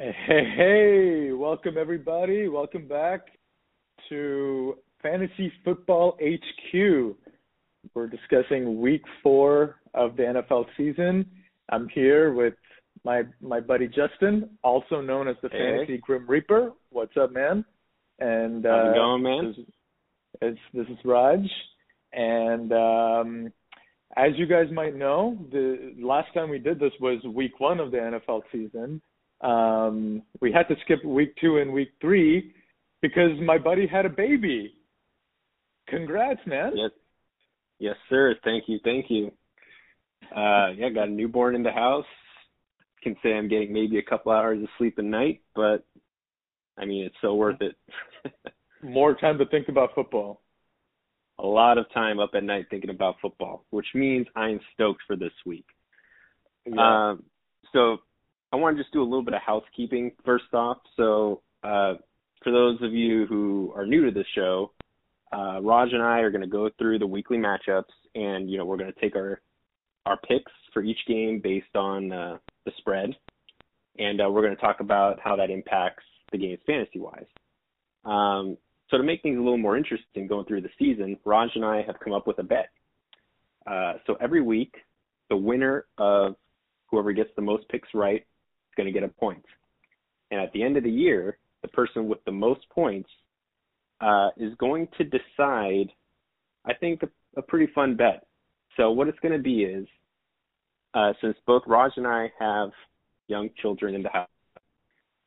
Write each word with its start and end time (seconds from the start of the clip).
Hey, 0.00 0.44
hey, 0.56 1.32
welcome 1.32 1.76
everybody. 1.76 2.48
Welcome 2.48 2.88
back 2.88 3.20
to 4.08 4.78
Fantasy 5.02 5.52
Football 5.62 6.16
HQ. 6.18 7.14
We're 7.92 8.06
discussing 8.06 8.80
week 8.80 9.02
four 9.22 9.76
of 9.92 10.16
the 10.16 10.22
NFL 10.22 10.64
season. 10.78 11.26
I'm 11.68 11.86
here 11.90 12.32
with 12.32 12.54
my 13.04 13.24
my 13.42 13.60
buddy 13.60 13.88
Justin, 13.88 14.48
also 14.64 15.02
known 15.02 15.28
as 15.28 15.36
the 15.42 15.50
Hey. 15.50 15.58
Fantasy 15.58 15.98
Grim 15.98 16.26
Reaper. 16.26 16.72
What's 16.88 17.18
up, 17.20 17.34
man? 17.34 17.62
And 18.20 18.64
uh, 18.64 18.70
How's 18.70 18.92
it 18.92 18.94
going, 18.94 19.22
man? 19.22 19.54
This, 20.40 20.56
this 20.72 20.86
is 20.86 21.04
Raj, 21.04 21.44
and 22.14 22.72
um, 22.72 23.52
as 24.16 24.30
you 24.36 24.46
guys 24.46 24.72
might 24.72 24.96
know, 24.96 25.36
the 25.52 25.92
last 26.00 26.32
time 26.32 26.48
we 26.48 26.58
did 26.58 26.80
this 26.80 26.92
was 27.02 27.22
week 27.24 27.60
one 27.60 27.80
of 27.80 27.90
the 27.90 27.98
NFL 27.98 28.40
season. 28.50 29.02
Um, 29.40 30.22
we 30.40 30.52
had 30.52 30.68
to 30.68 30.76
skip 30.82 31.04
week 31.04 31.34
two 31.40 31.58
and 31.58 31.72
week 31.72 31.92
three 32.00 32.52
because 33.00 33.30
my 33.40 33.58
buddy 33.58 33.86
had 33.86 34.04
a 34.06 34.10
baby. 34.10 34.74
Congrats, 35.88 36.40
man. 36.46 36.72
Yes, 36.76 36.90
yes, 37.78 37.96
sir. 38.08 38.34
Thank 38.44 38.64
you, 38.68 38.78
thank 38.84 39.06
you. 39.08 39.32
Uh, 40.34 40.68
yeah, 40.76 40.90
got 40.94 41.08
a 41.08 41.10
newborn 41.10 41.54
in 41.54 41.62
the 41.62 41.72
house. 41.72 42.04
Can 43.02 43.16
say 43.22 43.32
I'm 43.32 43.48
getting 43.48 43.72
maybe 43.72 43.98
a 43.98 44.02
couple 44.02 44.30
hours 44.30 44.62
of 44.62 44.68
sleep 44.76 44.98
a 44.98 45.02
night, 45.02 45.40
but 45.54 45.84
I 46.78 46.84
mean 46.84 47.04
it's 47.04 47.16
so 47.22 47.34
worth 47.34 47.60
it. 47.62 47.74
More 48.82 49.14
time 49.14 49.38
to 49.38 49.46
think 49.46 49.68
about 49.68 49.94
football. 49.94 50.42
a 51.38 51.46
lot 51.46 51.78
of 51.78 51.86
time 51.92 52.18
up 52.18 52.30
at 52.34 52.44
night 52.44 52.66
thinking 52.70 52.90
about 52.90 53.16
football, 53.20 53.64
which 53.70 53.86
means 53.94 54.26
I'm 54.36 54.60
stoked 54.74 55.02
for 55.06 55.16
this 55.16 55.32
week. 55.46 55.64
Yeah. 56.66 57.10
Um, 57.10 57.22
so 57.72 57.98
I 58.52 58.56
want 58.56 58.76
to 58.76 58.82
just 58.82 58.92
do 58.92 59.02
a 59.02 59.04
little 59.04 59.22
bit 59.22 59.34
of 59.34 59.42
housekeeping 59.42 60.12
first 60.24 60.52
off. 60.52 60.78
So 60.96 61.42
uh, 61.62 61.94
for 62.42 62.50
those 62.50 62.82
of 62.82 62.92
you 62.92 63.26
who 63.26 63.72
are 63.76 63.86
new 63.86 64.04
to 64.06 64.10
the 64.10 64.24
show, 64.34 64.72
uh, 65.32 65.60
Raj 65.62 65.92
and 65.92 66.02
I 66.02 66.20
are 66.20 66.30
going 66.30 66.42
to 66.42 66.48
go 66.48 66.68
through 66.78 66.98
the 66.98 67.06
weekly 67.06 67.38
matchups, 67.38 67.84
and 68.14 68.50
you 68.50 68.58
know 68.58 68.64
we're 68.64 68.76
going 68.76 68.92
to 68.92 69.00
take 69.00 69.14
our 69.14 69.40
our 70.06 70.16
picks 70.16 70.50
for 70.72 70.82
each 70.82 70.98
game 71.06 71.40
based 71.42 71.76
on 71.76 72.10
uh, 72.10 72.38
the 72.64 72.72
spread, 72.78 73.10
and 73.98 74.20
uh, 74.20 74.28
we're 74.28 74.42
going 74.42 74.56
to 74.56 74.60
talk 74.60 74.80
about 74.80 75.20
how 75.22 75.36
that 75.36 75.50
impacts 75.50 76.04
the 76.32 76.38
games 76.38 76.58
fantasy 76.66 76.98
wise. 76.98 77.26
Um, 78.04 78.56
so 78.90 78.96
to 78.96 79.04
make 79.04 79.22
things 79.22 79.36
a 79.36 79.40
little 79.40 79.58
more 79.58 79.76
interesting 79.76 80.26
going 80.26 80.46
through 80.46 80.62
the 80.62 80.70
season, 80.78 81.16
Raj 81.24 81.50
and 81.54 81.64
I 81.64 81.82
have 81.82 82.00
come 82.02 82.12
up 82.12 82.26
with 82.26 82.40
a 82.40 82.42
bet. 82.42 82.70
Uh, 83.64 83.94
so 84.06 84.16
every 84.20 84.42
week, 84.42 84.74
the 85.28 85.36
winner 85.36 85.84
of 85.98 86.34
whoever 86.86 87.12
gets 87.12 87.30
the 87.36 87.42
most 87.42 87.68
picks 87.68 87.88
right 87.94 88.26
is 88.70 88.74
going 88.76 88.86
to 88.86 88.92
get 88.92 89.02
a 89.02 89.12
point. 89.12 89.44
And 90.30 90.40
at 90.40 90.52
the 90.52 90.62
end 90.62 90.76
of 90.76 90.84
the 90.84 90.90
year, 90.90 91.38
the 91.62 91.68
person 91.68 92.08
with 92.08 92.24
the 92.24 92.32
most 92.32 92.60
points 92.70 93.08
uh, 94.00 94.28
is 94.36 94.54
going 94.58 94.88
to 94.98 95.04
decide, 95.04 95.92
I 96.64 96.74
think, 96.74 97.02
a, 97.02 97.08
a 97.38 97.42
pretty 97.42 97.70
fun 97.74 97.96
bet. 97.96 98.26
So 98.76 98.90
what 98.90 99.08
it's 99.08 99.18
going 99.20 99.36
to 99.36 99.42
be 99.42 99.62
is, 99.64 99.86
uh, 100.94 101.12
since 101.20 101.36
both 101.46 101.62
Raj 101.66 101.92
and 101.96 102.06
I 102.06 102.32
have 102.38 102.70
young 103.26 103.50
children 103.60 103.94
in 103.94 104.02
the 104.02 104.08
house, 104.08 104.28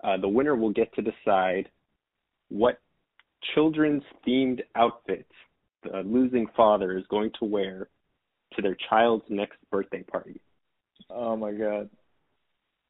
uh, 0.03 0.17
the 0.17 0.27
winner 0.27 0.55
will 0.55 0.71
get 0.71 0.93
to 0.95 1.01
decide 1.01 1.69
what 2.49 2.79
children's 3.53 4.03
themed 4.27 4.61
outfits 4.75 5.31
the 5.83 6.01
losing 6.05 6.47
father 6.55 6.97
is 6.97 7.03
going 7.09 7.31
to 7.39 7.45
wear 7.45 7.89
to 8.55 8.61
their 8.61 8.77
child's 8.89 9.25
next 9.29 9.57
birthday 9.71 10.03
party. 10.03 10.39
Oh 11.09 11.35
my 11.35 11.51
god. 11.51 11.89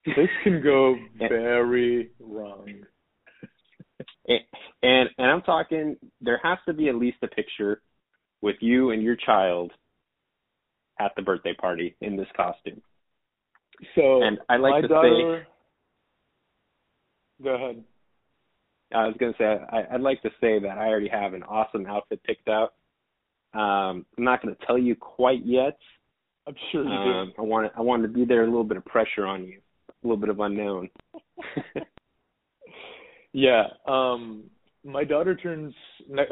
This 0.18 0.30
can 0.44 0.62
go 0.62 0.98
very 1.18 2.12
wrong. 2.20 2.68
And, 4.28 4.40
and 4.82 5.10
and 5.18 5.32
I'm 5.32 5.42
talking 5.44 5.96
there 6.20 6.42
has 6.44 6.58
to 6.68 6.74
be 6.74 6.90
at 6.90 6.96
least 6.96 7.18
a 7.24 7.28
picture 7.28 7.82
with 8.42 8.58
you 8.60 8.92
and 8.92 9.02
your 9.02 9.16
child 9.16 9.72
at 11.00 11.14
the 11.16 11.22
birthday 11.22 11.54
party 11.54 11.96
in 12.02 12.18
this 12.18 12.28
costume. 12.36 12.82
So 13.96 14.22
And 14.24 14.40
I 14.50 14.58
like 14.58 14.82
to 14.82 14.88
daughter, 14.88 15.48
Go 17.42 17.56
ahead. 17.56 17.84
I 18.94 19.08
was 19.08 19.16
gonna 19.20 19.34
say 19.38 19.46
I, 19.46 19.96
I'd 19.96 20.02
like 20.02 20.22
to 20.22 20.30
say 20.40 20.60
that 20.60 20.78
I 20.78 20.88
already 20.88 21.10
have 21.10 21.34
an 21.34 21.44
awesome 21.44 21.86
outfit 21.88 22.22
picked 22.24 22.48
out. 22.48 22.74
Um, 23.54 24.06
I'm 24.18 24.24
not 24.24 24.42
gonna 24.42 24.58
tell 24.68 24.78
you 24.78 24.96
quite 24.96 25.46
yet. 25.46 25.78
I'm 26.46 26.56
sure 26.72 26.84
you 26.84 26.90
Um, 26.90 27.34
I 27.38 27.42
want 27.42 27.72
I 27.76 27.82
wanted 27.82 28.08
to 28.08 28.14
be 28.14 28.26
there 28.26 28.44
a 28.44 28.48
little 28.48 28.64
bit 28.64 28.78
of 28.78 28.86
pressure 28.86 29.26
on 29.26 29.46
you, 29.46 29.60
a 30.04 30.08
little 30.08 30.18
bit 30.20 30.30
of 30.30 30.40
unknown. 30.40 30.90
Yeah. 33.34 33.64
Um 33.88 34.44
my 34.86 35.04
daughter 35.04 35.36
turns 35.36 35.74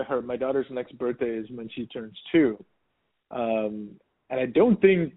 her 0.07 0.21
my 0.21 0.37
daughter's 0.37 0.67
next 0.69 0.97
birthday 0.97 1.31
is 1.37 1.47
when 1.49 1.69
she 1.73 1.87
turns 1.87 2.15
2. 2.31 2.63
Um 3.31 3.89
and 4.29 4.39
I 4.39 4.45
don't 4.45 4.79
think 4.81 5.13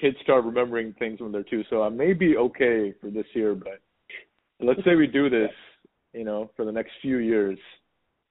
kids 0.00 0.16
start 0.22 0.44
remembering 0.44 0.94
things 0.98 1.20
when 1.20 1.32
they're 1.32 1.42
2, 1.44 1.64
so 1.70 1.82
I 1.82 1.88
may 1.88 2.12
be 2.12 2.36
okay 2.36 2.92
for 3.00 3.10
this 3.10 3.26
year, 3.34 3.54
but 3.54 3.80
let's 4.60 4.80
say 4.84 4.94
we 4.94 5.06
do 5.06 5.28
this, 5.30 5.50
you 6.12 6.24
know, 6.24 6.50
for 6.56 6.64
the 6.64 6.72
next 6.72 6.92
few 7.02 7.18
years. 7.18 7.58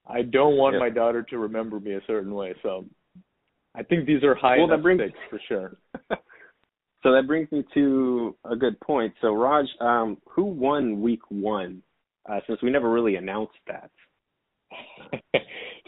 I 0.07 0.21
don't 0.23 0.57
want 0.57 0.73
Yep. 0.73 0.79
my 0.79 0.89
daughter 0.89 1.21
to 1.23 1.37
remember 1.37 1.79
me 1.79 1.93
a 1.93 2.01
certain 2.07 2.33
way, 2.33 2.53
so 2.63 2.85
I 3.75 3.83
think 3.83 4.05
these 4.05 4.23
are 4.23 4.33
high 4.35 4.57
Well, 4.57 4.65
enough 4.67 4.81
brings- 4.81 5.01
stakes 5.01 5.19
for 5.29 5.39
sure. 5.47 5.77
so 7.03 7.11
that 7.11 7.27
brings 7.27 7.51
me 7.51 7.63
to 7.73 8.35
a 8.49 8.55
good 8.55 8.79
point. 8.81 9.13
So 9.21 9.33
Raj, 9.33 9.65
um, 9.79 10.17
who 10.29 10.43
won 10.43 11.01
week 11.01 11.21
one? 11.29 11.81
Uh, 12.29 12.39
since 12.47 12.61
we 12.61 12.69
never 12.69 12.91
really 12.91 13.15
announced 13.15 13.57
that. 13.67 13.89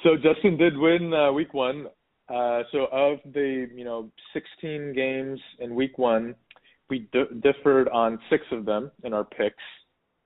so 0.04 0.16
Justin 0.16 0.58
did 0.58 0.78
win 0.78 1.14
uh, 1.14 1.32
week 1.32 1.54
one. 1.54 1.88
Uh, 2.28 2.64
so 2.72 2.88
of 2.92 3.20
the 3.34 3.68
you 3.76 3.84
know 3.84 4.10
16 4.34 4.94
games 4.96 5.40
in 5.60 5.76
week 5.76 5.98
one, 5.98 6.34
we 6.90 7.08
d- 7.12 7.26
differed 7.42 7.88
on 7.90 8.18
six 8.30 8.44
of 8.52 8.66
them 8.66 8.92
in 9.04 9.14
our 9.14 9.24
picks. 9.24 9.64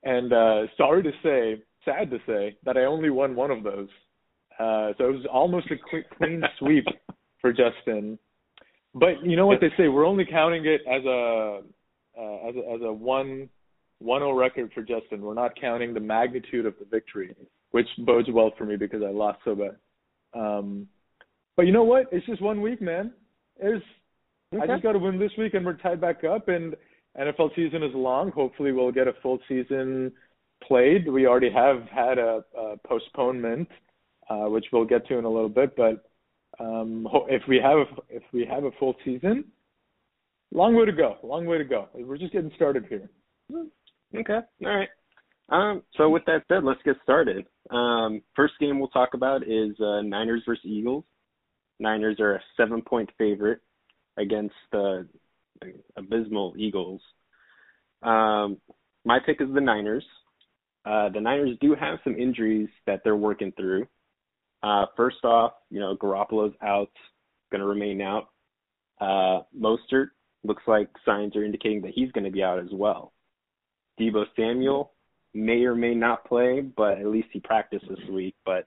And 0.04 0.32
uh, 0.32 0.62
sorry 0.76 1.02
to 1.02 1.10
say, 1.22 1.62
sad 1.84 2.10
to 2.10 2.18
say, 2.26 2.56
that 2.64 2.76
I 2.76 2.84
only 2.84 3.10
won 3.10 3.34
one 3.34 3.50
of 3.50 3.62
those. 3.62 3.88
Uh, 4.58 4.92
so 4.96 5.08
it 5.08 5.12
was 5.12 5.26
almost 5.32 5.66
a 5.70 5.76
clean 6.16 6.42
sweep 6.58 6.86
for 7.40 7.52
Justin. 7.52 8.18
But 8.98 9.24
you 9.24 9.36
know 9.36 9.46
what 9.46 9.60
they 9.60 9.70
say? 9.76 9.88
We're 9.88 10.06
only 10.06 10.24
counting 10.24 10.64
it 10.66 10.80
as 10.88 11.04
a 11.04 11.60
uh, 12.18 12.48
as 12.48 12.54
a, 12.56 12.74
as 12.74 12.80
a 12.82 12.92
one 12.92 13.48
one 13.98 14.20
zero 14.20 14.32
record 14.32 14.72
for 14.74 14.82
Justin. 14.82 15.20
We're 15.20 15.34
not 15.34 15.58
counting 15.60 15.94
the 15.94 16.00
magnitude 16.00 16.66
of 16.66 16.74
the 16.78 16.84
victory, 16.84 17.34
which 17.70 17.88
bodes 17.98 18.28
well 18.32 18.52
for 18.56 18.64
me 18.64 18.76
because 18.76 19.02
I 19.02 19.10
lost 19.10 19.38
so 19.44 19.54
bad. 19.54 19.76
Um, 20.34 20.88
but 21.56 21.66
you 21.66 21.72
know 21.72 21.84
what? 21.84 22.06
It's 22.12 22.26
just 22.26 22.42
one 22.42 22.60
week, 22.60 22.80
man. 22.80 23.12
It's 23.60 23.84
I 24.54 24.66
just 24.66 24.82
got 24.82 24.92
to 24.92 24.98
win 24.98 25.18
this 25.18 25.32
week, 25.36 25.54
and 25.54 25.64
we're 25.64 25.74
tied 25.74 26.00
back 26.00 26.24
up. 26.24 26.48
And 26.48 26.74
NFL 27.18 27.54
season 27.54 27.82
is 27.82 27.94
long. 27.94 28.30
Hopefully, 28.30 28.72
we'll 28.72 28.92
get 28.92 29.08
a 29.08 29.12
full 29.22 29.38
season 29.48 30.12
played. 30.66 31.06
We 31.08 31.26
already 31.26 31.50
have 31.50 31.82
had 31.92 32.18
a, 32.18 32.44
a 32.56 32.76
postponement, 32.86 33.68
uh, 34.30 34.46
which 34.46 34.66
we'll 34.72 34.84
get 34.84 35.06
to 35.08 35.18
in 35.18 35.24
a 35.24 35.30
little 35.30 35.48
bit. 35.48 35.76
But 35.76 36.04
um, 36.60 37.06
if 37.28 37.42
we 37.48 37.56
have 37.56 37.86
if 38.08 38.22
we 38.32 38.44
have 38.46 38.64
a 38.64 38.70
full 38.78 38.94
season, 39.04 39.44
long 40.52 40.74
way 40.74 40.84
to 40.84 40.92
go. 40.92 41.16
Long 41.22 41.46
way 41.46 41.58
to 41.58 41.64
go. 41.64 41.88
We're 41.94 42.18
just 42.18 42.32
getting 42.32 42.52
started 42.56 42.86
here. 42.88 43.08
Okay. 44.16 44.40
All 44.64 44.76
right. 44.76 44.88
Um, 45.50 45.82
so 45.96 46.10
with 46.10 46.24
that 46.26 46.42
said, 46.48 46.64
let's 46.64 46.82
get 46.84 46.96
started. 47.02 47.46
Um, 47.70 48.22
first 48.36 48.54
game 48.60 48.78
we'll 48.78 48.88
talk 48.88 49.14
about 49.14 49.42
is 49.42 49.78
uh, 49.80 50.02
Niners 50.02 50.42
versus 50.46 50.64
Eagles. 50.64 51.04
Niners 51.80 52.18
are 52.20 52.34
a 52.34 52.42
seven-point 52.56 53.08
favorite 53.16 53.60
against 54.18 54.54
the 54.72 55.06
abysmal 55.96 56.54
Eagles. 56.58 57.00
Um, 58.02 58.58
my 59.04 59.18
pick 59.24 59.40
is 59.40 59.48
the 59.54 59.60
Niners. 59.60 60.04
Uh, 60.84 61.08
the 61.10 61.20
Niners 61.20 61.56
do 61.60 61.74
have 61.74 61.98
some 62.04 62.16
injuries 62.16 62.68
that 62.86 63.00
they're 63.04 63.16
working 63.16 63.52
through. 63.52 63.86
Uh, 64.62 64.86
first 64.96 65.24
off, 65.24 65.52
you 65.70 65.80
know 65.80 65.96
Garoppolo's 65.96 66.54
out, 66.62 66.90
going 67.50 67.60
to 67.60 67.66
remain 67.66 68.00
out. 68.00 68.28
Uh, 69.00 69.42
Mostert 69.56 70.08
looks 70.44 70.62
like 70.66 70.88
signs 71.04 71.36
are 71.36 71.44
indicating 71.44 71.82
that 71.82 71.92
he's 71.94 72.10
going 72.12 72.24
to 72.24 72.30
be 72.30 72.42
out 72.42 72.58
as 72.58 72.68
well. 72.72 73.12
Deebo 74.00 74.24
Samuel 74.36 74.92
may 75.34 75.64
or 75.64 75.74
may 75.74 75.94
not 75.94 76.24
play, 76.24 76.60
but 76.60 76.98
at 76.98 77.06
least 77.06 77.28
he 77.32 77.40
practiced 77.40 77.86
this 77.88 78.08
week. 78.10 78.34
But 78.44 78.66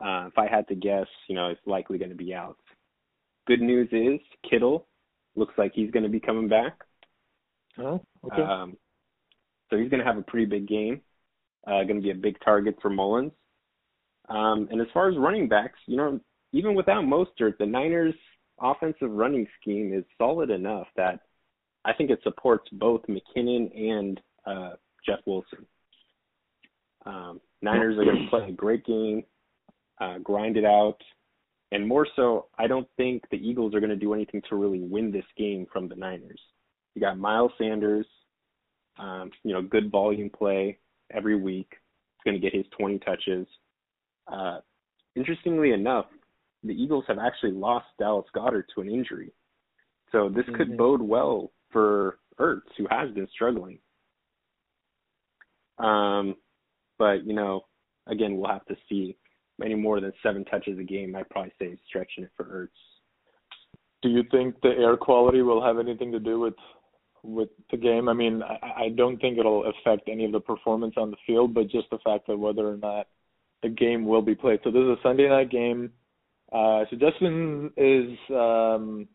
uh, 0.00 0.26
if 0.26 0.38
I 0.38 0.46
had 0.48 0.68
to 0.68 0.74
guess, 0.74 1.06
you 1.28 1.34
know, 1.34 1.48
it's 1.48 1.60
likely 1.66 1.98
going 1.98 2.10
to 2.10 2.16
be 2.16 2.34
out. 2.34 2.58
Good 3.46 3.60
news 3.60 3.88
is 3.92 4.20
Kittle 4.48 4.86
looks 5.36 5.54
like 5.56 5.72
he's 5.74 5.90
going 5.90 6.02
to 6.02 6.08
be 6.08 6.20
coming 6.20 6.48
back. 6.48 6.80
Oh, 7.78 8.02
okay. 8.24 8.42
Um, 8.42 8.76
so 9.70 9.76
he's 9.76 9.90
going 9.90 10.00
to 10.00 10.06
have 10.06 10.18
a 10.18 10.22
pretty 10.22 10.46
big 10.46 10.66
game. 10.66 11.00
Uh, 11.66 11.82
going 11.84 11.96
to 11.96 12.02
be 12.02 12.10
a 12.10 12.14
big 12.14 12.36
target 12.44 12.76
for 12.80 12.90
Mullens. 12.90 13.32
Um, 14.28 14.68
and 14.70 14.80
as 14.80 14.86
far 14.92 15.08
as 15.08 15.16
running 15.16 15.48
backs, 15.48 15.78
you 15.86 15.96
know, 15.96 16.20
even 16.52 16.74
without 16.74 17.04
Mostert, 17.04 17.58
the 17.58 17.66
Niners' 17.66 18.14
offensive 18.60 19.10
running 19.10 19.46
scheme 19.60 19.92
is 19.92 20.04
solid 20.18 20.50
enough 20.50 20.86
that 20.96 21.20
I 21.84 21.92
think 21.92 22.10
it 22.10 22.20
supports 22.22 22.68
both 22.72 23.02
McKinnon 23.08 23.76
and 23.78 24.20
uh, 24.46 24.70
Jeff 25.04 25.20
Wilson. 25.26 25.66
Um, 27.04 27.40
Niners 27.62 27.96
are 27.98 28.04
going 28.04 28.24
to 28.24 28.30
play 28.30 28.48
a 28.48 28.52
great 28.52 28.84
game, 28.84 29.24
uh, 30.00 30.18
grind 30.18 30.56
it 30.56 30.64
out, 30.64 30.98
and 31.72 31.86
more 31.86 32.06
so, 32.14 32.46
I 32.58 32.66
don't 32.66 32.88
think 32.96 33.24
the 33.30 33.36
Eagles 33.36 33.74
are 33.74 33.80
going 33.80 33.90
to 33.90 33.96
do 33.96 34.14
anything 34.14 34.42
to 34.48 34.56
really 34.56 34.80
win 34.80 35.10
this 35.10 35.24
game 35.36 35.66
from 35.72 35.88
the 35.88 35.96
Niners. 35.96 36.40
You 36.94 37.00
got 37.00 37.18
Miles 37.18 37.52
Sanders, 37.58 38.06
um, 38.98 39.30
you 39.42 39.52
know, 39.52 39.62
good 39.62 39.90
volume 39.90 40.30
play 40.30 40.78
every 41.12 41.36
week. 41.36 41.68
He's 41.70 42.30
going 42.30 42.40
to 42.40 42.44
get 42.44 42.56
his 42.56 42.66
20 42.78 42.98
touches. 43.00 43.46
Uh, 44.26 44.60
interestingly 45.14 45.72
enough, 45.72 46.06
the 46.62 46.72
Eagles 46.72 47.04
have 47.08 47.18
actually 47.18 47.52
lost 47.52 47.86
Dallas 47.98 48.26
Goedert 48.34 48.64
to 48.74 48.80
an 48.80 48.90
injury. 48.90 49.32
So 50.12 50.28
this 50.28 50.46
could 50.56 50.70
Mhm. 50.70 50.76
bode 50.76 51.02
well 51.02 51.52
for 51.70 52.18
Ertz, 52.38 52.72
who 52.76 52.86
has 52.90 53.10
been 53.12 53.28
struggling. 53.28 53.80
Um, 55.78 56.36
but 56.98 57.24
you 57.24 57.34
know, 57.34 57.66
again, 58.06 58.36
we'll 58.36 58.50
have 58.50 58.64
to 58.66 58.76
see. 58.88 59.16
Any 59.62 59.74
more 59.74 60.00
than 60.00 60.12
seven 60.22 60.44
touches 60.44 60.78
a 60.78 60.84
game, 60.84 61.16
I'd 61.16 61.30
probably 61.30 61.52
say 61.58 61.66
is 61.68 61.78
stretching 61.86 62.24
it 62.24 62.30
for 62.36 62.44
Ertz. 62.44 63.78
Do 64.02 64.10
you 64.10 64.22
think 64.24 64.60
the 64.60 64.76
air 64.76 64.98
quality 64.98 65.40
will 65.40 65.62
have 65.62 65.78
anything 65.78 66.12
to 66.12 66.20
do 66.20 66.38
with 66.38 66.54
with 67.22 67.48
the 67.70 67.76
game? 67.76 68.08
I 68.08 68.12
mean, 68.12 68.42
I, 68.42 68.84
I 68.84 68.88
don't 68.90 69.18
think 69.18 69.38
it'll 69.38 69.64
affect 69.64 70.08
any 70.08 70.26
of 70.26 70.32
the 70.32 70.40
performance 70.40 70.94
on 70.96 71.10
the 71.10 71.16
field, 71.26 71.54
but 71.54 71.68
just 71.68 71.88
the 71.90 71.98
fact 71.98 72.26
that 72.26 72.36
whether 72.38 72.68
or 72.68 72.76
not 72.76 73.08
the 73.66 73.74
game 73.74 74.06
will 74.06 74.22
be 74.22 74.34
played. 74.34 74.60
So 74.62 74.70
this 74.70 74.80
is 74.80 74.88
a 74.88 75.02
Sunday 75.02 75.28
night 75.28 75.50
game. 75.50 75.90
Uh, 76.52 76.84
so 76.88 76.96
Justin 76.96 77.70
is 77.76 78.16
um, 78.30 79.08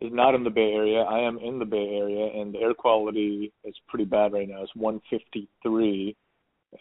is 0.00 0.10
not 0.12 0.34
in 0.34 0.42
the 0.42 0.50
Bay 0.50 0.72
Area. 0.72 1.00
I 1.02 1.20
am 1.20 1.38
in 1.38 1.58
the 1.58 1.64
Bay 1.64 1.98
Area, 2.00 2.40
and 2.40 2.54
the 2.54 2.60
air 2.60 2.72
quality 2.72 3.52
is 3.64 3.74
pretty 3.88 4.06
bad 4.06 4.32
right 4.32 4.48
now. 4.48 4.62
It's 4.62 4.74
153. 4.74 6.16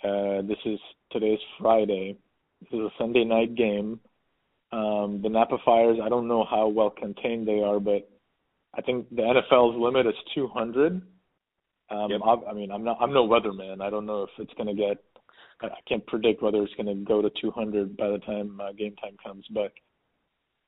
Uh, 0.04 0.42
this 0.48 0.58
is 0.66 0.80
today's 1.12 1.40
Friday. 1.60 2.18
This 2.62 2.70
is 2.72 2.80
a 2.80 2.90
Sunday 2.98 3.26
night 3.26 3.56
game. 3.56 4.00
Um, 4.72 5.22
the 5.22 5.30
Napa 5.30 5.58
fires, 5.66 5.98
I 6.02 6.10
don't 6.10 6.28
know 6.28 6.46
how 6.50 6.68
well 6.68 6.90
contained 6.90 7.48
they 7.48 7.62
are, 7.62 7.80
but 7.80 8.10
I 8.78 8.82
think 8.82 9.10
the 9.10 9.22
NFL's 9.22 9.78
limit 9.80 10.08
is 10.08 10.14
200. 10.36 11.02
Um, 11.90 12.12
Yep. 12.12 12.22
I, 12.24 12.50
I 12.50 12.54
mean, 12.54 12.72
I'm 12.72 12.84
not, 12.84 12.98
I'm 13.00 13.14
no 13.14 13.28
weatherman. 13.28 13.82
I 13.82 13.90
don't 13.90 14.06
know 14.06 14.24
if 14.24 14.30
it's 14.40 14.54
going 14.56 14.68
to 14.68 14.74
get, 14.74 14.98
I 15.62 15.70
can't 15.88 16.06
predict 16.06 16.42
whether 16.42 16.62
it's 16.62 16.74
going 16.76 16.88
to 16.88 17.06
go 17.06 17.22
to 17.22 17.32
200 17.42 17.98
by 17.98 18.10
the 18.10 18.20
time 18.20 18.60
uh, 18.62 18.72
game 18.74 18.96
time 18.96 19.18
comes, 19.24 19.46
but 19.52 19.74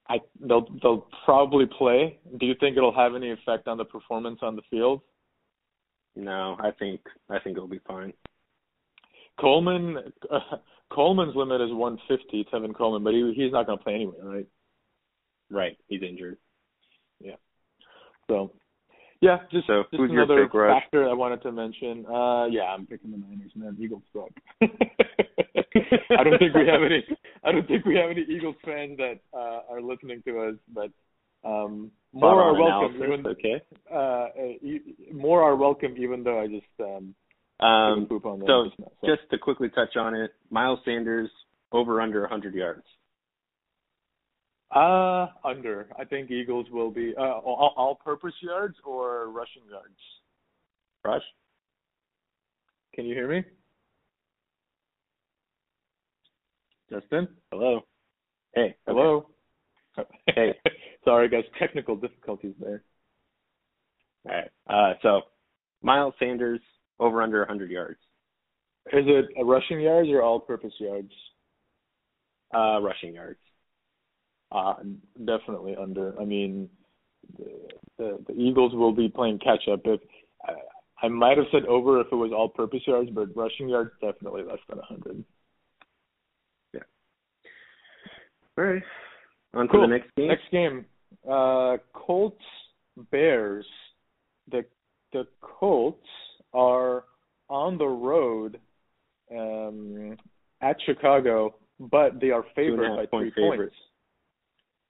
I, 0.09 0.19
they'll, 0.39 0.67
they'll 0.81 1.07
probably 1.25 1.65
play. 1.77 2.17
Do 2.39 2.45
you 2.45 2.55
think 2.59 2.75
it'll 2.75 2.95
have 2.95 3.15
any 3.15 3.31
effect 3.31 3.67
on 3.67 3.77
the 3.77 3.85
performance 3.85 4.39
on 4.41 4.55
the 4.55 4.63
field? 4.69 5.01
No, 6.15 6.57
I 6.59 6.71
think 6.71 7.01
I 7.29 7.39
think 7.39 7.55
it'll 7.55 7.67
be 7.67 7.81
fine. 7.87 8.13
Coleman, 9.39 9.97
uh, 10.31 10.39
Coleman's 10.91 11.35
limit 11.35 11.61
is 11.61 11.71
150, 11.71 12.49
Tevin 12.51 12.75
Coleman, 12.75 13.03
but 13.03 13.13
he, 13.13 13.33
he's 13.35 13.51
not 13.51 13.67
going 13.67 13.77
to 13.77 13.83
play 13.83 13.93
anyway, 13.93 14.17
right? 14.21 14.47
Right, 15.51 15.77
he's 15.87 16.01
injured. 16.01 16.37
Yeah. 17.19 17.35
So, 18.29 18.51
yeah, 19.21 19.39
just, 19.51 19.67
So, 19.67 19.83
just 19.91 20.01
another 20.01 20.47
factor 20.49 21.09
I 21.09 21.13
wanted 21.13 21.41
to 21.43 21.51
mention. 21.51 22.05
Uh, 22.05 22.45
yeah, 22.45 22.73
I'm 22.73 22.85
picking 22.85 23.11
the 23.11 23.17
Niners, 23.17 23.51
man. 23.55 23.77
Eagles 23.79 24.03
suck. 24.13 24.29
I 24.61 26.23
don't 26.23 26.39
think 26.39 26.53
we 26.55 26.67
have 26.67 26.81
any. 26.83 27.05
I 27.43 27.51
don't 27.51 27.67
think 27.67 27.85
we 27.85 27.95
have 27.95 28.09
any 28.09 28.21
Eagles 28.21 28.55
fans 28.65 28.97
that 28.97 29.19
uh, 29.33 29.61
are 29.69 29.81
listening 29.81 30.21
to 30.25 30.39
us, 30.41 30.55
but 30.73 30.91
um, 31.43 31.91
more 32.13 32.41
are 32.41 32.53
welcome. 32.53 32.95
Even, 32.95 33.25
okay. 33.27 33.61
uh, 33.91 33.95
uh, 33.95 34.27
e- 34.61 34.95
more 35.13 35.43
are 35.43 35.55
welcome, 35.55 35.95
even 35.97 36.23
though 36.23 36.39
I 36.39 36.47
just 36.47 36.65
um, 36.79 37.13
Um, 37.65 38.05
poop 38.07 38.25
on 38.25 38.41
so 38.47 38.65
just 38.65 38.79
now. 38.79 38.91
So. 39.01 39.07
just 39.07 39.29
to 39.31 39.37
quickly 39.37 39.69
touch 39.69 39.95
on 39.97 40.15
it, 40.15 40.31
Miles 40.49 40.79
Sanders 40.85 41.29
over 41.71 42.01
under 42.01 42.21
100 42.21 42.53
yards. 42.53 42.83
Uh, 44.73 45.27
under. 45.43 45.87
I 45.97 46.05
think 46.05 46.29
Eagles 46.29 46.67
will 46.71 46.91
be 46.91 47.13
uh, 47.17 47.21
all, 47.21 47.73
all-purpose 47.75 48.35
yards 48.41 48.75
or 48.85 49.29
rushing 49.29 49.63
yards. 49.69 49.97
Rush? 51.03 51.23
Can 52.93 53.05
you 53.05 53.15
hear 53.15 53.29
me, 53.29 53.43
Justin? 56.91 57.27
Hello. 57.51 57.81
Hey. 58.53 58.61
okay. 58.61 58.75
Hello. 58.87 59.27
Hey. 60.27 60.55
Sorry, 61.03 61.29
guys. 61.29 61.43
Technical 61.57 61.95
difficulties 61.95 62.53
there. 62.59 62.83
All 64.29 64.35
right. 64.35 64.51
Uh, 64.69 64.93
so 65.01 65.21
Miles 65.81 66.13
Sanders 66.19 66.61
over 66.99 67.21
under 67.21 67.39
100 67.39 67.71
yards. 67.71 67.99
Is 68.93 69.05
it 69.07 69.25
a 69.39 69.43
rushing 69.43 69.81
yards 69.81 70.09
or 70.09 70.21
all-purpose 70.21 70.73
yards? 70.79 71.11
Uh, 72.53 72.79
rushing 72.81 73.15
yards. 73.15 73.39
Uh, 74.51 74.73
definitely 75.25 75.75
under. 75.75 76.19
I 76.19 76.25
mean, 76.25 76.69
the, 77.37 77.51
the 77.97 78.19
the 78.27 78.33
Eagles 78.33 78.73
will 78.73 78.93
be 78.93 79.07
playing 79.09 79.39
catch 79.39 79.67
up. 79.71 79.81
If 79.85 79.99
I, 80.45 80.53
I 81.05 81.07
might 81.07 81.37
have 81.37 81.45
said 81.51 81.65
over 81.65 82.01
if 82.01 82.07
it 82.11 82.15
was 82.15 82.31
all-purpose 82.35 82.81
yards, 82.87 83.09
but 83.11 83.35
rushing 83.35 83.69
yards 83.69 83.91
definitely 84.01 84.43
less 84.43 84.57
than 84.67 84.79
a 84.79 84.81
100. 84.81 85.23
Yeah. 86.73 86.79
All 88.57 88.63
right. 88.63 88.83
On 89.53 89.65
to 89.67 89.71
Cool. 89.71 89.81
the 89.81 89.87
next 89.87 90.09
game. 90.15 90.27
Next 90.27 90.51
game, 90.51 90.85
uh, 91.29 91.77
Colts 91.93 92.43
Bears. 93.11 93.65
The 94.51 94.65
the 95.13 95.27
Colts 95.41 96.05
are 96.53 97.03
on 97.49 97.77
the 97.77 97.85
road 97.87 98.59
um, 99.31 100.17
at 100.61 100.75
Chicago, 100.85 101.55
but 101.79 102.19
they 102.19 102.31
are 102.31 102.43
Two 102.43 102.47
and 102.47 102.73
a 102.73 102.85
favored 102.85 102.95
by 103.11 103.17
three 103.17 103.31
favorites. 103.31 103.75
points. 103.75 103.75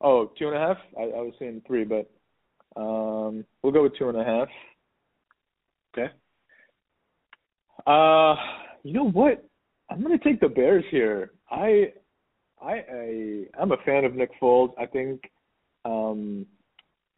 Oh, 0.02 0.32
two 0.38 0.48
and 0.48 0.56
a 0.56 0.60
half. 0.60 0.78
I, 0.98 1.04
I 1.04 1.22
was 1.22 1.34
saying 1.40 1.64
three, 1.68 1.84
but 1.84 2.10
um, 2.80 3.46
we'll 3.62 3.74
go 3.74 3.84
with 3.84 3.98
two 3.98 4.10
and 4.10 4.18
a 4.18 4.24
half. 4.24 4.48
Okay. 5.94 6.12
Uh, 7.86 8.36
you 8.84 8.94
know 8.94 9.10
what? 9.10 9.46
I'm 9.90 10.02
gonna 10.02 10.20
take 10.20 10.40
the 10.40 10.48
Bears 10.48 10.86
here. 10.92 11.32
I, 11.50 11.92
I, 12.62 12.74
I 12.74 13.44
I'm 13.60 13.72
a 13.72 13.78
fan 13.86 14.06
of 14.06 14.16
Nick 14.16 14.30
Foles. 14.42 14.72
I 14.78 14.86
think, 14.86 15.22
um, 15.84 16.46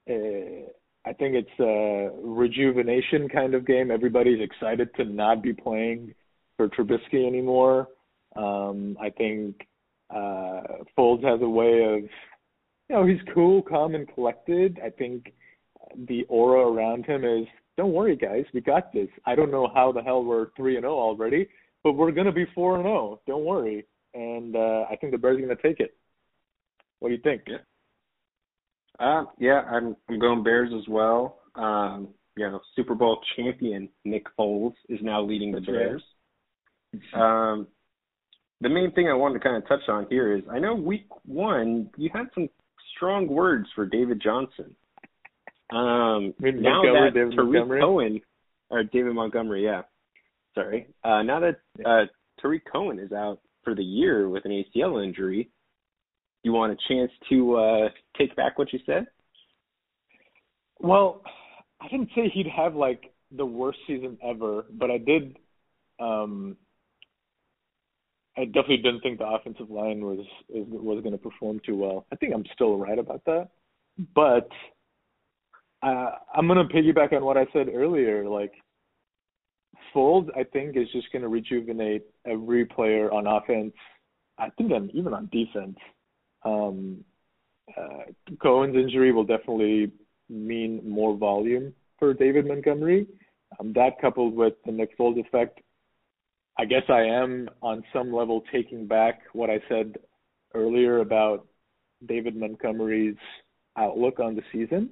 uh, 0.09 0.69
I 1.03 1.13
think 1.13 1.35
it's 1.35 1.59
a 1.59 2.09
rejuvenation 2.23 3.27
kind 3.27 3.53
of 3.53 3.67
game. 3.67 3.91
Everybody's 3.91 4.41
excited 4.41 4.93
to 4.95 5.03
not 5.03 5.43
be 5.43 5.53
playing 5.53 6.13
for 6.57 6.69
Trubisky 6.69 7.27
anymore. 7.27 7.87
Um, 8.35 8.97
I 9.01 9.09
think 9.09 9.67
uh, 10.09 10.61
Foles 10.97 11.23
has 11.23 11.41
a 11.41 11.49
way 11.49 11.83
of, 11.83 12.09
you 12.91 12.97
know, 12.97 13.05
he's 13.05 13.21
cool, 13.33 13.61
calm, 13.61 13.95
and 13.95 14.05
collected. 14.13 14.77
I 14.83 14.89
think 14.89 15.31
the 16.07 16.23
aura 16.27 16.67
around 16.67 17.05
him 17.05 17.23
is, 17.23 17.47
don't 17.77 17.93
worry, 17.93 18.17
guys, 18.17 18.43
we 18.53 18.59
got 18.59 18.91
this. 18.91 19.07
I 19.25 19.33
don't 19.33 19.49
know 19.49 19.71
how 19.73 19.93
the 19.93 20.01
hell 20.01 20.25
we're 20.25 20.47
three 20.57 20.75
and 20.75 20.83
zero 20.83 20.95
already, 20.95 21.47
but 21.85 21.93
we're 21.93 22.11
gonna 22.11 22.33
be 22.33 22.45
four 22.53 22.75
and 22.75 22.83
zero. 22.83 23.21
Don't 23.25 23.45
worry. 23.45 23.85
And 24.13 24.57
uh, 24.57 24.83
I 24.91 24.97
think 24.99 25.13
the 25.13 25.17
Bears 25.17 25.37
are 25.37 25.41
gonna 25.41 25.55
take 25.55 25.79
it. 25.79 25.95
What 26.99 27.09
do 27.09 27.15
you 27.15 27.21
think? 27.21 27.43
Yeah. 27.47 27.57
Uh, 28.99 29.23
yeah, 29.39 29.61
I'm 29.71 29.95
I'm 30.09 30.19
going 30.19 30.43
Bears 30.43 30.71
as 30.77 30.85
well. 30.89 31.39
Um, 31.55 32.09
you 32.35 32.45
know, 32.49 32.59
Super 32.75 32.93
Bowl 32.93 33.21
champion 33.37 33.87
Nick 34.03 34.25
Foles 34.37 34.73
is 34.89 34.99
now 35.01 35.21
leading 35.21 35.53
the 35.53 35.61
Bears. 35.61 36.03
Um, 37.13 37.67
the 38.59 38.67
main 38.67 38.91
thing 38.91 39.07
I 39.07 39.13
wanted 39.13 39.35
to 39.35 39.39
kind 39.39 39.55
of 39.55 39.67
touch 39.67 39.87
on 39.87 40.07
here 40.09 40.35
is 40.35 40.43
I 40.51 40.59
know 40.59 40.75
week 40.75 41.07
one 41.25 41.89
you 41.95 42.09
had 42.13 42.25
some 42.35 42.49
strong 43.01 43.27
words 43.27 43.67
for 43.73 43.87
David 43.87 44.21
Johnson. 44.23 44.75
Um, 45.71 46.35
now 46.39 46.83
that 46.83 47.11
David 47.15 47.33
Tarik 47.33 47.49
Montgomery? 47.49 47.81
Cohen 47.81 48.21
or 48.69 48.83
David 48.83 49.15
Montgomery, 49.15 49.65
yeah, 49.65 49.81
sorry. 50.53 50.87
Uh, 51.03 51.23
now 51.23 51.39
that 51.39 51.55
uh, 51.83 52.05
Tarik 52.39 52.61
Cohen 52.71 52.99
is 52.99 53.11
out 53.11 53.39
for 53.63 53.73
the 53.73 53.83
year 53.83 54.29
with 54.29 54.45
an 54.45 54.51
ACL 54.51 55.03
injury, 55.03 55.49
you 56.43 56.51
want 56.51 56.73
a 56.73 56.93
chance 56.93 57.11
to 57.29 57.55
uh, 57.55 57.89
take 58.17 58.35
back 58.35 58.59
what 58.59 58.71
you 58.71 58.79
said? 58.85 59.07
Well, 60.79 61.23
I 61.79 61.87
didn't 61.87 62.09
say 62.15 62.29
he'd 62.31 62.47
have 62.55 62.75
like 62.75 63.11
the 63.35 63.45
worst 63.45 63.79
season 63.87 64.19
ever, 64.23 64.65
but 64.71 64.91
I 64.91 64.99
did. 64.99 65.37
Um, 65.99 66.57
I 68.37 68.45
definitely 68.45 68.77
didn't 68.77 69.01
think 69.01 69.19
the 69.19 69.27
offensive 69.27 69.69
line 69.69 70.05
was 70.05 70.25
was 70.49 71.01
going 71.01 71.11
to 71.11 71.17
perform 71.17 71.59
too 71.65 71.75
well. 71.75 72.05
I 72.11 72.15
think 72.15 72.33
I'm 72.33 72.45
still 72.53 72.77
right 72.77 72.97
about 72.97 73.23
that, 73.25 73.49
but 74.15 74.49
uh, 75.83 76.11
I'm 76.33 76.47
going 76.47 76.65
to 76.65 76.73
piggyback 76.73 77.13
on 77.13 77.25
what 77.25 77.37
I 77.37 77.45
said 77.51 77.67
earlier. 77.73 78.27
Like 78.29 78.53
Foles, 79.93 80.29
I 80.35 80.43
think 80.43 80.77
is 80.77 80.87
just 80.93 81.11
going 81.11 81.23
to 81.23 81.27
rejuvenate 81.27 82.03
every 82.25 82.65
player 82.65 83.11
on 83.11 83.27
offense. 83.27 83.73
I 84.37 84.49
think 84.57 84.71
I'm 84.71 84.89
even 84.93 85.13
on 85.13 85.29
defense. 85.31 85.77
Um, 86.43 87.03
uh, 87.77 88.11
Cohen's 88.41 88.75
injury 88.75 89.11
will 89.11 89.23
definitely 89.23 89.91
mean 90.29 90.81
more 90.87 91.15
volume 91.15 91.73
for 91.99 92.13
David 92.13 92.47
Montgomery. 92.47 93.07
Um, 93.59 93.73
that 93.73 93.99
coupled 93.99 94.33
with 94.35 94.53
the 94.65 94.71
Nick 94.71 94.97
Foles 94.97 95.19
effect, 95.19 95.59
I 96.61 96.65
guess 96.65 96.83
I 96.89 97.01
am 97.01 97.49
on 97.63 97.83
some 97.91 98.13
level 98.13 98.43
taking 98.53 98.85
back 98.85 99.21
what 99.33 99.49
I 99.49 99.59
said 99.67 99.95
earlier 100.53 100.99
about 100.99 101.47
David 102.05 102.35
Montgomery's 102.35 103.15
outlook 103.75 104.19
on 104.19 104.35
the 104.35 104.43
season. 104.51 104.91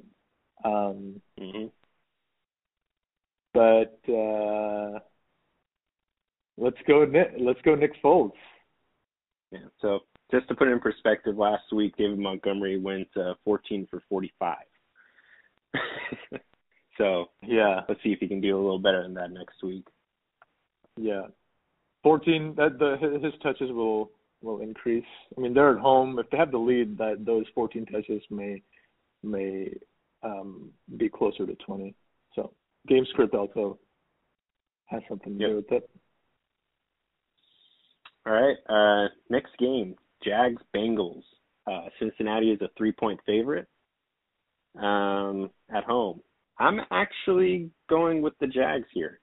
Um, 0.65 1.21
hmm 1.39 1.67
but 3.53 3.99
uh, 4.11 4.97
let's 6.57 6.77
go 6.87 7.05
Nick, 7.05 7.33
let's 7.39 7.61
go 7.61 7.75
Nick 7.75 7.91
Foles. 8.03 8.31
Yeah. 9.51 9.59
So 9.79 9.99
just 10.31 10.47
to 10.47 10.55
put 10.55 10.69
it 10.69 10.71
in 10.71 10.79
perspective, 10.79 11.37
last 11.37 11.71
week 11.71 11.95
David 11.97 12.17
Montgomery 12.17 12.79
went 12.79 13.09
uh, 13.15 13.35
14 13.45 13.87
for 13.91 14.01
45. 14.09 14.57
so 16.97 17.25
Yeah, 17.43 17.81
let's 17.87 18.01
see 18.01 18.09
if 18.09 18.19
he 18.19 18.27
can 18.27 18.41
do 18.41 18.55
a 18.55 18.59
little 18.59 18.79
better 18.79 19.03
than 19.03 19.13
that 19.13 19.31
next 19.31 19.61
week. 19.61 19.85
yeah. 20.97 21.27
14 22.03 22.55
that 22.57 22.79
the 22.79 22.97
his 23.21 23.33
touches 23.41 23.71
will 23.71 24.11
will 24.41 24.61
increase. 24.61 25.05
I 25.37 25.41
mean, 25.41 25.53
they're 25.53 25.75
at 25.75 25.81
home. 25.81 26.17
If 26.19 26.29
they 26.29 26.37
have 26.37 26.51
the 26.51 26.57
lead, 26.57 26.97
that 26.97 27.25
those 27.25 27.45
14 27.53 27.85
touches 27.87 28.21
may 28.29 28.61
may 29.23 29.73
um, 30.23 30.69
be 30.97 31.09
closer 31.09 31.45
to 31.45 31.55
20. 31.55 31.93
So 32.35 32.53
game 32.87 33.05
script 33.09 33.35
also 33.35 33.77
has 34.85 35.01
something 35.09 35.37
to 35.37 35.39
Yep. 35.39 35.49
do 35.49 35.55
with 35.57 35.71
it. 35.71 35.89
All 38.25 38.33
right. 38.33 38.57
Uh, 38.69 39.09
next 39.29 39.57
game, 39.57 39.95
Jags 40.23 40.61
Bengals. 40.75 41.23
Uh, 41.67 41.89
Cincinnati 41.99 42.51
is 42.51 42.61
a 42.61 42.69
three 42.77 42.91
point 42.91 43.19
favorite 43.25 43.67
um, 44.81 45.49
at 45.73 45.83
home. 45.83 46.21
I'm 46.57 46.81
actually 46.91 47.69
going 47.89 48.21
with 48.21 48.33
the 48.39 48.47
Jags 48.47 48.87
here. 48.93 49.19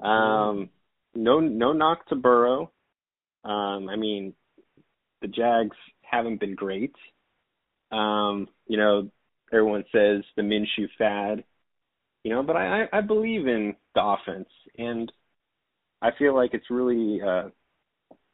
Um, 0.00 0.70
no, 1.14 1.40
no 1.40 1.72
knock 1.72 2.06
to 2.08 2.16
Burrow. 2.16 2.70
Um, 3.44 3.88
I 3.88 3.96
mean, 3.96 4.34
the 5.22 5.28
Jags 5.28 5.76
haven't 6.02 6.40
been 6.40 6.54
great. 6.54 6.94
Um, 7.90 8.48
you 8.66 8.76
know, 8.76 9.10
everyone 9.52 9.84
says 9.92 10.22
the 10.36 10.42
Minshew 10.42 10.88
fad. 10.98 11.44
You 12.24 12.32
know, 12.34 12.42
but 12.42 12.56
I, 12.56 12.84
I 12.92 13.00
believe 13.00 13.46
in 13.46 13.74
the 13.94 14.02
offense, 14.02 14.48
and 14.76 15.10
I 16.02 16.10
feel 16.18 16.34
like 16.34 16.50
it's 16.52 16.70
really 16.70 17.20
uh, 17.22 17.48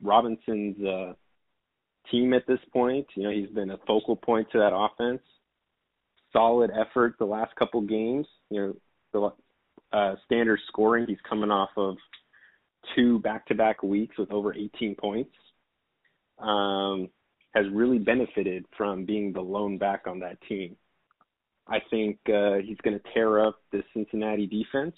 Robinson's 0.03 0.77
uh, 0.85 1.13
team 2.11 2.35
at 2.35 2.47
this 2.49 2.59
point. 2.73 3.07
You 3.15 3.23
know, 3.25 3.31
he's 3.31 3.51
been 3.51 3.71
a 3.71 3.79
focal 3.87 4.17
point 4.17 4.49
to 4.53 4.59
that 4.59 4.75
offense. 4.75 5.23
Solid 6.33 6.71
effort 6.71 7.15
the 7.19 7.27
last 7.27 7.55
couple 7.55 7.81
games. 7.81 8.27
You 8.51 8.75
know, 9.13 9.33
the 9.93 9.97
uh, 9.97 10.17
standard 10.25 10.59
scoring. 10.69 11.07
He's 11.09 11.19
coming 11.29 11.51
off 11.53 11.71
of 11.77 11.97
two 12.95 13.19
back-to-back 13.21 13.83
weeks 13.83 14.17
with 14.19 14.31
over 14.31 14.55
18 14.55 14.95
points. 14.97 15.35
Um, 16.39 17.09
has 17.55 17.65
really 17.73 17.99
benefited 17.99 18.67
from 18.77 19.07
being 19.07 19.33
the 19.33 19.41
lone 19.41 19.79
back 19.79 20.03
on 20.07 20.19
that 20.21 20.37
team. 20.47 20.77
I 21.67 21.79
think 21.91 22.19
uh, 22.29 22.57
he's 22.63 22.77
going 22.85 22.99
to 22.99 23.13
tear 23.15 23.45
up 23.45 23.59
the 23.73 23.83
Cincinnati 23.95 24.47
defense, 24.47 24.95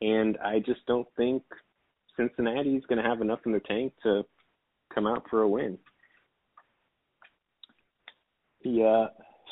and 0.00 0.38
I 0.38 0.60
just 0.60 0.86
don't 0.86 1.08
think 1.16 1.42
Cincinnati's 2.16 2.84
going 2.88 3.02
to 3.02 3.08
have 3.08 3.20
enough 3.20 3.40
in 3.44 3.52
the 3.52 3.60
tank 3.60 3.92
to 4.04 4.22
come 4.94 5.06
out 5.06 5.24
for 5.28 5.42
a 5.42 5.48
win. 5.48 5.78
Yeah. 8.64 9.06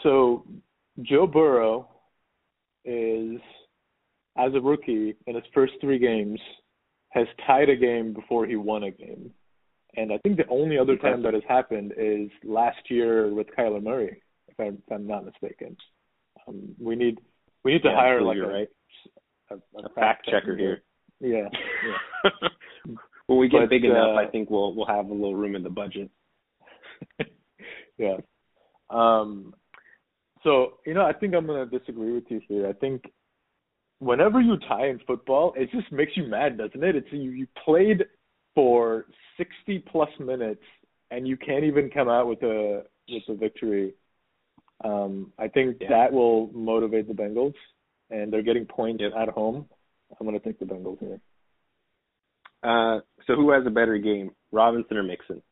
So 0.05 0.47
Joe 1.03 1.27
Burrow 1.27 1.89
is, 2.85 3.41
as 4.39 4.55
a 4.55 4.61
rookie 4.61 5.17
in 5.27 5.35
his 5.35 5.45
first 5.53 5.73
three 5.81 5.99
games, 5.99 6.41
has 7.11 7.27
tied 7.47 7.69
a 7.69 7.77
game 7.77 8.13
before 8.13 8.47
he 8.47 8.57
won 8.57 8.85
a 8.85 8.91
game. 8.91 9.31
And 9.97 10.13
I 10.13 10.19
think 10.19 10.37
the 10.37 10.47
only 10.49 10.79
other 10.79 10.97
time 10.97 11.23
that 11.23 11.35
has 11.35 11.43
happened 11.49 11.93
is 11.97 12.31
last 12.45 12.79
year 12.89 13.33
with 13.35 13.49
Kyler 13.59 13.83
Murray, 13.83 14.23
if 14.49 14.59
I'm, 14.59 14.75
if 14.87 14.93
I'm 14.93 15.07
not 15.07 15.25
mistaken. 15.25 15.77
Um, 16.47 16.75
we 16.79 16.95
need 16.95 17.19
we 17.65 17.73
need 17.73 17.83
to 17.83 17.89
Yeah, 17.89 17.97
hire 17.97 18.23
like 18.23 18.39
a, 18.39 18.47
right. 18.47 18.69
a, 19.51 19.55
A 19.85 19.89
fact 19.95 20.27
checker 20.27 20.57
here. 20.57 20.83
Yeah. 21.21 21.49
yeah. 22.25 22.49
when 23.27 23.39
we 23.39 23.49
get 23.49 23.61
But, 23.61 23.71
big 23.71 23.85
enough, 23.85 24.17
uh, 24.17 24.21
I 24.21 24.27
think 24.27 24.49
we'll 24.49 24.75
we'll 24.75 24.87
have 24.87 25.07
a 25.07 25.13
little 25.13 25.35
room 25.35 25.57
in 25.57 25.63
the 25.63 25.71
budget. 25.71 26.09
yeah. 27.99 28.17
Um, 28.89 29.55
so 30.43 30.79
you 30.87 30.95
know, 30.95 31.05
I 31.05 31.13
think 31.13 31.35
I'm 31.35 31.47
gonna 31.47 31.67
disagree 31.67 32.13
with 32.13 32.25
you 32.29 32.41
here. 32.49 32.69
I 32.69 32.73
think 32.75 33.03
whenever 34.01 34.41
you 34.41 34.57
tie 34.69 34.89
in 34.89 34.99
football, 35.07 35.55
it 35.57 35.71
just 35.71 35.91
makes 35.93 36.13
you 36.17 36.25
mad, 36.27 36.59
doesn't 36.59 36.83
it? 36.83 36.97
It's 36.97 37.07
you, 37.13 37.31
you 37.31 37.47
played 37.65 38.05
for 38.55 39.07
60 39.37 39.79
plus 39.91 40.09
minutes 40.19 40.63
and 41.11 41.29
you 41.29 41.37
can't 41.37 41.65
even 41.65 41.91
come 41.91 42.09
out 42.09 42.27
with 42.27 42.43
a 42.43 42.85
with 43.09 43.23
a 43.29 43.35
victory. 43.35 43.95
Um, 44.85 45.33
I 45.39 45.49
think 45.49 45.77
Yeah. 45.81 45.89
that 45.91 46.13
will 46.13 46.51
motivate 46.53 47.07
the 47.07 47.15
Bengals, 47.15 47.55
and 48.11 48.33
they're 48.33 48.43
getting 48.43 48.65
points 48.67 49.03
Yep. 49.03 49.13
at 49.15 49.29
home. 49.29 49.69
I'm 50.19 50.27
gonna 50.27 50.41
take 50.41 50.59
the 50.59 50.65
Bengals 50.65 50.99
here. 50.99 51.21
Uh, 52.63 53.01
so 53.27 53.37
who 53.37 53.51
has 53.51 53.67
a 53.67 53.71
better 53.71 53.99
game, 53.99 54.35
Robinson 54.53 54.97
or 54.97 55.03
Mixon? 55.03 55.43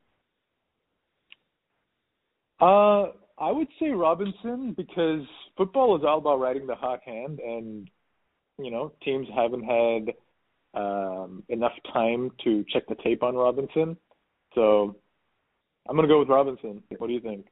Uh, 2.61 3.13
I 3.39 3.53
would 3.53 3.69
say 3.79 3.91
Robinson 3.91 4.73
because 4.73 5.23
football 5.57 5.97
is 5.97 6.05
all 6.05 6.19
about 6.19 6.41
riding 6.41 6.67
the 6.67 6.75
hot 6.75 7.03
hand, 7.05 7.41
and 7.41 7.89
you 8.59 8.71
know 8.71 8.93
teams 9.05 9.27
haven't 9.35 9.65
had 9.65 10.15
um, 10.75 11.43
enough 11.49 11.73
time 11.93 12.31
to 12.45 12.65
check 12.73 12.87
the 12.89 12.97
tape 12.97 13.23
on 13.23 13.35
Robinson. 13.35 13.97
So 14.55 14.97
I'm 15.89 15.97
gonna 15.97 16.09
go 16.09 16.19
with 16.21 16.29
Robinson. 16.29 16.83
What 16.99 17.07
do 17.07 17.13
you 17.13 17.21
think? 17.21 17.47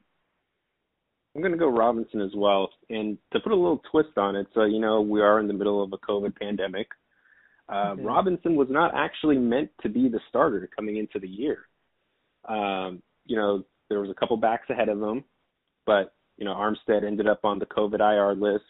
I'm 1.37 1.43
going 1.43 1.53
to 1.53 1.59
go 1.59 1.69
Robinson 1.69 2.23
as 2.23 2.31
well. 2.35 2.71
And 2.89 3.19
to 3.35 3.41
put 3.41 3.53
a 3.53 3.55
little 3.55 3.83
twist 3.91 4.17
on 4.17 4.37
it, 4.37 4.47
so 4.55 4.65
you 4.65 4.81
know 4.81 5.03
we 5.03 5.21
are 5.21 5.39
in 5.39 5.47
the 5.47 5.53
middle 5.53 5.83
of 5.83 5.93
a 5.93 5.99
COVID 5.99 6.35
pandemic. 6.35 6.89
Uh, 7.69 7.95
Mhm. 7.95 8.07
Robinson 8.07 8.57
was 8.57 8.71
not 8.71 8.95
actually 8.95 9.37
meant 9.37 9.71
to 9.83 9.91
be 9.91 10.09
the 10.09 10.21
starter 10.31 10.67
coming 10.75 10.97
into 10.97 11.19
the 11.19 11.29
year. 11.29 11.69
Um, 12.47 13.03
you 13.27 13.37
know, 13.37 13.67
there 13.91 14.01
was 14.01 14.09
a 14.09 14.15
couple 14.15 14.37
backs 14.39 14.71
ahead 14.71 14.89
of 14.89 15.03
him, 15.03 15.25
but 15.85 16.15
you 16.39 16.47
know 16.47 16.55
Armstead 16.55 17.05
ended 17.05 17.27
up 17.29 17.45
on 17.45 17.59
the 17.59 17.67
COVID 17.67 18.01
IR 18.01 18.35
list. 18.35 18.65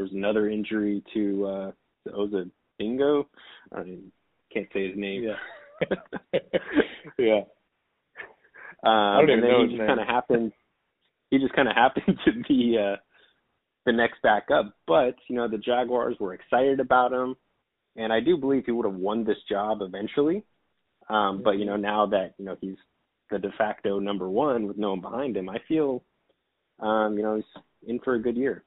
Was 0.00 0.12
another 0.12 0.48
injury 0.48 1.02
to 1.14 1.46
uh, 1.46 1.72
to 2.06 2.14
Oza 2.14 2.50
Bingo. 2.78 3.28
I 3.72 3.82
mean, 3.82 4.12
can't 4.52 4.68
say 4.72 4.88
his 4.88 4.96
name. 4.96 5.24
Yeah. 5.24 5.86
yeah. 7.18 7.40
Um, 8.82 9.26
don't 9.26 9.30
even 9.30 9.34
and 9.34 9.42
then 9.42 9.50
know 9.50 9.66
he 9.66 9.76
just 9.76 9.86
kind 9.86 10.00
of 10.00 10.06
happened. 10.06 10.52
He 11.30 11.38
just 11.38 11.52
kind 11.54 11.68
of 11.68 11.76
happened 11.76 12.18
to 12.24 12.32
be 12.48 12.78
uh, 12.78 12.96
the 13.86 13.92
next 13.92 14.22
backup. 14.22 14.74
But 14.86 15.16
you 15.28 15.36
know, 15.36 15.48
the 15.48 15.58
Jaguars 15.58 16.16
were 16.18 16.34
excited 16.34 16.80
about 16.80 17.12
him, 17.12 17.36
and 17.96 18.12
I 18.12 18.20
do 18.20 18.36
believe 18.36 18.64
he 18.66 18.72
would 18.72 18.86
have 18.86 18.94
won 18.94 19.24
this 19.24 19.38
job 19.48 19.78
eventually. 19.82 20.44
Um, 21.08 21.42
but 21.42 21.52
you 21.52 21.64
know, 21.64 21.76
now 21.76 22.06
that 22.06 22.34
you 22.38 22.44
know 22.44 22.56
he's 22.60 22.76
the 23.30 23.38
de 23.38 23.50
facto 23.58 23.98
number 23.98 24.28
one 24.28 24.66
with 24.66 24.78
no 24.78 24.90
one 24.90 25.00
behind 25.00 25.36
him, 25.36 25.48
I 25.48 25.58
feel, 25.68 26.02
um, 26.80 27.16
you 27.16 27.22
know, 27.22 27.36
he's 27.36 27.62
in 27.86 28.00
for 28.00 28.14
a 28.14 28.22
good 28.22 28.36
year. 28.36 28.64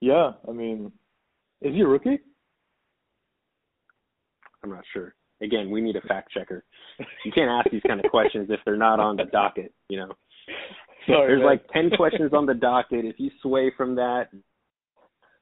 Yeah. 0.00 0.32
I 0.48 0.52
mean, 0.52 0.92
is 1.62 1.74
he 1.74 1.80
a 1.80 1.86
rookie? 1.86 2.18
I'm 4.62 4.70
not 4.70 4.84
sure. 4.92 5.14
Again, 5.42 5.70
we 5.70 5.80
need 5.80 5.96
a 5.96 6.00
fact 6.02 6.32
checker. 6.32 6.64
You 7.24 7.32
can't 7.32 7.50
ask 7.50 7.70
these 7.70 7.82
kind 7.86 8.02
of 8.02 8.10
questions 8.10 8.48
if 8.50 8.60
they're 8.64 8.76
not 8.76 9.00
on 9.00 9.16
the 9.16 9.24
docket. 9.24 9.72
You 9.88 9.98
know. 10.00 10.08
Sorry, 11.06 11.28
There's 11.28 11.40
man. 11.40 11.46
like 11.46 11.68
ten 11.72 11.90
questions 11.96 12.32
on 12.32 12.46
the 12.46 12.54
docket. 12.68 13.04
If 13.04 13.16
you 13.18 13.30
sway 13.42 13.70
from 13.76 13.94
that, 13.96 14.28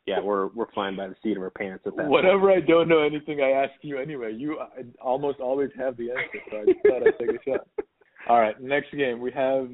yeah, 0.06 0.20
we're 0.20 0.49
we're 0.49 0.70
flying 0.73 0.96
by 0.96 1.06
the 1.08 1.14
seat 1.23 1.37
of 1.37 1.42
our 1.42 1.50
pants 1.50 1.84
at 1.87 1.92
that. 1.92 2.02
point. 2.02 2.11
Whatever 2.11 2.50
I 2.50 2.61
don't 2.61 2.88
know 2.88 3.02
anything, 3.02 3.40
I 3.40 3.50
ask 3.50 3.73
you 3.82 3.99
anyway. 3.99 4.32
You 4.34 4.58
almost 5.00 5.40
always 5.40 5.70
have 5.78 5.96
the 5.96 6.11
answer, 6.11 6.38
so 6.50 6.56
I 6.58 6.64
just 6.66 6.78
thought 6.82 7.06
I'd 7.06 7.18
take 7.18 7.40
a 7.40 7.50
shot. 7.50 7.66
All 8.28 8.40
right, 8.40 8.61
next 8.61 8.90
game 8.96 9.20
we 9.20 9.30
have 9.32 9.68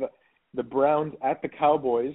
the 0.55 0.63
Browns 0.63 1.15
at 1.25 1.41
the 1.41 1.49
Cowboys, 1.49 2.15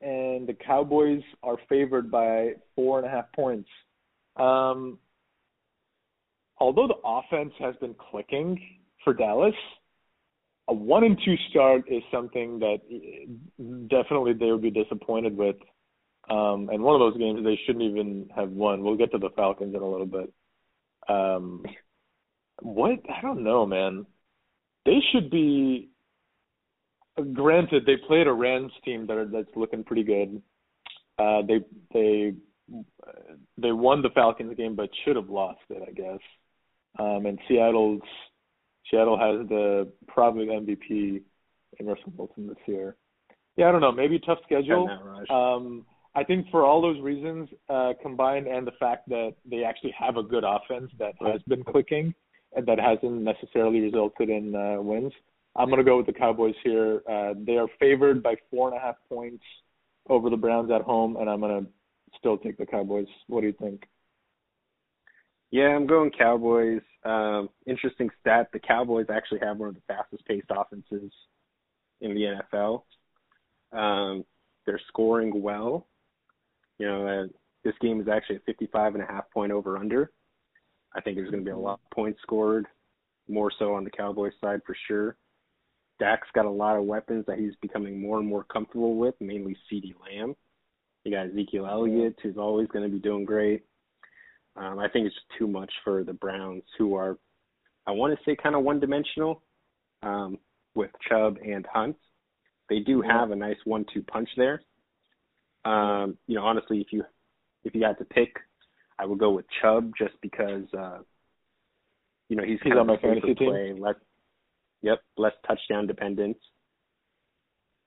and 0.00 0.46
the 0.46 0.56
Cowboys 0.66 1.22
are 1.42 1.56
favored 1.68 2.10
by 2.10 2.52
four 2.74 2.98
and 2.98 3.06
a 3.06 3.10
half 3.10 3.32
points. 3.32 3.68
Um, 4.36 4.98
although 6.58 6.88
the 6.88 7.00
offense 7.04 7.52
has 7.58 7.74
been 7.76 7.94
clicking 8.10 8.60
for 9.02 9.14
Dallas, 9.14 9.54
a 10.68 10.74
one 10.74 11.04
and 11.04 11.18
two 11.24 11.34
start 11.50 11.84
is 11.88 12.02
something 12.10 12.58
that 12.58 12.78
eh, 12.90 13.26
definitely 13.88 14.32
they 14.32 14.50
would 14.50 14.62
be 14.62 14.70
disappointed 14.70 15.36
with. 15.36 15.56
Um, 16.30 16.70
and 16.72 16.82
one 16.82 16.94
of 16.94 17.00
those 17.00 17.18
games 17.18 17.44
they 17.44 17.58
shouldn't 17.66 17.84
even 17.84 18.30
have 18.34 18.50
won. 18.50 18.82
We'll 18.82 18.96
get 18.96 19.12
to 19.12 19.18
the 19.18 19.28
Falcons 19.36 19.74
in 19.74 19.82
a 19.82 19.88
little 19.88 20.06
bit. 20.06 20.32
Um, 21.06 21.64
what 22.62 22.92
I 23.14 23.20
don't 23.20 23.44
know, 23.44 23.66
man. 23.66 24.06
They 24.86 24.98
should 25.12 25.30
be. 25.30 25.90
Granted, 27.32 27.84
they 27.86 27.96
played 28.08 28.26
a 28.26 28.32
Rams 28.32 28.72
team 28.84 29.06
that 29.06 29.16
are, 29.16 29.26
that's 29.26 29.56
looking 29.56 29.84
pretty 29.84 30.02
good. 30.02 30.42
Uh, 31.18 31.42
they 31.46 31.60
they 31.92 32.34
they 33.56 33.72
won 33.72 34.02
the 34.02 34.10
Falcons 34.10 34.56
game, 34.56 34.74
but 34.74 34.90
should 35.04 35.16
have 35.16 35.28
lost 35.28 35.60
it, 35.70 35.82
I 35.86 35.92
guess. 35.92 36.18
Um, 36.98 37.26
and 37.26 37.38
Seattle's 37.48 38.02
Seattle 38.90 39.18
has 39.18 39.48
the 39.48 39.90
probably 40.08 40.46
MVP 40.46 41.22
in 41.78 41.86
Russell 41.86 42.12
Wilson 42.16 42.48
this 42.48 42.56
year. 42.66 42.96
Yeah, 43.56 43.68
I 43.68 43.72
don't 43.72 43.80
know. 43.80 43.92
Maybe 43.92 44.18
tough 44.18 44.38
schedule. 44.44 44.88
Um, 45.30 45.86
I 46.16 46.24
think 46.24 46.46
for 46.50 46.64
all 46.64 46.80
those 46.80 47.00
reasons 47.00 47.48
uh, 47.68 47.92
combined, 48.02 48.46
and 48.46 48.66
the 48.66 48.72
fact 48.78 49.08
that 49.08 49.34
they 49.48 49.64
actually 49.64 49.94
have 49.98 50.16
a 50.16 50.22
good 50.22 50.44
offense 50.44 50.90
that 50.98 51.14
has 51.20 51.40
been 51.48 51.64
clicking 51.64 52.14
and 52.54 52.66
that 52.66 52.78
hasn't 52.78 53.22
necessarily 53.22 53.80
resulted 53.80 54.30
in 54.30 54.54
uh, 54.54 54.80
wins, 54.80 55.12
I'm 55.56 55.68
going 55.68 55.78
to 55.78 55.84
go 55.84 55.96
with 55.96 56.06
the 56.06 56.12
Cowboys 56.12 56.54
here. 56.64 57.00
Uh, 57.08 57.34
they 57.46 57.56
are 57.56 57.68
favored 57.78 58.22
by 58.22 58.34
four 58.50 58.68
and 58.68 58.76
a 58.76 58.80
half 58.80 58.96
points 59.08 59.44
over 60.08 60.28
the 60.28 60.36
Browns 60.36 60.70
at 60.70 60.82
home, 60.82 61.16
and 61.16 61.30
I'm 61.30 61.40
going 61.40 61.64
to 61.64 61.70
still 62.18 62.36
take 62.36 62.58
the 62.58 62.66
Cowboys. 62.66 63.06
What 63.28 63.42
do 63.42 63.46
you 63.46 63.54
think? 63.60 63.84
Yeah, 65.50 65.68
I'm 65.68 65.86
going 65.86 66.10
Cowboys. 66.10 66.82
Um, 67.04 67.48
interesting 67.66 68.10
stat: 68.20 68.48
the 68.52 68.58
Cowboys 68.58 69.06
actually 69.14 69.40
have 69.40 69.58
one 69.58 69.68
of 69.68 69.74
the 69.76 69.82
fastest-paced 69.86 70.48
offenses 70.50 71.12
in 72.00 72.14
the 72.14 72.40
NFL. 72.52 72.82
Um, 73.72 74.24
they're 74.66 74.80
scoring 74.88 75.42
well. 75.42 75.86
You 76.78 76.86
know, 76.88 77.06
uh, 77.06 77.26
this 77.62 77.74
game 77.80 78.00
is 78.00 78.08
actually 78.08 78.36
a 78.36 78.40
55 78.40 78.94
and 78.94 79.04
a 79.04 79.06
half 79.06 79.30
point 79.30 79.52
over 79.52 79.78
under. 79.78 80.10
I 80.96 81.00
think 81.00 81.16
there's 81.16 81.30
going 81.30 81.44
to 81.44 81.48
be 81.48 81.52
a 81.52 81.56
lot 81.56 81.80
of 81.84 81.90
points 81.90 82.20
scored, 82.22 82.66
more 83.28 83.52
so 83.58 83.74
on 83.74 83.84
the 83.84 83.90
Cowboys 83.90 84.32
side 84.40 84.60
for 84.66 84.76
sure. 84.88 85.16
Dak's 85.98 86.28
got 86.34 86.44
a 86.44 86.50
lot 86.50 86.76
of 86.76 86.84
weapons 86.84 87.24
that 87.26 87.38
he's 87.38 87.54
becoming 87.62 88.00
more 88.00 88.18
and 88.18 88.28
more 88.28 88.44
comfortable 88.44 88.96
with, 88.96 89.14
mainly 89.20 89.56
CeeDee 89.70 89.94
Lamb. 90.02 90.34
You 91.04 91.12
got 91.12 91.26
Ezekiel 91.26 91.66
Elliott, 91.66 92.16
who's 92.22 92.36
always 92.36 92.68
going 92.68 92.84
to 92.84 92.90
be 92.90 93.00
doing 93.00 93.24
great. 93.24 93.64
Um, 94.56 94.78
I 94.78 94.88
think 94.88 95.06
it's 95.06 95.14
just 95.14 95.26
too 95.38 95.46
much 95.46 95.72
for 95.84 96.04
the 96.04 96.12
Browns, 96.12 96.62
who 96.78 96.94
are, 96.94 97.18
I 97.86 97.90
want 97.90 98.16
to 98.16 98.24
say, 98.24 98.36
kind 98.40 98.54
of 98.54 98.62
one 98.62 98.80
dimensional 98.80 99.42
um, 100.02 100.38
with 100.74 100.90
Chubb 101.08 101.38
and 101.44 101.66
Hunt. 101.72 101.96
They 102.70 102.80
do 102.80 103.02
have 103.02 103.30
a 103.30 103.36
nice 103.36 103.58
one-two 103.64 104.02
punch 104.04 104.28
there. 104.36 104.62
Um, 105.64 106.16
you 106.26 106.36
know, 106.36 106.44
honestly, 106.44 106.80
if 106.80 106.88
you 106.92 107.04
if 107.64 107.74
you 107.74 107.84
had 107.84 107.98
to 107.98 108.04
pick, 108.04 108.36
I 108.98 109.06
would 109.06 109.18
go 109.18 109.30
with 109.30 109.46
Chubb 109.60 109.92
just 109.98 110.14
because 110.22 110.64
uh, 110.78 110.98
you 112.28 112.36
know 112.36 112.44
he's, 112.44 112.58
he's 112.62 112.72
kind 112.72 112.80
on 112.80 112.90
of 112.90 112.96
my 112.96 112.96
fantasy 112.96 113.34
play, 113.34 113.72
team. 113.72 113.82
less 113.82 113.96
Yep, 114.84 115.00
less 115.16 115.32
touchdown 115.46 115.86
dependence. 115.86 116.36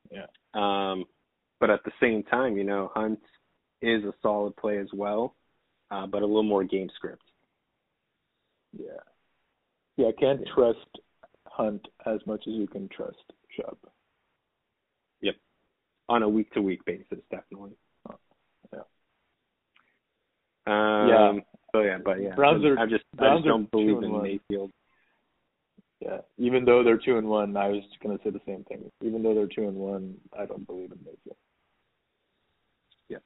Yeah. 0.09 0.25
Um, 0.55 1.05
but 1.59 1.69
at 1.69 1.83
the 1.83 1.91
same 2.01 2.23
time, 2.23 2.57
you 2.57 2.63
know, 2.63 2.91
Hunt 2.95 3.19
is 3.83 4.03
a 4.03 4.13
solid 4.23 4.55
play 4.57 4.79
as 4.79 4.87
well, 4.91 5.35
uh, 5.91 6.07
but 6.07 6.23
a 6.23 6.25
little 6.25 6.41
more 6.41 6.63
game 6.63 6.89
script. 6.95 7.21
Yeah. 8.75 9.03
Yeah, 9.97 10.07
I 10.07 10.11
can't 10.19 10.41
trust 10.55 10.79
Hunt 11.45 11.87
as 12.07 12.19
much 12.25 12.41
as 12.47 12.53
you 12.53 12.65
can 12.67 12.89
trust 12.89 13.17
Chubb. 13.55 13.77
Yep. 15.21 15.35
On 16.09 16.23
a 16.23 16.29
week 16.29 16.51
to 16.53 16.63
week 16.63 16.83
basis, 16.85 17.19
definitely. 17.29 17.77
Oh, 18.09 18.15
yeah. 18.73 18.79
Um, 20.65 21.09
yeah. 21.09 21.41
So 21.73 21.81
yeah, 21.81 21.97
but 22.03 22.21
yeah, 22.23 22.33
Browns 22.35 22.65
are, 22.65 22.79
I 22.79 22.87
just 22.87 23.03
Browns 23.15 23.33
I 23.33 23.37
just 23.37 23.47
don't 23.47 23.69
believe 23.69 24.01
in 24.01 24.13
one. 24.13 24.23
Mayfield. 24.23 24.71
Yeah, 25.99 26.19
even 26.37 26.63
though 26.63 26.83
they're 26.83 26.99
two 26.99 27.17
and 27.17 27.27
one, 27.27 27.57
I 27.57 27.69
was 27.69 27.83
just 27.83 27.99
going 28.01 28.17
to 28.17 28.23
say 28.23 28.29
the 28.29 28.41
same 28.45 28.63
thing. 28.65 28.91
Even 29.01 29.23
though 29.23 29.33
they're 29.33 29.47
two 29.47 29.67
and 29.67 29.75
one, 29.75 30.15
I 30.37 30.45
don't 30.45 30.65
believe 30.67 30.91
in 30.91 30.99
Mayfield. 31.03 31.37
Yeah. 33.09 33.17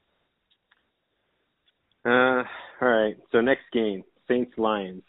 Uh, 2.05 2.43
all 2.81 2.87
right. 2.87 3.17
So 3.31 3.41
next 3.41 3.63
game, 3.73 4.03
Saints 4.27 4.53
Lions. 4.57 5.03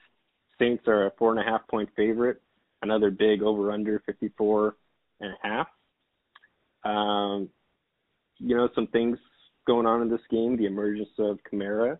Saints 0.58 0.84
are 0.88 1.06
a 1.06 1.10
four 1.18 1.30
and 1.30 1.40
a 1.40 1.48
half 1.48 1.66
point 1.68 1.88
favorite. 1.96 2.42
Another 2.82 3.10
big 3.10 3.42
over 3.42 3.70
under 3.70 4.02
fifty 4.06 4.30
four 4.36 4.76
and 5.20 5.32
a 5.32 5.46
half. 5.46 5.68
Um, 6.84 7.48
you 8.38 8.56
know 8.56 8.68
some 8.74 8.88
things 8.88 9.18
going 9.66 9.86
on 9.86 10.02
in 10.02 10.10
this 10.10 10.20
game. 10.30 10.56
The 10.56 10.66
emergence 10.66 11.08
of 11.18 11.38
Kamara. 11.50 11.98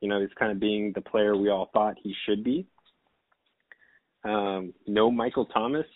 You 0.00 0.08
know, 0.08 0.20
he's 0.20 0.30
kind 0.38 0.52
of 0.52 0.60
being 0.60 0.92
the 0.94 1.00
player 1.00 1.36
we 1.36 1.48
all 1.50 1.70
thought 1.72 1.96
he 2.02 2.14
should 2.26 2.44
be. 2.44 2.66
Um, 4.24 4.74
no 4.86 5.10
Michael 5.10 5.46
Thomas, 5.46 5.86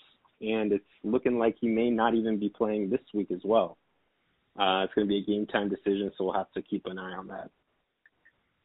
and 0.40 0.72
it's 0.72 0.84
looking 1.02 1.38
like 1.38 1.56
he 1.60 1.68
may 1.68 1.90
not 1.90 2.14
even 2.14 2.38
be 2.38 2.48
playing 2.48 2.90
this 2.90 3.00
week 3.12 3.30
as 3.30 3.40
well. 3.44 3.78
Uh, 4.58 4.84
it's 4.84 4.94
going 4.94 5.06
to 5.06 5.08
be 5.08 5.18
a 5.18 5.24
game 5.24 5.46
time 5.46 5.68
decision, 5.68 6.10
so 6.16 6.24
we'll 6.24 6.34
have 6.34 6.50
to 6.52 6.62
keep 6.62 6.86
an 6.86 6.98
eye 6.98 7.12
on 7.12 7.28
that. 7.28 7.50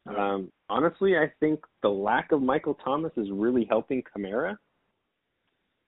Um, 0.06 0.50
honestly, 0.68 1.16
I 1.16 1.30
think 1.40 1.60
the 1.82 1.88
lack 1.88 2.32
of 2.32 2.42
Michael 2.42 2.74
Thomas 2.74 3.12
is 3.16 3.28
really 3.30 3.66
helping 3.68 4.02
Kamara. 4.02 4.56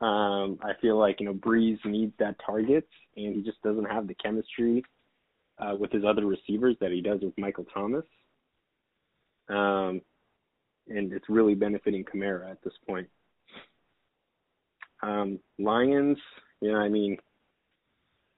Um, 0.00 0.58
I 0.62 0.72
feel 0.80 0.98
like 0.98 1.20
you 1.20 1.26
know 1.26 1.34
Brees 1.34 1.78
needs 1.84 2.12
that 2.18 2.36
target, 2.44 2.86
and 3.16 3.34
he 3.36 3.42
just 3.42 3.62
doesn't 3.62 3.84
have 3.84 4.08
the 4.08 4.14
chemistry 4.14 4.84
uh, 5.58 5.74
with 5.78 5.92
his 5.92 6.04
other 6.04 6.26
receivers 6.26 6.76
that 6.80 6.90
he 6.90 7.00
does 7.00 7.20
with 7.22 7.38
Michael 7.38 7.66
Thomas. 7.72 8.04
Um, 9.48 10.00
and 10.88 11.12
it's 11.12 11.28
really 11.28 11.54
benefiting 11.54 12.04
Kamara 12.04 12.50
at 12.50 12.62
this 12.62 12.74
point. 12.86 13.08
Um, 15.02 15.38
Lions, 15.58 16.18
you 16.60 16.72
know, 16.72 16.78
I 16.78 16.88
mean, 16.88 17.16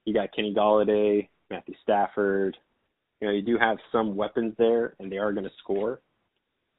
you 0.05 0.13
got 0.13 0.33
Kenny 0.35 0.53
Golladay, 0.53 1.27
Matthew 1.49 1.75
Stafford. 1.81 2.57
You 3.21 3.27
know, 3.27 3.33
you 3.33 3.41
do 3.41 3.57
have 3.57 3.77
some 3.91 4.15
weapons 4.15 4.53
there, 4.57 4.95
and 4.99 5.11
they 5.11 5.17
are 5.17 5.31
going 5.31 5.45
to 5.45 5.51
score. 5.59 6.01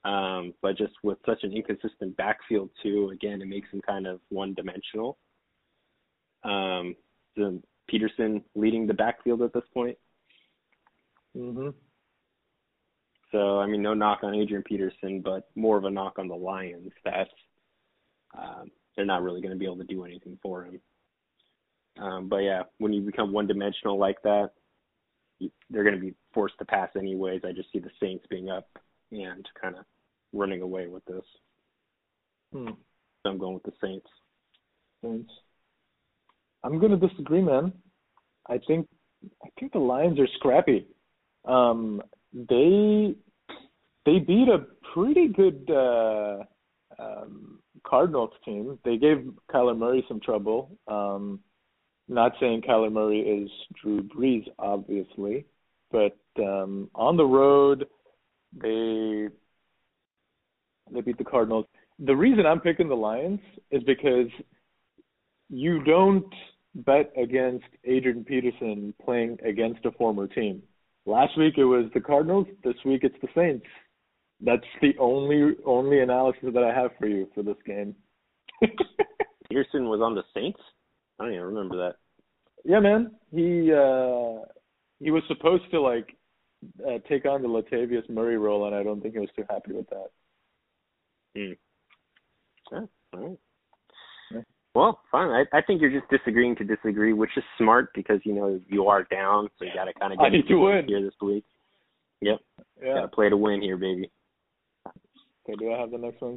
Um, 0.05 0.55
but 0.63 0.79
just 0.79 0.93
with 1.03 1.19
such 1.27 1.43
an 1.43 1.53
inconsistent 1.53 2.17
backfield 2.17 2.71
too, 2.83 3.11
again, 3.13 3.43
it 3.43 3.49
makes 3.49 3.71
them 3.71 3.81
kind 3.81 4.07
of 4.07 4.21
one-dimensional. 4.29 5.19
Um, 6.45 6.95
the 7.35 7.61
Peterson 7.89 8.43
leading 8.55 8.87
the 8.87 8.95
backfield 8.95 9.43
at 9.43 9.53
this 9.53 9.65
point. 9.75 9.99
Mm-hmm. 11.37 11.71
So, 13.33 13.59
I 13.59 13.67
mean, 13.67 13.83
no 13.83 13.95
knock 13.95 14.21
on 14.23 14.35
Adrian 14.35 14.63
Peterson, 14.63 15.21
but 15.21 15.49
more 15.57 15.77
of 15.77 15.85
a 15.85 15.91
knock 15.91 16.19
on 16.19 16.29
the 16.29 16.37
Lions 16.37 16.93
that 17.05 17.29
um, 18.39 18.71
they're 18.97 19.07
not 19.07 19.23
really 19.23 19.41
going 19.41 19.53
to 19.53 19.59
be 19.59 19.65
able 19.65 19.79
to 19.79 19.85
do 19.85 20.05
anything 20.05 20.39
for 20.43 20.65
him. 20.65 20.81
Um, 22.01 22.29
but 22.29 22.39
yeah, 22.39 22.63
when 22.79 22.93
you 22.93 23.01
become 23.01 23.33
one 23.33 23.47
dimensional 23.47 23.99
like 23.99 24.21
that, 24.23 24.51
you, 25.39 25.51
they're 25.71 25.85
going 25.85 25.95
to 25.95 26.01
be 26.01 26.15
forced 26.33 26.59
to 26.59 26.65
pass 26.65 26.91
anyways. 26.97 27.43
I 27.45 27.53
just 27.53 27.73
see 27.73 27.79
the 27.79 27.91
Saints 28.01 28.25
being 28.29 28.51
up 28.51 28.69
and 29.11 29.47
kind 29.61 29.77
of 29.77 29.85
running 30.33 30.63
away 30.63 30.87
with 30.87 31.05
this. 31.07 31.25
Hmm. 32.53 32.71
So 33.23 33.31
I'm 33.31 33.39
going 33.39 33.55
with 33.55 33.63
the 33.63 33.73
Saints. 33.83 34.07
Saints. 35.03 35.31
I'm 36.65 36.79
going 36.79 36.99
to 36.99 37.09
disagree, 37.09 37.43
man. 37.43 37.73
I 38.49 38.59
think 38.67 38.89
I 39.45 39.49
think 39.59 39.73
the 39.73 39.79
Lions 39.79 40.21
are 40.21 40.29
scrappy. 40.37 40.87
Um, 41.45 42.03
they 42.33 43.15
they 44.05 44.19
beat 44.19 44.49
a 44.49 44.67
pretty 44.95 45.29
good 45.29 45.69
uh, 45.71 46.39
um, 46.99 47.59
Cardinals 47.87 48.31
team. 48.45 48.79
They 48.85 48.97
gave 48.97 49.29
Kyler 49.53 49.77
Murray 49.77 50.05
some 50.09 50.21
trouble. 50.21 50.77
Um, 50.89 51.41
not 52.09 52.33
saying 52.41 52.63
Kyler 52.63 52.93
Murray 52.93 53.21
is 53.21 53.51
Drew 53.81 54.03
Brees, 54.03 54.47
obviously, 54.59 55.47
but 55.91 56.17
um, 56.39 56.91
on 56.95 57.17
the 57.17 57.25
road, 57.25 57.87
they 58.53 59.29
they 60.93 61.01
beat 61.01 61.19
the 61.19 61.25
Cardinals. 61.25 61.67
The 61.99 62.15
reason 62.15 62.47
I'm 62.47 62.61
picking 62.61 62.89
the 62.89 62.95
Lions 62.95 63.41
is 63.71 63.83
because 63.85 64.29
you 65.49 65.83
don't 65.85 66.33
bet 66.75 67.13
against 67.21 67.65
Adrian 67.85 68.25
Peterson 68.25 68.95
playing 69.05 69.39
against 69.45 69.85
a 69.85 69.91
former 69.93 70.27
team. 70.27 70.63
Last 71.07 71.37
week 71.39 71.55
it 71.57 71.65
was 71.65 71.87
the 71.95 72.01
Cardinals. 72.01 72.47
This 72.63 72.75
week 72.85 73.01
it's 73.03 73.17
the 73.23 73.29
Saints. 73.35 73.67
That's 74.41 74.63
the 74.83 74.93
only 74.99 75.57
only 75.65 76.01
analysis 76.01 76.51
that 76.53 76.63
I 76.63 76.75
have 76.75 76.91
for 76.99 77.07
you 77.07 77.29
for 77.35 77.43
this 77.43 77.57
game. 77.65 77.95
Peterson 79.49 79.89
was 79.89 80.01
on 80.01 80.15
the 80.15 80.23
Saints. 80.35 80.61
I 81.19 81.25
don't 81.25 81.33
even 81.33 81.47
remember 81.47 81.77
that. 81.77 81.97
Yeah, 82.65 82.81
man. 82.81 83.13
He 83.31 83.73
uh 83.73 84.45
he 85.01 85.11
was 85.11 85.23
supposed 85.29 85.65
to 85.71 85.81
like 85.81 86.17
uh, 86.87 86.99
take 87.09 87.25
on 87.27 87.43
the 87.43 87.49
Latavius 87.49 88.09
Murray 88.11 88.37
role, 88.37 88.67
and 88.67 88.75
I 88.75 88.83
don't 88.83 89.01
think 89.01 89.15
he 89.15 89.21
was 89.21 89.31
too 89.37 89.45
happy 89.49 89.73
with 89.73 89.89
that. 89.91 90.11
Hmm. 91.37 91.53
Yeah, 92.73 92.87
all 93.15 93.29
right. 93.29 93.39
Yeah. 94.33 94.41
Well, 94.75 95.01
fine. 95.11 95.31
I, 95.31 95.57
I 95.57 95.63
think 95.63 95.81
you're 95.81 95.91
just 95.91 96.11
disagreeing 96.11 96.57
to 96.57 96.65
disagree, 96.65 97.13
which 97.13 97.31
is 97.37 97.45
smart 97.57 97.91
because 97.95 98.21
you 98.25 98.35
know 98.35 98.61
you 98.69 98.87
are 98.87 99.05
down, 99.05 99.49
so 99.59 99.65
you 99.65 99.71
got 99.75 99.85
to 99.85 99.95
kind 99.95 100.13
of 100.13 100.19
get 100.19 100.27
I 100.27 100.29
need 100.31 100.49
to 100.49 100.57
win 100.57 100.85
here 100.87 101.03
this 101.03 101.15
week. 101.23 101.45
Yep. 102.21 102.39
Yeah. 102.83 102.95
Got 102.95 103.01
to 103.03 103.09
play 103.09 103.29
to 103.29 103.37
win 103.37 103.63
here, 103.63 103.77
baby. 103.77 104.11
Okay, 105.49 105.57
do 105.59 105.73
I 105.73 105.79
have 105.79 105.91
the 105.91 105.99
next 105.99 106.21
one? 106.21 106.37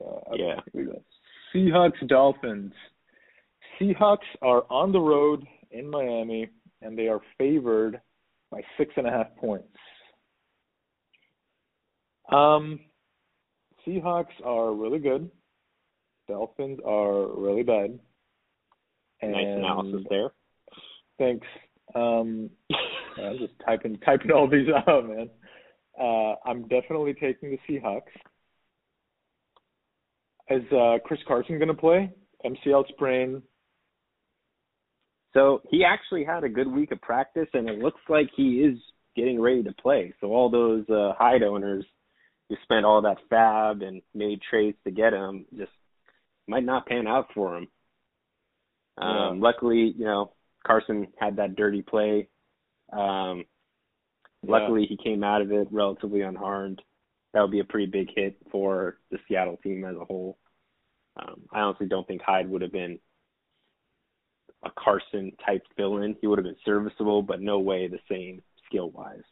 Uh, 0.00 0.20
Yeah. 0.36 0.60
we 0.72 0.84
go. 0.84 1.02
Seahawks 1.54 2.06
Dolphins. 2.08 2.72
Seahawks 3.80 4.18
are 4.42 4.64
on 4.70 4.92
the 4.92 5.00
road 5.00 5.44
in 5.72 5.90
Miami, 5.90 6.48
and 6.82 6.96
they 6.96 7.08
are 7.08 7.20
favored 7.38 8.00
by 8.50 8.60
six 8.78 8.92
and 8.96 9.06
a 9.06 9.10
half 9.10 9.34
points. 9.36 9.66
Um, 12.30 12.80
Seahawks 13.86 14.26
are 14.44 14.72
really 14.72 14.98
good. 14.98 15.30
Dolphins 16.28 16.78
are 16.86 17.26
really 17.36 17.62
bad. 17.64 17.98
And 19.22 19.32
nice 19.32 19.44
analysis 19.46 20.06
there. 20.08 20.30
Thanks. 21.18 21.46
Um, 21.94 22.50
I'm 23.22 23.38
just 23.38 23.52
typing 23.66 23.98
typing 23.98 24.30
all 24.30 24.48
these 24.48 24.68
out, 24.86 25.08
man. 25.08 25.28
Uh, 26.00 26.34
I'm 26.46 26.62
definitely 26.62 27.14
taking 27.14 27.50
the 27.50 27.58
Seahawks. 27.68 28.02
Is 30.48 30.62
uh, 30.72 30.98
Chris 31.04 31.20
Carson 31.28 31.58
going 31.58 31.68
to 31.68 31.74
play? 31.74 32.10
MCL 32.44 32.88
sprain. 32.88 33.42
So 35.34 35.60
he 35.68 35.84
actually 35.84 36.24
had 36.24 36.42
a 36.42 36.48
good 36.48 36.66
week 36.66 36.90
of 36.90 37.00
practice, 37.00 37.46
and 37.52 37.68
it 37.68 37.78
looks 37.78 38.00
like 38.08 38.28
he 38.34 38.60
is 38.60 38.78
getting 39.14 39.40
ready 39.40 39.62
to 39.62 39.72
play. 39.74 40.12
So 40.20 40.28
all 40.28 40.50
those 40.50 40.88
uh, 40.88 41.12
Hyde 41.16 41.42
owners 41.42 41.84
who 42.48 42.56
spent 42.64 42.84
all 42.84 43.02
that 43.02 43.18
FAAB 43.30 43.84
and 43.84 44.02
made 44.14 44.40
trades 44.48 44.76
to 44.84 44.90
get 44.90 45.12
him 45.12 45.46
just 45.56 45.70
might 46.48 46.64
not 46.64 46.86
pan 46.86 47.06
out 47.06 47.28
for 47.32 47.58
him. 47.58 47.68
Um, 48.98 49.36
yeah. 49.36 49.46
Luckily, 49.46 49.94
you 49.96 50.04
know, 50.04 50.32
Carson 50.66 51.08
had 51.18 51.36
that 51.36 51.56
dirty 51.56 51.82
play. 51.82 52.28
Um, 52.92 53.44
yeah. 54.42 54.50
Luckily, 54.52 54.86
he 54.88 54.96
came 54.96 55.22
out 55.22 55.42
of 55.42 55.52
it 55.52 55.68
relatively 55.70 56.22
unharmed. 56.22 56.80
That 57.32 57.42
would 57.42 57.50
be 57.50 57.60
a 57.60 57.64
pretty 57.64 57.86
big 57.86 58.08
hit 58.14 58.36
for 58.50 58.98
the 59.10 59.18
Seattle 59.28 59.58
team 59.62 59.84
as 59.84 59.96
a 59.96 60.04
whole. 60.04 60.38
Um, 61.16 61.42
I 61.52 61.60
honestly 61.60 61.86
don't 61.86 62.06
think 62.06 62.22
Hyde 62.22 62.48
would 62.48 62.62
have 62.62 62.72
been 62.72 62.98
a 64.64 64.70
Carson 64.78 65.32
type 65.44 65.62
fill-in. 65.76 66.16
He 66.20 66.26
would 66.26 66.38
have 66.38 66.44
been 66.44 66.56
serviceable, 66.64 67.22
but 67.22 67.40
no 67.40 67.58
way 67.58 67.88
the 67.88 67.98
same 68.10 68.42
skill 68.66 68.90
wise. 68.90 69.22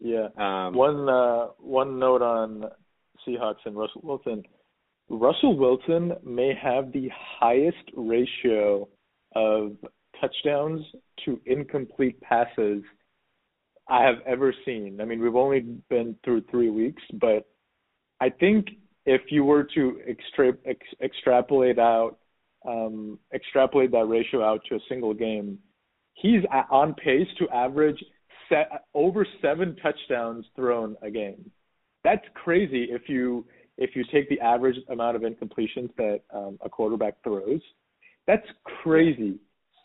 Yeah. 0.00 0.28
Um, 0.36 0.74
one 0.74 1.08
uh, 1.08 1.46
one 1.58 1.98
note 1.98 2.22
on 2.22 2.64
Seahawks 3.26 3.64
and 3.64 3.76
Russell 3.76 4.02
Wilson. 4.04 4.42
Russell 5.08 5.56
Wilson 5.56 6.12
may 6.24 6.52
have 6.60 6.92
the 6.92 7.08
highest 7.40 7.78
ratio 7.96 8.88
of 9.34 9.76
touchdowns 10.20 10.84
to 11.24 11.40
incomplete 11.46 12.20
passes 12.20 12.82
I 13.88 14.04
have 14.04 14.16
ever 14.26 14.54
seen. 14.64 15.00
I 15.00 15.04
mean, 15.04 15.20
we've 15.20 15.36
only 15.36 15.60
been 15.88 16.16
through 16.24 16.42
three 16.50 16.70
weeks, 16.70 17.02
but 17.20 17.46
I 18.20 18.28
think 18.28 18.66
if 19.06 19.22
you 19.30 19.44
were 19.44 19.64
to 19.74 20.00
extra- 20.06 20.58
ex- 20.66 20.94
extrapolate 21.02 21.78
out, 21.78 22.18
um, 22.66 23.18
extrapolate 23.32 23.90
that 23.92 24.04
ratio 24.04 24.44
out 24.44 24.60
to 24.68 24.76
a 24.76 24.80
single 24.88 25.14
game, 25.14 25.58
he's 26.14 26.42
on 26.70 26.94
pace 26.94 27.28
to 27.38 27.48
average 27.50 28.02
set, 28.48 28.84
over 28.94 29.26
seven 29.40 29.76
touchdowns 29.76 30.44
thrown 30.54 30.96
a 31.02 31.10
game. 31.10 31.50
That's 32.04 32.24
crazy 32.34 32.84
if 32.90 33.08
you 33.08 33.46
if 33.78 33.94
you 33.94 34.04
take 34.12 34.28
the 34.28 34.40
average 34.40 34.76
amount 34.90 35.14
of 35.14 35.22
incompletions 35.22 35.94
that 35.96 36.22
um, 36.34 36.58
a 36.62 36.68
quarterback 36.68 37.14
throws. 37.22 37.60
That's 38.26 38.46
crazy. 38.82 39.38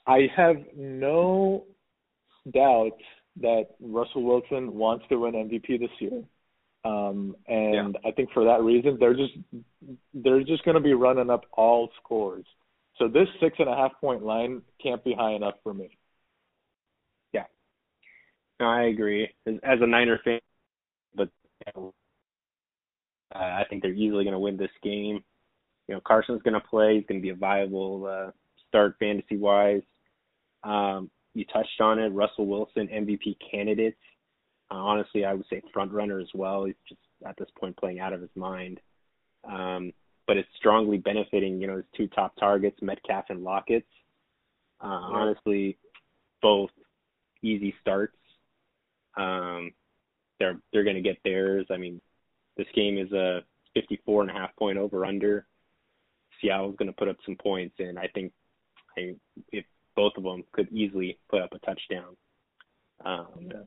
I 0.08 0.28
have 0.36 0.58
no 0.76 1.66
doubt 2.52 2.98
that 3.42 3.68
Russell 3.80 4.24
Wilson 4.24 4.74
wants 4.74 5.06
to 5.10 5.18
win 5.18 5.34
MVP 5.34 5.80
this 5.80 5.90
year. 6.00 6.24
Um, 6.86 7.36
and 7.48 7.96
yeah. 8.04 8.10
I 8.10 8.12
think 8.12 8.30
for 8.34 8.44
that 8.46 8.62
reason, 8.62 8.98
they're 9.00 9.14
just 9.14 9.34
they're 10.14 10.44
just 10.44 10.66
going 10.66 10.76
to 10.76 10.82
be 10.82 10.94
running 10.94 11.30
up 11.30 11.46
all 11.54 11.90
scores. 12.04 12.46
So 13.00 13.08
this 13.08 13.28
six 13.42 13.56
and 13.60 13.70
a 13.70 13.76
half 13.76 13.94
point 14.02 14.24
line 14.24 14.62
can't 14.82 15.04
be 15.04 15.14
high 15.14 15.32
enough 15.32 15.56
for 15.64 15.74
me. 15.74 15.98
Yeah, 17.32 17.46
no, 18.60 18.68
I 18.68 18.84
agree. 18.84 19.30
As, 19.48 19.56
as 19.64 19.80
a 19.82 19.88
Niner 19.88 20.20
fan, 20.24 20.42
but 21.16 21.30
uh, 21.76 21.90
I 23.34 23.64
think 23.70 23.82
they're 23.82 23.94
easily 23.94 24.26
going 24.26 24.34
to 24.34 24.40
win 24.40 24.58
this 24.58 24.70
game. 24.84 25.24
You 25.88 25.96
know, 25.96 26.02
Carson's 26.02 26.42
going 26.44 26.54
to 26.54 26.60
play. 26.60 26.96
He's 26.96 27.06
going 27.08 27.22
to 27.22 27.24
be 27.24 27.30
a 27.30 27.36
viable 27.36 28.06
uh, 28.06 28.32
start 28.68 28.96
fantasy 29.00 29.38
wise. 29.38 29.82
Um, 30.64 31.10
you 31.34 31.46
touched 31.46 31.82
on 31.82 32.00
it. 32.00 32.10
Russell 32.10 32.46
Wilson, 32.46 32.88
MVP 32.88 33.38
candidates. 33.52 33.98
Uh, 34.72 34.76
honestly, 34.76 35.26
I 35.26 35.34
would 35.34 35.46
say 35.50 35.62
front 35.74 35.92
runner 35.92 36.20
as 36.20 36.30
well. 36.34 36.66
He's 36.66 36.76
just 36.88 37.02
at 37.26 37.36
this 37.38 37.50
point 37.60 37.78
playing 37.78 38.00
out 38.00 38.14
of 38.14 38.22
his 38.22 38.30
mind. 38.36 38.80
Um, 39.44 39.92
but 40.28 40.38
it's 40.38 40.50
strongly 40.58 40.98
benefiting, 40.98 41.60
you 41.60 41.68
know, 41.68 41.78
his 41.78 41.86
two 41.96 42.08
top 42.08 42.36
targets, 42.38 42.78
Metcalf 42.82 43.26
and 43.30 43.44
Lockett. 43.44 43.86
Uh, 44.82 44.88
yeah. 44.88 45.16
Honestly, 45.18 45.78
both 46.42 46.70
easy 47.42 47.74
starts. 47.82 48.18
Um, 49.18 49.72
they're 50.40 50.58
they're 50.72 50.84
going 50.84 50.96
to 50.96 51.02
get 51.02 51.18
theirs. 51.24 51.66
I 51.70 51.78
mean, 51.78 52.02
this 52.58 52.68
game 52.76 52.98
is 52.98 53.12
a 53.12 53.42
54 53.74 54.24
and 54.24 54.32
a 54.32 54.34
half 54.34 54.56
point 54.56 54.78
over 54.78 55.06
under. 55.06 55.46
Seattle's 56.42 56.76
going 56.78 56.88
to 56.88 56.98
put 56.98 57.08
up 57.08 57.18
some 57.26 57.36
points, 57.36 57.76
and 57.80 57.98
I 57.98 58.08
think 58.14 58.32
I, 58.98 59.16
if 59.52 59.66
both 59.96 60.14
of 60.18 60.24
them 60.24 60.44
could 60.52 60.72
easily 60.72 61.18
put 61.30 61.42
up 61.42 61.54
a 61.54 61.60
touchdown. 61.60 62.16
Um, 63.06 63.28
yeah. 63.42 63.62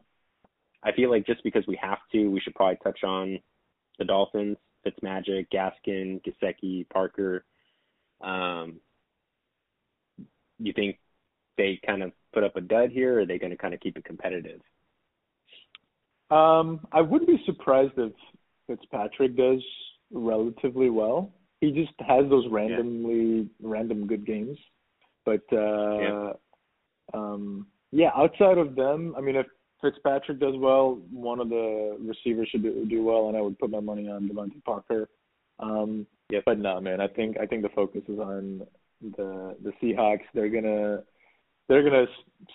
I 0.83 0.93
feel 0.93 1.11
like 1.11 1.27
just 1.27 1.43
because 1.43 1.67
we 1.67 1.79
have 1.83 1.99
to, 2.13 2.29
we 2.29 2.41
should 2.41 2.55
probably 2.55 2.79
touch 2.83 3.03
on 3.05 3.39
the 3.99 4.05
Dolphins, 4.05 4.57
Fitzmagic, 4.87 5.49
Gaskin, 5.53 6.21
Gesicki, 6.23 6.89
Parker. 6.89 7.45
Um, 8.21 8.81
you 10.59 10.73
think 10.73 10.99
they 11.57 11.81
kind 11.85 12.03
of 12.03 12.13
put 12.33 12.45
up 12.45 12.57
a 12.57 12.61
dud 12.61 12.91
here, 12.91 13.17
or 13.17 13.21
are 13.21 13.27
they 13.27 13.39
going 13.39 13.51
to 13.51 13.57
kind 13.57 13.75
of 13.75 13.81
keep 13.81 13.97
it 13.97 14.05
competitive? 14.05 14.61
Um, 16.31 16.81
I 16.93 17.01
wouldn't 17.01 17.29
be 17.29 17.43
surprised 17.47 17.93
if 17.97 18.13
Fitzpatrick 18.67 19.37
does 19.37 19.63
relatively 20.13 20.91
well. 20.91 21.33
He 21.61 21.73
just 21.73 21.93
has 22.07 22.29
those 22.29 22.47
randomly 22.51 23.39
yeah. 23.39 23.45
random 23.61 24.07
good 24.07 24.27
games. 24.27 24.59
But 25.27 25.43
uh, 25.53 25.99
yeah. 25.99 26.33
um, 27.13 27.67
yeah, 27.91 28.11
outside 28.17 28.59
of 28.59 28.77
them, 28.77 29.15
I 29.19 29.21
mean, 29.21 29.35
if 29.35 29.47
Fitzpatrick 29.83 30.39
does 30.39 30.55
well, 30.57 31.01
one 31.11 31.41
of 31.41 31.49
the 31.49 31.99
receivers 32.01 32.49
should 32.51 32.63
do, 32.63 32.87
do 32.89 33.03
well, 33.03 33.29
and 33.29 33.37
I 33.37 33.41
would 33.41 33.59
put 33.59 33.71
my 33.71 33.81
money 33.81 34.09
on 34.09 34.29
DeVante 34.29 34.63
Parker. 34.65 35.09
Um, 35.59 36.07
yeah, 36.31 36.41
but 36.47 36.59
no, 36.59 36.81
man, 36.81 37.01
I 37.01 37.09
think 37.09 37.37
I 37.39 37.47
think 37.47 37.63
the 37.63 37.69
focus 37.71 38.03
is 38.09 38.19
on 38.19 38.63
the 39.03 39.57
the 39.63 39.73
Seahawks. 39.83 40.25
They're 40.33 40.49
gonna 40.49 41.03
they're 41.69 41.83
gonna 41.83 42.07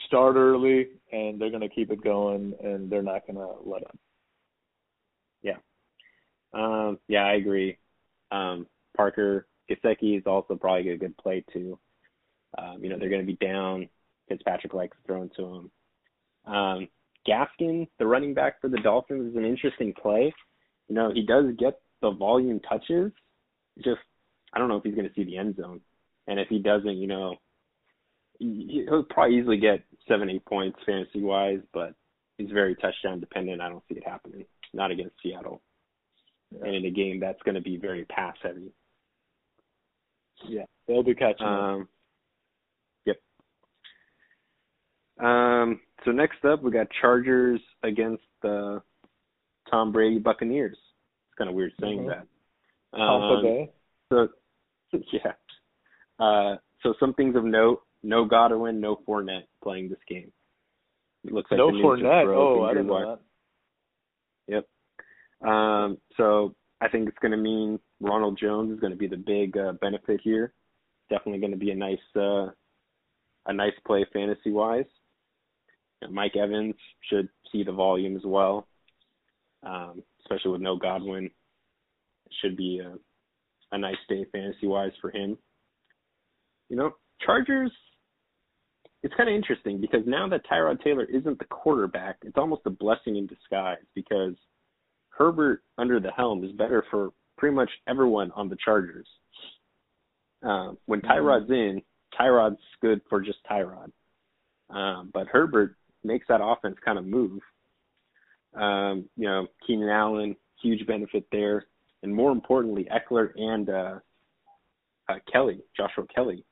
start 0.07 0.35
early 0.37 0.87
and 1.11 1.39
they're 1.39 1.51
gonna 1.51 1.69
keep 1.69 1.91
it 1.91 2.03
going, 2.03 2.53
and 2.63 2.89
they're 2.89 3.03
not 3.03 3.27
gonna 3.27 3.47
let 3.65 3.83
up. 3.83 3.97
Yeah, 5.43 5.57
um, 6.53 6.99
yeah, 7.07 7.25
I 7.25 7.33
agree. 7.33 7.77
Um, 8.31 8.65
Parker 8.95 9.47
Gesicki 9.69 10.17
is 10.17 10.23
also 10.25 10.55
probably 10.55 10.91
a 10.91 10.97
good 10.97 11.17
play 11.17 11.43
too. 11.51 11.77
Um, 12.57 12.83
you 12.83 12.89
know, 12.89 12.97
they're 12.99 13.09
going 13.09 13.21
to 13.21 13.27
be 13.27 13.45
down. 13.45 13.89
Fitzpatrick 14.27 14.73
likes 14.73 14.97
throwing 15.05 15.29
to 15.37 15.43
him. 15.43 15.71
Um, 16.53 16.87
Gaskin, 17.27 17.87
the 17.99 18.07
running 18.07 18.33
back 18.33 18.59
for 18.61 18.67
the 18.67 18.79
Dolphins, 18.79 19.31
is 19.31 19.37
an 19.37 19.45
interesting 19.45 19.93
play. 19.93 20.33
You 20.87 20.95
know, 20.95 21.11
he 21.13 21.25
does 21.25 21.45
get 21.57 21.79
the 22.01 22.11
volume 22.11 22.59
touches. 22.61 23.11
Just, 23.83 23.99
I 24.53 24.59
don't 24.59 24.67
know 24.67 24.77
if 24.77 24.83
he's 24.83 24.95
going 24.95 25.07
to 25.07 25.13
see 25.13 25.23
the 25.23 25.37
end 25.37 25.55
zone. 25.55 25.81
And 26.27 26.39
if 26.39 26.47
he 26.49 26.59
doesn't, 26.59 26.97
you 26.97 27.07
know, 27.07 27.35
he'll 28.39 29.03
probably 29.09 29.37
easily 29.37 29.57
get 29.57 29.83
seven, 30.07 30.29
eight 30.29 30.45
points 30.45 30.79
fantasy 30.85 31.21
wise, 31.21 31.59
but 31.73 31.93
he's 32.37 32.49
very 32.51 32.75
touchdown 32.75 33.19
dependent. 33.19 33.61
I 33.61 33.69
don't 33.69 33.83
see 33.87 33.95
it 33.95 34.07
happening. 34.07 34.45
Not 34.73 34.91
against 34.91 35.15
Seattle. 35.21 35.61
Yeah. 36.51 36.65
And 36.65 36.75
in 36.75 36.85
a 36.85 36.91
game 36.91 37.19
that's 37.19 37.41
going 37.43 37.55
to 37.55 37.61
be 37.61 37.77
very 37.77 38.05
pass 38.05 38.35
heavy. 38.41 38.71
Yeah, 40.47 40.65
they'll 40.87 41.03
be 41.03 41.13
catching. 41.13 41.45
Um, 41.45 41.87
Um, 45.21 45.79
so 46.03 46.11
next 46.11 46.43
up, 46.45 46.63
we 46.63 46.71
got 46.71 46.87
Chargers 46.99 47.61
against 47.83 48.23
the 48.41 48.81
Tom 49.69 49.91
Brady 49.91 50.19
Buccaneers. 50.19 50.77
It's 50.77 51.37
kind 51.37 51.49
of 51.49 51.55
weird 51.55 51.73
saying 51.79 51.99
mm-hmm. 51.99 52.09
that. 52.09 52.99
Um, 52.99 53.69
so 54.09 54.27
yeah. 55.13 55.33
Uh, 56.19 56.57
so 56.83 56.93
some 56.99 57.13
things 57.13 57.35
of 57.35 57.45
note: 57.45 57.81
no 58.03 58.25
Godwin, 58.25 58.81
no 58.81 58.99
Fournette 59.07 59.47
playing 59.63 59.89
this 59.89 59.99
game. 60.09 60.31
It 61.23 61.33
looks 61.33 61.51
like 61.51 61.59
no 61.59 61.71
Fournette. 61.71 62.27
Oh, 62.27 62.63
I 62.63 62.73
didn't 62.73 62.87
know 62.87 63.17
that. 64.47 64.63
Yep. 65.41 65.47
Um, 65.49 65.97
so 66.17 66.55
I 66.81 66.87
think 66.87 67.07
it's 67.07 67.17
going 67.19 67.31
to 67.31 67.37
mean 67.37 67.79
Ronald 67.99 68.39
Jones 68.41 68.73
is 68.73 68.79
going 68.79 68.91
to 68.91 68.97
be 68.97 69.07
the 69.07 69.17
big 69.17 69.55
uh, 69.55 69.73
benefit 69.73 70.19
here. 70.23 70.53
Definitely 71.09 71.39
going 71.39 71.51
to 71.51 71.57
be 71.57 71.71
a 71.71 71.75
nice, 71.75 71.97
uh, 72.15 72.47
a 73.45 73.53
nice 73.53 73.73
play 73.85 74.05
fantasy 74.11 74.51
wise. 74.51 74.85
Mike 76.09 76.35
Evans 76.35 76.75
should 77.09 77.29
see 77.51 77.63
the 77.63 77.71
volume 77.71 78.15
as 78.15 78.23
well, 78.25 78.67
um, 79.63 80.01
especially 80.21 80.51
with 80.51 80.61
no 80.61 80.75
Godwin. 80.75 81.25
It 81.25 82.33
should 82.41 82.57
be 82.57 82.79
a, 82.79 82.95
a 83.75 83.77
nice 83.77 83.95
day 84.09 84.25
fantasy 84.31 84.67
wise 84.67 84.91
for 85.01 85.11
him. 85.11 85.37
You 86.69 86.77
know, 86.77 86.91
Chargers. 87.25 87.71
It's 89.03 89.13
kind 89.15 89.29
of 89.29 89.35
interesting 89.35 89.81
because 89.81 90.01
now 90.05 90.29
that 90.29 90.45
Tyrod 90.45 90.83
Taylor 90.83 91.05
isn't 91.05 91.39
the 91.39 91.45
quarterback, 91.45 92.17
it's 92.21 92.37
almost 92.37 92.61
a 92.67 92.69
blessing 92.69 93.15
in 93.15 93.25
disguise 93.25 93.83
because 93.95 94.35
Herbert 95.09 95.63
under 95.79 95.99
the 95.99 96.11
helm 96.11 96.43
is 96.43 96.51
better 96.51 96.85
for 96.91 97.09
pretty 97.35 97.55
much 97.55 97.69
everyone 97.87 98.31
on 98.35 98.47
the 98.47 98.57
Chargers. 98.63 99.07
Um, 100.43 100.77
when 100.85 101.01
mm-hmm. 101.01 101.11
Tyrod's 101.11 101.49
in, 101.49 101.81
Tyrod's 102.19 102.59
good 102.81 103.01
for 103.09 103.21
just 103.21 103.39
Tyrod. 103.49 103.91
Um, 104.69 105.09
but 105.13 105.27
Herbert 105.27 105.75
makes 106.03 106.27
that 106.27 106.41
offense 106.43 106.77
kind 106.83 106.97
of 106.97 107.05
move. 107.05 107.39
Um, 108.53 109.09
you 109.15 109.27
know, 109.27 109.47
Keenan 109.65 109.89
Allen, 109.89 110.35
huge 110.61 110.85
benefit 110.85 111.25
there. 111.31 111.65
And 112.03 112.13
more 112.13 112.31
importantly, 112.31 112.87
Ekeler 112.91 113.29
and 113.35 113.69
uh, 113.69 113.99
uh, 115.07 115.15
Kelley, 115.31 115.59
Joshua 115.77 116.05
Kelley. 116.13 116.43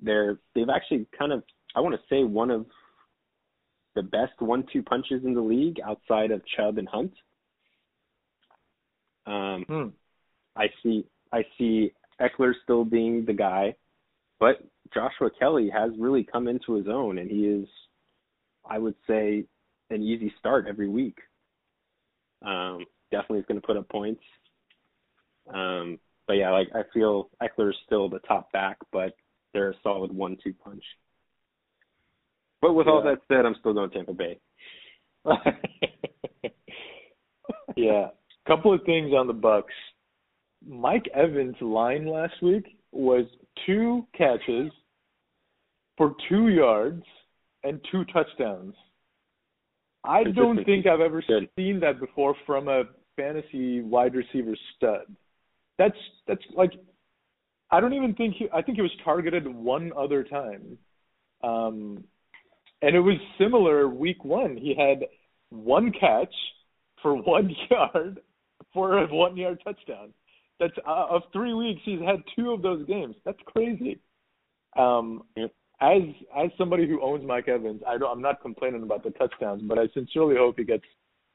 they're 0.00 0.38
they've 0.54 0.68
actually 0.68 1.06
kind 1.18 1.32
of 1.32 1.42
I 1.74 1.80
want 1.80 1.94
to 1.94 2.00
say 2.08 2.24
one 2.24 2.50
of 2.50 2.66
the 3.94 4.02
best 4.02 4.32
one-two 4.40 4.82
punches 4.82 5.24
in 5.24 5.34
the 5.34 5.40
league 5.40 5.78
outside 5.84 6.32
of 6.32 6.42
Chubb 6.56 6.78
and 6.78 6.88
Hunt. 6.88 7.12
Um, 9.26 9.64
hmm. 9.68 9.88
I 10.56 10.66
see 10.82 11.06
I 11.32 11.44
see 11.56 11.92
Ekeler 12.20 12.52
still 12.62 12.84
being 12.84 13.24
the 13.24 13.32
guy, 13.32 13.74
but 14.38 14.56
Joshua 14.92 15.30
Kelley 15.38 15.70
has 15.70 15.90
really 15.98 16.24
come 16.24 16.48
into 16.48 16.74
his 16.74 16.86
own, 16.88 17.18
and 17.18 17.30
he 17.30 17.46
is, 17.46 17.66
I 18.68 18.78
would 18.78 18.94
say, 19.06 19.44
an 19.90 20.02
easy 20.02 20.32
start 20.38 20.66
every 20.68 20.88
week. 20.88 21.18
Um, 22.44 22.84
definitely 23.10 23.40
is 23.40 23.46
going 23.46 23.60
to 23.60 23.66
put 23.66 23.76
up 23.76 23.88
points. 23.88 24.22
Um, 25.52 25.98
but 26.26 26.34
yeah, 26.34 26.50
like 26.50 26.68
I 26.74 26.82
feel 26.92 27.30
Ekeler 27.42 27.70
is 27.70 27.76
still 27.86 28.08
the 28.08 28.20
top 28.20 28.50
back, 28.52 28.78
but 28.92 29.14
they're 29.52 29.70
a 29.70 29.74
solid 29.82 30.12
one-two 30.12 30.54
punch. 30.64 30.82
But 32.60 32.72
with 32.72 32.86
yeah. 32.86 32.92
all 32.92 33.02
that 33.02 33.18
said, 33.28 33.44
I'm 33.44 33.56
still 33.60 33.74
going 33.74 33.90
Tampa 33.90 34.14
Bay. 34.14 34.38
yeah, 37.76 38.08
couple 38.46 38.72
of 38.72 38.82
things 38.84 39.12
on 39.12 39.26
the 39.26 39.34
Bucs. 39.34 39.64
Mike 40.66 41.08
Evans' 41.14 41.56
line 41.60 42.06
last 42.06 42.34
week 42.42 42.64
was 42.90 43.26
two 43.66 44.06
catches 44.16 44.72
for 45.96 46.14
two 46.28 46.48
yards 46.48 47.04
and 47.64 47.80
two 47.90 48.04
touchdowns. 48.06 48.74
I 50.04 50.24
don't 50.24 50.62
think 50.64 50.86
I've 50.86 51.00
ever 51.00 51.22
Good. 51.26 51.48
seen 51.56 51.80
that 51.80 51.98
before 51.98 52.34
from 52.46 52.68
a 52.68 52.84
fantasy 53.16 53.80
wide 53.80 54.14
receiver 54.14 54.54
stud. 54.76 55.06
That's 55.78 55.96
that's 56.28 56.42
like 56.54 56.72
I 57.70 57.80
don't 57.80 57.94
even 57.94 58.14
think 58.14 58.34
he 58.36 58.46
I 58.52 58.62
think 58.62 58.76
he 58.76 58.82
was 58.82 58.92
targeted 59.02 59.46
one 59.48 59.92
other 59.96 60.22
time. 60.22 60.78
Um 61.42 62.04
and 62.82 62.94
it 62.94 63.00
was 63.00 63.16
similar 63.38 63.88
week 63.88 64.24
1. 64.24 64.58
He 64.58 64.74
had 64.74 65.06
one 65.48 65.90
catch 65.98 66.34
for 67.02 67.14
1 67.22 67.56
yard 67.70 68.20
for 68.74 68.98
a 68.98 69.06
1 69.06 69.36
yard 69.36 69.60
touchdown. 69.64 70.12
That's 70.60 70.74
uh, 70.86 71.06
of 71.10 71.22
3 71.32 71.54
weeks 71.54 71.80
he's 71.84 72.00
had 72.00 72.22
two 72.36 72.50
of 72.50 72.60
those 72.60 72.86
games. 72.86 73.16
That's 73.24 73.40
crazy. 73.46 74.00
Um 74.76 75.22
yep 75.34 75.50
as 75.84 76.02
as 76.36 76.50
somebody 76.56 76.88
who 76.88 77.02
owns 77.02 77.24
Mike 77.26 77.48
Evans, 77.48 77.82
I 77.86 77.98
don't, 77.98 78.10
I'm 78.10 78.22
not 78.22 78.40
complaining 78.42 78.82
about 78.82 79.04
the 79.04 79.10
touchdowns, 79.10 79.62
but 79.62 79.78
I 79.78 79.88
sincerely 79.92 80.36
hope 80.36 80.56
he 80.58 80.64
gets 80.64 80.84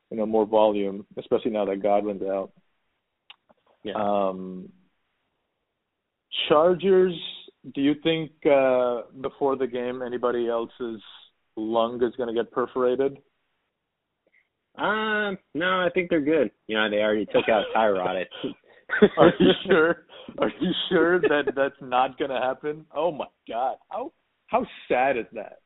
you 0.10 0.18
know 0.18 0.26
more 0.26 0.46
volume, 0.46 1.06
especially 1.18 1.52
now 1.52 1.66
that 1.66 1.84
Godwin's 1.84 2.24
out. 2.24 2.52
Yeah. 3.84 3.94
Um, 3.96 4.70
Chargers. 6.48 7.14
Do 7.76 7.82
you 7.82 7.94
think 8.04 8.32
uh, 8.46 9.02
before 9.20 9.58
the 9.58 9.68
game 9.68 10.02
anybody 10.02 10.48
else's 10.48 11.02
lung 11.58 12.02
is 12.02 12.16
going 12.16 12.34
to 12.34 12.44
get 12.44 12.52
perforated? 12.52 13.18
Um, 14.78 15.38
no, 15.54 15.66
I 15.66 15.90
think 15.94 16.10
they're 16.10 16.22
good. 16.22 16.52
You 16.68 16.78
know, 16.78 16.90
they 16.90 16.98
already 16.98 17.26
took 17.26 17.50
out 17.50 17.66
Tyrod. 17.76 18.24
Are 19.18 19.34
you 19.40 19.52
sure? 19.68 20.06
Are 20.38 20.52
you 20.60 20.72
sure 20.90 21.20
that 21.20 21.52
that's 21.56 21.76
not 21.82 22.18
going 22.18 22.32
to 22.32 22.40
happen? 22.40 22.86
Oh 22.96 23.12
my 23.12 23.28
God! 23.48 23.76
How 23.90 24.12
how 24.50 24.66
sad 24.88 25.18
is 25.18 25.26
that? 25.34 25.60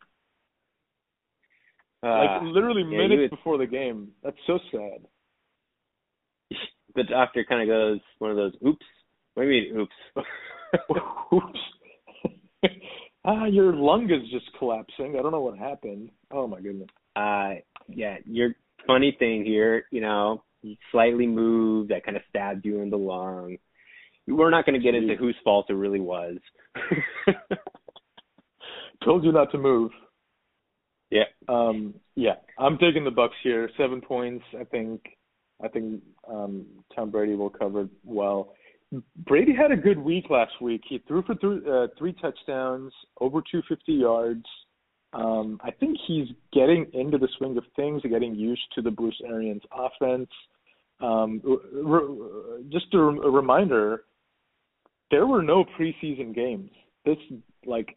Uh, 2.05 2.17
like 2.17 2.41
literally 2.43 2.81
yeah, 2.81 2.97
minutes 2.97 3.31
would... 3.31 3.37
before 3.37 3.57
the 3.57 3.65
game. 3.65 4.09
That's 4.23 4.37
so 4.45 4.59
sad. 4.71 5.05
The 6.95 7.01
doctor 7.01 7.43
kind 7.49 7.63
of 7.63 7.67
goes 7.67 7.99
one 8.19 8.29
of 8.29 8.37
those 8.37 8.53
oops. 8.63 8.85
What 9.33 9.45
do 9.45 9.49
you 9.49 9.73
mean 9.73 9.79
oops? 9.79 9.95
oops. 11.33 12.75
ah, 13.25 13.45
your 13.47 13.73
lung 13.73 14.03
is 14.11 14.29
just 14.29 14.45
collapsing. 14.59 15.15
I 15.17 15.23
don't 15.23 15.31
know 15.31 15.41
what 15.41 15.57
happened. 15.57 16.11
Oh 16.29 16.45
my 16.45 16.61
goodness. 16.61 16.89
Uh, 17.15 17.55
yeah, 17.87 18.17
your 18.25 18.49
funny 18.85 19.15
thing 19.17 19.43
here, 19.43 19.85
you 19.89 20.01
know, 20.01 20.43
you 20.61 20.75
slightly 20.91 21.25
moved, 21.25 21.89
that 21.89 22.05
kind 22.05 22.15
of 22.15 22.21
stabbed 22.29 22.63
you 22.63 22.81
in 22.81 22.91
the 22.91 22.97
lung. 22.97 23.57
We're 24.27 24.51
not 24.51 24.67
going 24.67 24.79
to 24.79 24.83
get 24.83 24.93
into 24.93 25.15
whose 25.15 25.35
fault 25.43 25.65
it 25.69 25.73
really 25.73 25.99
was. 25.99 26.37
Told 29.03 29.23
you 29.23 29.31
not 29.31 29.51
to 29.51 29.57
move. 29.57 29.91
Yeah. 31.09 31.23
Um, 31.47 31.93
yeah, 32.15 32.35
I'm 32.57 32.77
taking 32.77 33.03
the 33.03 33.11
Bucs 33.11 33.29
here. 33.43 33.69
Seven 33.77 34.01
points. 34.01 34.43
I 34.59 34.63
think. 34.63 35.01
I 35.63 35.67
think 35.67 36.01
um, 36.29 36.65
Tom 36.95 37.11
Brady 37.11 37.35
will 37.35 37.49
cover 37.49 37.87
well. 38.03 38.53
Brady 39.25 39.53
had 39.55 39.71
a 39.71 39.77
good 39.77 39.97
week 39.97 40.29
last 40.29 40.53
week. 40.61 40.81
He 40.87 41.01
threw 41.07 41.23
for 41.23 41.35
th- 41.35 41.63
uh, 41.65 41.87
three 41.97 42.13
touchdowns, 42.13 42.91
over 43.21 43.39
250 43.39 43.93
yards. 43.93 44.45
Um, 45.13 45.59
I 45.63 45.71
think 45.71 45.97
he's 46.07 46.27
getting 46.51 46.87
into 46.93 47.17
the 47.17 47.27
swing 47.37 47.57
of 47.57 47.63
things, 47.75 48.01
getting 48.09 48.35
used 48.35 48.63
to 48.75 48.81
the 48.81 48.91
Bruce 48.91 49.19
Arians 49.27 49.61
offense. 49.71 50.29
Um, 50.99 51.41
re- 51.43 52.63
just 52.69 52.93
a, 52.93 52.97
a 52.97 53.31
reminder, 53.31 54.03
there 55.11 55.27
were 55.27 55.43
no 55.43 55.65
preseason 55.79 56.33
games. 56.33 56.71
This 57.05 57.17
like 57.65 57.95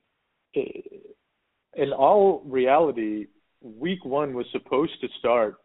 in 0.57 1.93
all 1.93 2.43
reality, 2.45 3.27
week 3.61 4.05
one 4.05 4.35
was 4.35 4.47
supposed 4.53 5.01
to 5.01 5.09
start 5.19 5.57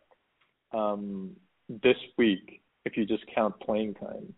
um, 0.74 1.32
this 1.84 1.98
week 2.18 2.62
if 2.86 2.98
you 2.98 3.06
just 3.06 3.24
count 3.34 3.54
playing 3.60 3.94
time. 3.96 4.34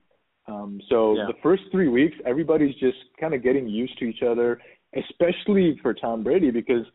Um, 0.48 0.82
so 0.90 1.16
yeah. 1.16 1.26
the 1.28 1.38
first 1.42 1.64
three 1.72 1.88
weeks, 1.88 2.16
everybody's 2.26 2.76
just 2.76 2.98
kind 3.20 3.34
of 3.34 3.44
getting 3.44 3.68
used 3.68 3.98
to 4.00 4.06
each 4.06 4.22
other, 4.22 4.60
especially 4.96 5.80
for 5.82 5.94
Tom 5.94 6.24
Brady 6.24 6.52
because 6.52 6.86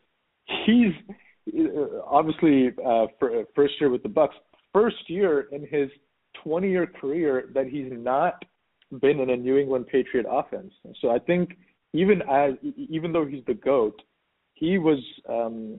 he's 0.66 0.92
uh, 1.56 2.02
obviously 2.06 2.68
uh, 2.84 3.06
for, 3.18 3.44
first 3.54 3.74
year 3.80 3.90
with 3.90 4.02
the 4.02 4.08
Bucs, 4.08 4.34
first 4.72 5.08
year 5.08 5.48
in 5.50 5.62
his 5.62 5.88
20-year 6.44 6.86
career 6.86 7.48
that 7.54 7.66
he's 7.66 7.90
not 7.90 8.44
been 9.00 9.20
in 9.20 9.30
a 9.30 9.36
New 9.36 9.56
England 9.56 9.86
Patriot 9.86 10.26
offense. 10.28 10.72
So 11.00 11.10
I 11.10 11.18
think 11.18 11.56
even 11.92 12.22
as 12.22 12.52
even 12.76 13.12
though 13.12 13.26
he's 13.26 13.44
the 13.46 13.54
goat, 13.54 14.00
he 14.54 14.78
was 14.78 14.98
um, 15.28 15.78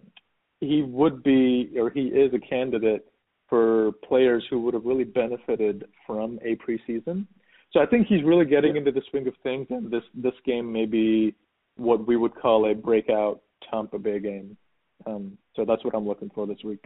he 0.59 0.81
would 0.81 1.23
be 1.23 1.71
or 1.77 1.89
he 1.89 2.07
is 2.07 2.33
a 2.33 2.39
candidate 2.39 3.05
for 3.47 3.91
players 4.07 4.43
who 4.49 4.61
would 4.61 4.73
have 4.73 4.85
really 4.85 5.03
benefited 5.03 5.85
from 6.05 6.39
a 6.43 6.55
preseason. 6.57 7.25
So 7.71 7.79
I 7.79 7.85
think 7.85 8.07
he's 8.07 8.23
really 8.23 8.45
getting 8.45 8.75
into 8.75 8.91
the 8.91 9.01
swing 9.09 9.27
of 9.27 9.33
things, 9.43 9.67
and 9.69 9.91
this 9.91 10.03
this 10.13 10.33
game 10.45 10.71
may 10.71 10.85
be 10.85 11.35
what 11.75 12.05
we 12.05 12.17
would 12.17 12.35
call 12.35 12.69
a 12.69 12.75
breakout 12.75 13.41
Tampa 13.69 13.99
Bay 13.99 14.19
game. 14.19 14.57
Um, 15.05 15.37
so 15.55 15.65
that's 15.65 15.83
what 15.85 15.95
I'm 15.95 16.07
looking 16.07 16.31
for 16.33 16.45
this 16.45 16.57
week. 16.63 16.83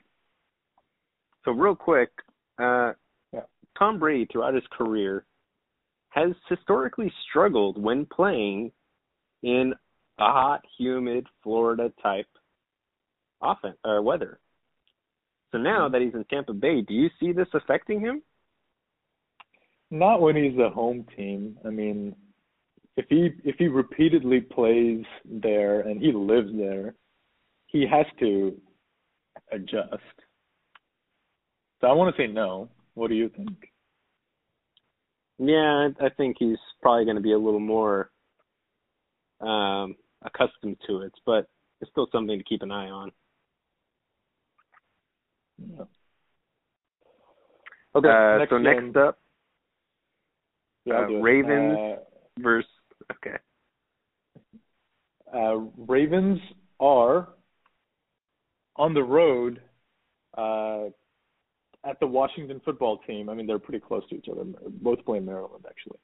So 1.46 1.52
real 1.52 1.76
quick, 1.76 2.10
uh, 2.60 2.94
yeah. 3.34 3.42
Tom 3.78 4.00
Brady 4.00 4.28
throughout 4.32 4.54
his 4.54 4.64
career 4.72 5.26
has 6.10 6.32
historically 6.48 7.12
struggled 7.28 7.82
when 7.82 8.06
playing 8.06 8.72
in 9.44 9.74
a 10.20 10.24
hot, 10.24 10.62
humid 10.78 11.28
Florida 11.44 11.92
type 12.02 12.28
offense 13.42 13.78
or 13.84 14.02
weather. 14.02 14.40
So 15.52 15.58
now 15.58 15.82
mm-hmm. 15.82 15.94
that 15.94 16.02
he's 16.02 16.14
in 16.14 16.26
Tampa 16.26 16.54
Bay, 16.54 16.82
do 16.82 16.94
you 16.94 17.10
see 17.20 17.32
this 17.32 17.48
affecting 17.54 18.00
him? 18.00 18.24
Not 19.92 20.22
when 20.22 20.36
he's 20.36 20.58
a 20.58 20.70
home 20.70 21.06
team. 21.16 21.58
I 21.66 21.70
mean, 21.70 22.16
if 22.98 23.06
he 23.10 23.30
if 23.44 23.56
he 23.58 23.68
repeatedly 23.68 24.42
plays 24.42 25.04
there 25.26 25.82
and 25.82 26.02
he 26.02 26.12
lives 26.12 26.50
there, 26.56 26.96
he 27.68 27.86
has 27.88 28.06
to 28.20 28.56
adjust. 29.52 30.02
So 31.82 31.88
I 31.88 31.94
want 31.94 32.16
to 32.16 32.22
say 32.22 32.28
no. 32.28 32.70
What 32.96 33.10
do 33.10 33.16
you 33.16 33.30
think? 33.30 33.58
Yeah, 35.38 35.90
I 36.00 36.10
think 36.16 36.38
he's 36.40 36.58
probably 36.82 37.06
going 37.06 37.18
to 37.18 37.22
be 37.22 37.34
a 37.34 37.38
little 37.38 37.60
more 37.60 38.10
um, 39.44 39.96
accustomed 40.24 40.78
to 40.88 41.02
it, 41.02 41.14
but 41.26 41.48
it's 41.82 41.92
still 41.92 42.08
something 42.12 42.38
to 42.38 42.44
keep 42.44 42.62
an 42.62 42.72
eye 42.72 42.90
on. 42.90 43.12
Yeah. 45.58 45.84
Okay. 47.96 48.10
Uh, 48.10 48.38
next 48.40 48.50
so 48.50 48.58
game. 48.58 48.64
next 48.64 48.98
up, 48.98 49.20
yeah, 50.86 51.00
uh, 51.00 51.08
Ravens 51.22 51.78
uh, 51.78 51.96
versus 52.40 52.70
okay. 53.12 53.38
Uh, 55.34 55.56
Ravens 55.78 56.40
are 56.80 57.30
on 58.76 58.94
the 58.94 59.04
road 59.04 59.62
uh, 60.38 60.86
at 61.86 62.00
the 62.00 62.08
Washington 62.08 62.62
football 62.64 63.00
team. 63.06 63.30
I 63.30 63.34
mean, 63.34 63.48
they're 63.48 63.60
pretty 63.60 63.80
close 63.80 64.08
to 64.10 64.16
each 64.16 64.28
other. 64.32 64.44
Both 64.82 65.04
play 65.06 65.18
in 65.18 65.26
Maryland, 65.26 65.66
actually. 65.68 66.00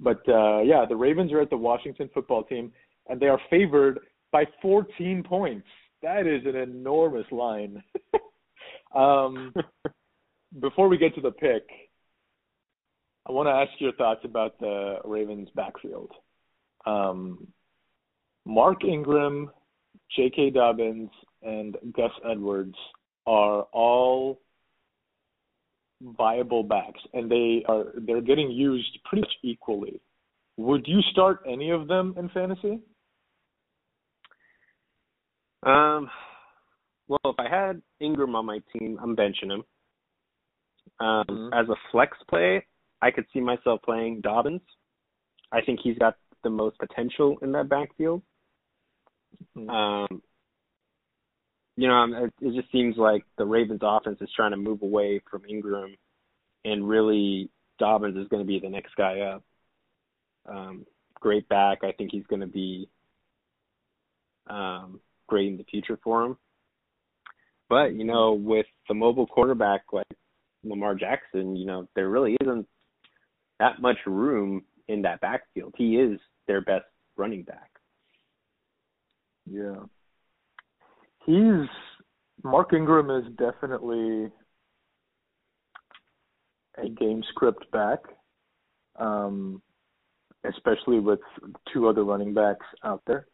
But 0.00 0.22
uh, 0.28 0.62
yeah, 0.62 0.84
the 0.88 0.96
Ravens 0.96 1.32
are 1.32 1.40
at 1.40 1.50
the 1.50 1.56
Washington 1.56 2.10
football 2.12 2.44
team, 2.44 2.72
and 3.08 3.20
they 3.20 3.26
are 3.26 3.40
favored 3.50 4.00
by 4.32 4.44
14 4.60 5.22
points. 5.22 5.66
That 6.02 6.26
is 6.26 6.42
an 6.46 6.56
enormous 6.56 7.26
line. 7.30 7.82
um, 8.94 9.54
before 10.60 10.88
we 10.88 10.98
get 10.98 11.14
to 11.14 11.20
the 11.20 11.30
pick, 11.30 11.62
I 13.26 13.32
want 13.32 13.46
to 13.46 13.52
ask 13.52 13.70
your 13.80 13.92
thoughts 13.92 14.20
about 14.24 14.58
the 14.60 14.98
Ravens 15.04 15.48
backfield. 15.54 16.10
Um, 16.84 17.46
Mark 18.44 18.84
Ingram, 18.84 19.50
J.K. 20.14 20.50
Dobbins, 20.50 21.10
and 21.42 21.76
Gus 21.96 22.10
Edwards 22.30 22.74
are 23.26 23.62
all 23.72 24.40
viable 26.04 26.62
backs, 26.62 27.00
and 27.12 27.30
they 27.30 27.64
are 27.68 27.86
they're 28.06 28.20
getting 28.20 28.50
used 28.50 28.98
pretty 29.04 29.22
much 29.22 29.32
equally. 29.42 30.00
Would 30.56 30.86
you 30.86 31.00
start 31.10 31.40
any 31.50 31.70
of 31.70 31.88
them 31.88 32.14
in 32.16 32.28
fantasy? 32.28 32.80
Um, 35.64 36.10
well, 37.08 37.18
if 37.24 37.36
I 37.38 37.48
had 37.48 37.82
Ingram 38.00 38.36
on 38.36 38.46
my 38.46 38.60
team, 38.72 38.98
I'm 39.02 39.16
benching 39.16 39.50
him. 39.50 39.64
Um, 41.00 41.24
mm-hmm. 41.28 41.54
As 41.54 41.68
a 41.68 41.76
flex 41.90 42.16
play, 42.28 42.64
I 43.02 43.10
could 43.10 43.24
see 43.32 43.40
myself 43.40 43.80
playing 43.82 44.20
Dobbins. 44.20 44.60
I 45.50 45.60
think 45.62 45.80
he's 45.82 45.98
got 45.98 46.16
the 46.42 46.50
most 46.50 46.78
potential 46.78 47.38
in 47.42 47.52
that 47.52 47.68
backfield. 47.68 48.22
Mm-hmm. 49.56 49.70
Um, 49.70 50.22
you 51.76 51.88
know, 51.88 52.04
it, 52.24 52.32
it 52.40 52.54
just 52.54 52.70
seems 52.70 52.96
like 52.96 53.24
the 53.36 53.44
Ravens 53.44 53.80
offense 53.82 54.18
is 54.20 54.30
trying 54.34 54.52
to 54.52 54.56
move 54.56 54.82
away 54.82 55.20
from 55.30 55.44
Ingram, 55.48 55.96
and 56.64 56.88
really 56.88 57.50
Dobbins 57.78 58.16
is 58.16 58.28
going 58.28 58.42
to 58.42 58.46
be 58.46 58.60
the 58.60 58.68
next 58.68 58.94
guy 58.96 59.20
up. 59.20 59.42
Um, 60.46 60.86
great 61.14 61.48
back. 61.48 61.78
I 61.82 61.92
think 61.92 62.10
he's 62.12 62.26
going 62.26 62.40
to 62.40 62.46
be 62.46 62.88
um, 64.48 65.00
great 65.26 65.48
in 65.48 65.56
the 65.56 65.64
future 65.64 65.98
for 66.02 66.24
him. 66.24 66.36
But 67.68 67.94
you 67.94 68.04
know, 68.04 68.32
with 68.32 68.66
the 68.88 68.94
mobile 68.94 69.26
quarterback 69.26 69.82
like 69.92 70.06
Lamar 70.62 70.94
Jackson, 70.94 71.56
you 71.56 71.66
know, 71.66 71.88
there 71.94 72.08
really 72.08 72.36
isn't 72.40 72.66
that 73.58 73.80
much 73.80 73.98
room 74.06 74.64
in 74.88 75.02
that 75.02 75.20
backfield. 75.20 75.74
He 75.76 75.96
is 75.96 76.20
their 76.46 76.60
best 76.60 76.84
running 77.16 77.42
back. 77.42 77.70
Yeah. 79.50 79.84
He's 81.26 81.68
Mark 82.42 82.72
Ingram 82.72 83.10
is 83.10 83.24
definitely 83.36 84.30
a 86.76 86.88
game 86.88 87.22
script 87.30 87.70
back. 87.72 88.00
Um, 88.96 89.60
especially 90.44 90.98
with 90.98 91.20
two 91.72 91.88
other 91.88 92.04
running 92.04 92.34
backs 92.34 92.66
out 92.84 93.02
there 93.06 93.26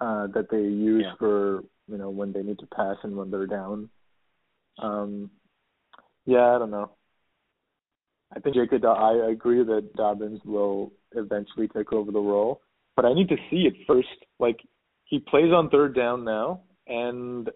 uh, 0.00 0.26
that 0.28 0.48
they 0.50 0.58
use 0.58 1.04
yeah. 1.04 1.14
for 1.18 1.62
you 1.88 1.98
know 1.98 2.10
when 2.10 2.32
they 2.32 2.42
need 2.42 2.58
to 2.58 2.66
pass 2.66 2.96
and 3.02 3.16
when 3.16 3.30
they're 3.30 3.46
down. 3.46 3.88
Um, 4.80 5.30
yeah, 6.26 6.54
I 6.54 6.58
don't 6.58 6.70
know. 6.70 6.92
I 8.34 8.40
think 8.40 8.56
Jacob. 8.56 8.84
I 8.84 9.30
agree 9.30 9.64
that 9.64 9.94
Dobbins 9.94 10.40
will 10.44 10.92
eventually 11.12 11.68
take 11.68 11.92
over 11.92 12.12
the 12.12 12.20
role, 12.20 12.60
but 12.94 13.04
I 13.04 13.14
need 13.14 13.28
to 13.30 13.36
see 13.50 13.66
it 13.66 13.74
first. 13.86 14.08
Like 14.38 14.58
he 15.04 15.18
plays 15.18 15.52
on 15.52 15.70
third 15.70 15.96
down 15.96 16.24
now, 16.24 16.60
and 16.88 17.50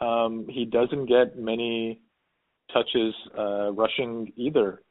um, 0.00 0.46
he 0.48 0.64
doesn't 0.64 1.06
get 1.06 1.38
many 1.38 2.00
touches 2.72 3.14
uh, 3.38 3.72
rushing 3.72 4.32
either. 4.36 4.82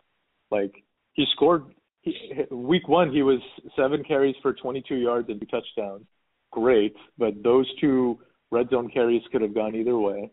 Like 0.52 0.84
he 1.14 1.26
scored 1.34 1.64
he, 2.02 2.14
week 2.52 2.88
one, 2.88 3.12
he 3.12 3.24
was 3.24 3.40
seven 3.76 4.04
carries 4.04 4.36
for 4.42 4.54
22 4.54 4.96
yards 4.96 5.30
and 5.30 5.40
two 5.40 5.48
touchdowns. 5.48 6.06
Great, 6.52 6.96
but 7.18 7.44
those 7.44 7.68
two 7.80 8.20
red 8.52 8.70
zone 8.70 8.90
carries 8.90 9.22
could 9.32 9.42
have 9.42 9.54
gone 9.54 9.76
either 9.76 9.98
way. 9.98 10.32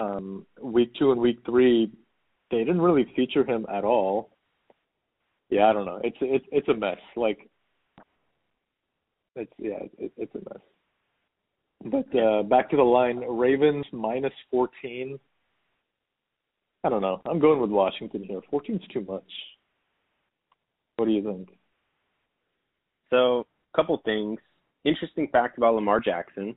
Um, 0.00 0.46
week 0.62 0.92
two 0.98 1.12
and 1.12 1.20
week 1.20 1.40
three, 1.44 1.92
they 2.50 2.58
didn't 2.58 2.80
really 2.80 3.12
feature 3.14 3.44
him 3.44 3.66
at 3.72 3.84
all. 3.84 4.30
Yeah, 5.50 5.68
I 5.68 5.72
don't 5.72 5.84
know. 5.84 6.00
It's 6.02 6.16
it's 6.20 6.46
it's 6.50 6.68
a 6.68 6.74
mess. 6.74 6.98
Like 7.16 7.50
it's 9.36 9.52
yeah, 9.58 9.80
it, 9.98 10.12
it's 10.16 10.34
a 10.34 10.38
mess. 10.38 10.62
But 11.84 12.14
uh, 12.18 12.42
back 12.42 12.70
to 12.70 12.76
the 12.76 12.82
line, 12.82 13.18
Ravens 13.18 13.86
minus 13.92 14.32
14. 14.50 15.18
I 16.84 16.88
don't 16.88 17.02
know. 17.02 17.20
I'm 17.26 17.40
going 17.40 17.60
with 17.60 17.70
Washington 17.70 18.22
here. 18.22 18.40
14's 18.52 18.86
too 18.92 19.00
much. 19.00 19.30
What 20.96 21.06
do 21.06 21.12
you 21.12 21.22
think? 21.22 21.48
So, 23.10 23.46
a 23.74 23.76
couple 23.76 24.00
things. 24.04 24.38
Interesting 24.84 25.28
fact 25.28 25.58
about 25.58 25.74
Lamar 25.74 26.00
Jackson. 26.00 26.54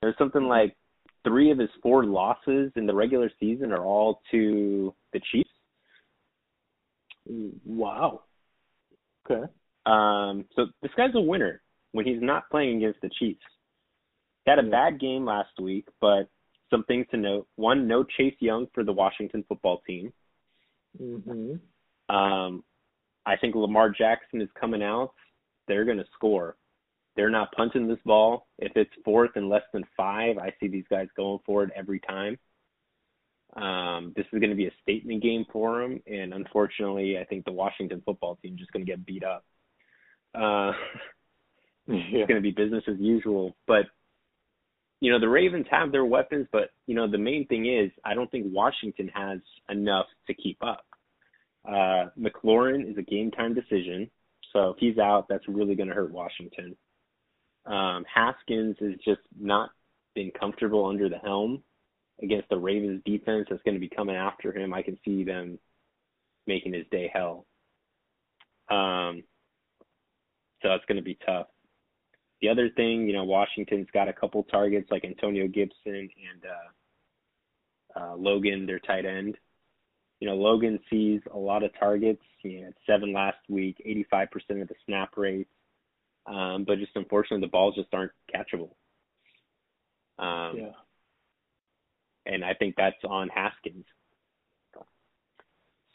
There's 0.00 0.16
something 0.18 0.44
like 0.44 0.76
three 1.24 1.50
of 1.50 1.58
his 1.58 1.68
four 1.82 2.04
losses 2.04 2.72
in 2.76 2.86
the 2.86 2.94
regular 2.94 3.30
season 3.38 3.72
are 3.72 3.84
all 3.84 4.22
to 4.30 4.94
the 5.12 5.20
Chiefs. 5.32 5.50
Wow. 7.66 8.22
Okay. 9.28 9.44
Um, 9.86 10.46
so 10.56 10.66
this 10.82 10.90
guy's 10.96 11.14
a 11.14 11.20
winner 11.20 11.60
when 11.92 12.06
he's 12.06 12.22
not 12.22 12.48
playing 12.50 12.78
against 12.78 13.00
the 13.02 13.10
Chiefs. 13.18 13.40
Had 14.50 14.58
a 14.58 14.68
bad 14.68 14.98
game 14.98 15.24
last 15.24 15.60
week, 15.60 15.86
but 16.00 16.28
some 16.70 16.82
things 16.82 17.06
to 17.12 17.16
note. 17.16 17.46
One, 17.54 17.86
no 17.86 18.02
Chase 18.02 18.34
Young 18.40 18.66
for 18.74 18.82
the 18.82 18.92
Washington 18.92 19.44
football 19.48 19.80
team. 19.86 20.12
Mm-hmm. 21.00 22.12
Um, 22.12 22.64
I 23.24 23.36
think 23.36 23.54
Lamar 23.54 23.90
Jackson 23.90 24.40
is 24.40 24.48
coming 24.60 24.82
out. 24.82 25.12
They're 25.68 25.84
going 25.84 25.98
to 25.98 26.04
score. 26.14 26.56
They're 27.14 27.30
not 27.30 27.52
punting 27.52 27.86
this 27.86 28.00
ball. 28.04 28.48
If 28.58 28.72
it's 28.74 28.90
fourth 29.04 29.30
and 29.36 29.48
less 29.48 29.62
than 29.72 29.84
five, 29.96 30.36
I 30.36 30.52
see 30.58 30.66
these 30.66 30.86
guys 30.90 31.06
going 31.16 31.38
for 31.46 31.62
it 31.62 31.70
every 31.76 32.00
time. 32.00 32.36
Um, 33.54 34.12
this 34.16 34.26
is 34.32 34.40
going 34.40 34.50
to 34.50 34.56
be 34.56 34.66
a 34.66 34.72
statement 34.82 35.22
game 35.22 35.44
for 35.52 35.80
them, 35.80 36.02
and 36.08 36.34
unfortunately, 36.34 37.18
I 37.18 37.24
think 37.24 37.44
the 37.44 37.52
Washington 37.52 38.02
football 38.04 38.36
team 38.42 38.54
is 38.54 38.58
just 38.58 38.72
going 38.72 38.84
to 38.84 38.90
get 38.90 39.06
beat 39.06 39.22
up. 39.22 39.44
Uh, 40.34 40.72
yeah. 41.86 42.02
It's 42.20 42.28
going 42.28 42.34
to 42.34 42.40
be 42.40 42.50
business 42.50 42.82
as 42.88 42.98
usual. 42.98 43.54
But 43.68 43.86
you 45.00 45.10
know, 45.10 45.18
the 45.18 45.28
Ravens 45.28 45.66
have 45.70 45.92
their 45.92 46.04
weapons, 46.04 46.46
but 46.52 46.70
you 46.86 46.94
know, 46.94 47.10
the 47.10 47.18
main 47.18 47.46
thing 47.46 47.66
is 47.66 47.90
I 48.04 48.14
don't 48.14 48.30
think 48.30 48.46
Washington 48.48 49.10
has 49.14 49.40
enough 49.68 50.06
to 50.26 50.34
keep 50.34 50.58
up. 50.62 50.84
Uh, 51.66 52.06
McLaurin 52.18 52.90
is 52.90 52.96
a 52.98 53.02
game 53.02 53.30
time 53.30 53.54
decision, 53.54 54.10
so 54.52 54.70
if 54.70 54.76
he's 54.78 54.98
out, 54.98 55.26
that's 55.28 55.48
really 55.48 55.74
going 55.74 55.88
to 55.88 55.94
hurt 55.94 56.12
Washington. 56.12 56.76
Um, 57.66 58.04
Haskins 58.12 58.76
has 58.80 58.92
just 59.04 59.20
not 59.38 59.70
been 60.14 60.30
comfortable 60.38 60.86
under 60.86 61.08
the 61.08 61.18
helm 61.18 61.62
against 62.22 62.48
the 62.48 62.58
Ravens 62.58 63.02
defense 63.04 63.46
that's 63.48 63.62
going 63.62 63.74
to 63.74 63.80
be 63.80 63.88
coming 63.88 64.16
after 64.16 64.52
him. 64.56 64.74
I 64.74 64.82
can 64.82 64.98
see 65.04 65.24
them 65.24 65.58
making 66.46 66.74
his 66.74 66.86
day 66.90 67.10
hell. 67.12 67.46
Um, 68.70 69.22
so 70.62 70.68
that's 70.68 70.84
going 70.86 70.96
to 70.96 71.02
be 71.02 71.18
tough. 71.26 71.46
The 72.40 72.48
other 72.48 72.70
thing, 72.70 73.06
you 73.06 73.12
know, 73.12 73.24
Washington's 73.24 73.88
got 73.92 74.08
a 74.08 74.12
couple 74.12 74.42
targets 74.44 74.90
like 74.90 75.04
Antonio 75.04 75.46
Gibson 75.46 75.94
and 75.94 76.44
uh, 76.44 78.00
uh, 78.00 78.16
Logan, 78.16 78.66
their 78.66 78.78
tight 78.78 79.04
end. 79.04 79.36
You 80.20 80.28
know, 80.28 80.36
Logan 80.36 80.78
sees 80.90 81.20
a 81.32 81.38
lot 81.38 81.62
of 81.62 81.70
targets. 81.78 82.22
He 82.38 82.60
had 82.60 82.74
seven 82.86 83.12
last 83.12 83.38
week, 83.48 83.76
85% 84.12 84.62
of 84.62 84.68
the 84.68 84.74
snap 84.86 85.16
rates. 85.16 85.50
Um, 86.26 86.64
but 86.66 86.78
just 86.78 86.92
unfortunately, 86.94 87.46
the 87.46 87.50
balls 87.50 87.74
just 87.74 87.92
aren't 87.92 88.12
catchable. 88.34 88.70
Um, 90.18 90.56
yeah. 90.56 90.72
And 92.26 92.44
I 92.44 92.54
think 92.54 92.74
that's 92.76 93.02
on 93.08 93.28
Haskins. 93.28 93.86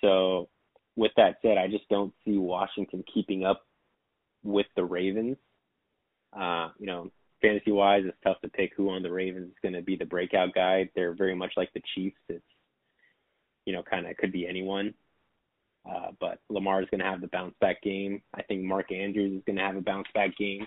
So, 0.02 0.50
with 0.96 1.12
that 1.18 1.38
said, 1.42 1.58
I 1.58 1.68
just 1.68 1.88
don't 1.90 2.14
see 2.26 2.38
Washington 2.38 3.04
keeping 3.12 3.46
up 3.46 3.66
with 4.44 4.68
the 4.76 4.84
Ravens. 4.84 5.38
Uh, 6.40 6.70
you 6.80 6.86
know, 6.86 7.12
fantasy 7.42 7.72
wise, 7.72 8.04
it's 8.06 8.18
tough 8.24 8.42
to 8.42 8.50
pick 8.50 8.72
who 8.76 8.90
on 8.90 9.04
the 9.04 9.12
Ravens 9.12 9.50
is 9.50 9.58
going 9.62 9.74
to 9.74 9.82
be 9.82 9.96
the 9.96 10.06
breakout 10.06 10.54
guy. 10.54 10.90
They're 10.96 11.14
very 11.14 11.36
much 11.36 11.54
like 11.56 11.72
the 11.74 11.82
Chiefs. 11.94 12.18
It's, 12.30 12.44
you 13.66 13.74
know, 13.74 13.84
kind 13.84 14.08
of 14.08 14.18
could 14.18 14.32
be 14.32 14.48
anyone. 14.48 14.94
Uh, 15.90 16.12
but 16.20 16.40
Lamar 16.50 16.82
is 16.82 16.90
going 16.90 17.00
to 17.00 17.06
have 17.06 17.22
the 17.22 17.28
bounce 17.28 17.54
back 17.62 17.82
game. 17.82 18.22
I 18.34 18.42
think 18.42 18.64
Mark 18.64 18.92
Andrews 18.92 19.38
is 19.38 19.44
going 19.46 19.58
to 19.58 19.64
have 19.64 19.76
a 19.76 19.82
bounce 19.82 20.08
back 20.14 20.36
game. 20.38 20.66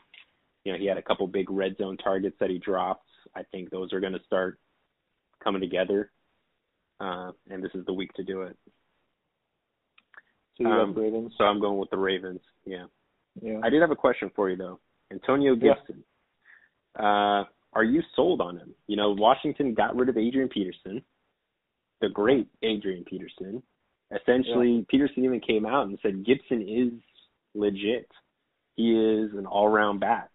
You 0.65 0.73
know, 0.73 0.79
he 0.79 0.87
had 0.87 0.99
a 0.99 1.03
couple 1.03 1.27
big 1.27 1.51
red 1.51 1.77
zone 1.77 1.97
targets 1.97 2.37
that 2.41 2.51
he 2.51 2.59
dropped. 2.59 3.09
I 3.35 3.43
think 3.51 3.71
those 3.71 3.93
are 3.93 4.01
going 4.01 4.13
to 4.13 4.25
start 4.27 4.59
coming 5.43 5.61
together. 5.61 6.11
Uh, 7.01 7.33
and 7.51 7.63
this 7.63 7.71
is 7.75 7.85
the 7.87 7.93
week 7.93 8.13
to 8.15 8.25
do 8.25 8.43
it. 8.43 8.57
So 10.57 10.65
you 10.65 10.69
um, 10.69 10.95
Ravens. 10.95 11.33
So 11.39 11.45
I'm 11.45 11.61
going 11.61 11.79
with 11.79 11.91
the 11.91 11.97
Ravens. 11.97 12.41
Yeah. 12.65 12.87
Yeah. 13.41 13.61
I 13.63 13.71
did 13.71 13.81
have 13.81 13.93
a 13.93 13.97
question 13.97 14.31
for 14.35 14.51
you 14.51 14.57
though. 14.57 14.81
Antonio 15.13 15.55
Gibson. 15.55 16.05
Yeah. 16.99 17.03
Uh, 17.03 17.45
are 17.73 17.85
you 17.85 18.03
sold 18.17 18.41
on 18.41 18.57
him? 18.57 18.75
You 18.87 18.97
know, 18.97 19.11
Washington 19.11 19.75
got 19.75 19.95
rid 19.97 20.09
of 20.09 20.17
Adrian 20.17 20.49
Peterson. 20.49 21.03
the 22.01 22.09
great 22.09 22.49
Adrian 22.63 23.05
Peterson. 23.05 23.63
Essentially, 24.11 24.77
yeah. 24.79 24.85
Peterson 24.89 25.25
even 25.25 25.41
came 25.41 25.67
out 25.67 25.87
and 25.87 25.99
said 26.03 26.25
Gibson 26.25 26.63
is 26.63 26.93
legit. 27.55 28.09
He 28.77 28.93
is 28.93 29.33
an 29.37 29.47
all-round 29.47 30.01
back. 30.01 30.31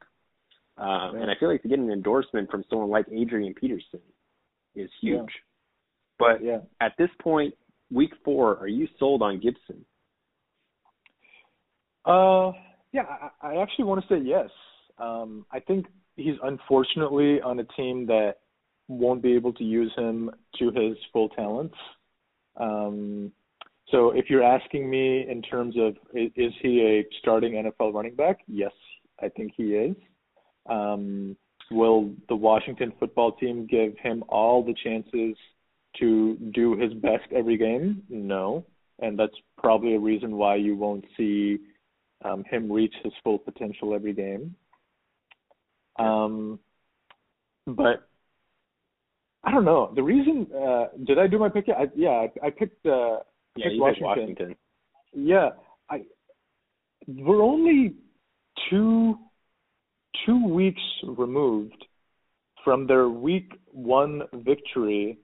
Um, 0.78 1.16
and 1.16 1.30
I 1.30 1.34
feel 1.40 1.50
like 1.50 1.62
to 1.64 1.68
get 1.68 1.80
an 1.80 1.92
endorsement 1.92 2.50
from 2.52 2.64
someone 2.70 2.90
like 2.90 3.06
Adrian 3.12 3.54
Peterson 3.54 4.02
is 4.76 4.90
huge. 5.02 5.30
But 6.20 6.44
yeah. 6.44 6.60
at 6.82 6.94
this 6.98 7.10
point, 7.22 7.54
week 7.92 8.12
four, 8.26 8.58
are 8.58 8.68
you 8.68 8.88
sold 9.00 9.22
on 9.22 9.40
Gibson? 9.40 9.86
Uh, 12.06 12.52
yeah, 12.94 13.06
I, 13.42 13.54
I 13.54 13.62
actually 13.62 13.86
want 13.86 14.06
to 14.08 14.16
say 14.16 14.22
yes. 14.24 14.50
Um, 14.98 15.46
I 15.52 15.60
think 15.60 15.88
he's 16.16 16.36
unfortunately 16.44 17.42
on 17.42 17.60
a 17.60 17.64
team 17.76 18.06
that 18.08 18.36
won't 18.88 19.22
be 19.22 19.34
able 19.34 19.54
to 19.54 19.64
use 19.64 19.92
him 19.98 20.30
to 20.60 20.66
his 20.72 20.96
full 21.12 21.30
talents. 21.30 21.76
Um, 22.58 23.32
so 23.90 24.12
if 24.12 24.26
you're 24.30 24.44
asking 24.44 24.90
me 24.90 25.28
in 25.30 25.42
terms 25.42 25.76
of 25.78 25.96
is, 26.14 26.54
he 26.62 26.82
a 26.82 27.06
starting 27.20 27.54
NFL 27.54 27.94
running 27.94 28.16
back? 28.16 28.40
Yes, 28.48 28.72
I 29.22 29.30
think 29.30 29.54
he 29.58 29.74
is. 29.74 29.96
Um, 30.68 31.36
will 31.72 32.14
the 32.30 32.36
Washington 32.36 32.94
football 33.00 33.34
team 33.34 33.68
give 33.70 33.98
him 33.98 34.24
all 34.30 34.64
the 34.64 34.76
chances 34.84 35.36
to 36.00 36.38
do 36.54 36.76
his 36.78 36.94
best 36.94 37.26
every 37.32 37.58
game? 37.58 38.04
No. 38.10 38.66
And 39.00 39.18
that's 39.18 39.36
probably 39.58 39.96
a 39.96 40.00
reason 40.00 40.38
why 40.38 40.56
you 40.56 40.76
won't 40.76 41.06
see 41.18 41.60
um, 42.24 42.44
him 42.50 42.72
reach 42.72 42.94
his 43.04 43.14
full 43.24 43.40
potential 43.40 43.94
every 43.94 44.14
game. 44.14 44.56
Um, 46.00 46.60
but 47.68 48.08
I 49.44 49.52
don't 49.52 49.66
know. 49.66 49.92
The 49.96 50.04
reason 50.04 50.48
uh, 50.56 50.86
did 51.06 51.20
I 51.20 51.28
do 51.28 51.38
my 51.38 51.50
pick? 51.50 51.66
I, 51.70 51.86
yeah, 51.96 52.10
I, 52.10 52.48
I 52.48 52.50
picked. 52.50 52.86
Uh, 52.86 53.18
yeah, 53.56 53.70
picked 53.70 53.80
Washington. 53.80 54.06
Washington. 54.06 54.56
Yeah, 55.14 55.50
I. 55.90 56.04
We're 57.08 57.44
only 57.44 57.96
two 58.70 59.18
two 60.26 60.48
weeks 60.48 60.82
removed 61.06 61.86
from 62.64 62.88
their 62.88 63.10
week 63.10 63.52
one 63.72 64.22
victory, 64.34 65.20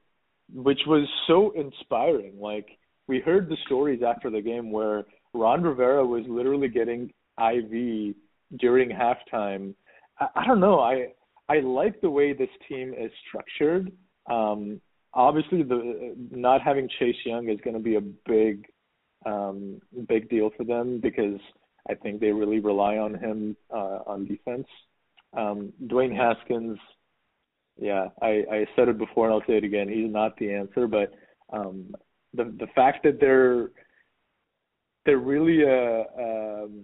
which 0.54 0.82
was 0.86 1.08
so 1.28 1.52
inspiring. 1.52 2.39
Like 2.39 2.68
we 3.08 3.20
heard 3.20 3.50
the 3.50 3.58
stories 3.66 4.02
after 4.06 4.30
the 4.30 4.41
game 4.41 4.72
where 4.72 5.06
Ron 5.34 5.63
Rivera 5.63 6.05
was 6.05 6.23
literally 6.27 6.67
getting 6.67 7.11
IV 7.39 8.15
during 8.57 8.89
halftime. 8.89 9.73
I, 10.19 10.27
I 10.36 10.47
don't 10.47 10.59
know. 10.59 10.80
I 10.80 11.09
I 11.47 11.59
like 11.59 11.99
the 12.01 12.09
way 12.09 12.34
this 12.34 12.49
team 12.67 12.93
is 12.93 13.11
structured. 13.27 13.91
Um, 14.30 14.80
obviously, 15.13 15.63
the 15.63 16.15
not 16.32 16.61
having 16.61 16.89
Chase 16.99 17.15
Young 17.25 17.49
is 17.49 17.59
going 17.63 17.75
to 17.75 17.82
be 17.82 17.95
a 17.95 18.01
big 18.01 18.65
um, 19.25 19.82
big 20.07 20.30
deal 20.30 20.51
for 20.55 20.63
them 20.63 20.99
because 21.01 21.39
I 21.89 21.95
think 21.95 22.19
they 22.19 22.32
really 22.32 22.59
rely 22.59 22.97
on 22.97 23.15
him 23.15 23.55
uh, 23.73 23.99
on 24.05 24.25
defense. 24.25 24.67
Um, 25.38 25.73
Dwayne 25.86 26.15
Haskins, 26.15 26.77
yeah, 27.80 28.07
I, 28.21 28.43
I 28.51 28.65
said 28.75 28.88
it 28.88 28.97
before 28.97 29.25
and 29.25 29.34
I'll 29.34 29.47
say 29.47 29.57
it 29.57 29.63
again. 29.63 29.89
He's 29.89 30.11
not 30.11 30.38
the 30.38 30.53
answer, 30.53 30.88
but 30.88 31.13
um, 31.51 31.93
the 32.34 32.45
the 32.59 32.67
fact 32.75 33.03
that 33.03 33.19
they're 33.19 33.69
they're 35.06 35.18
really 35.18 35.64
a, 35.64 36.02
um, 36.20 36.84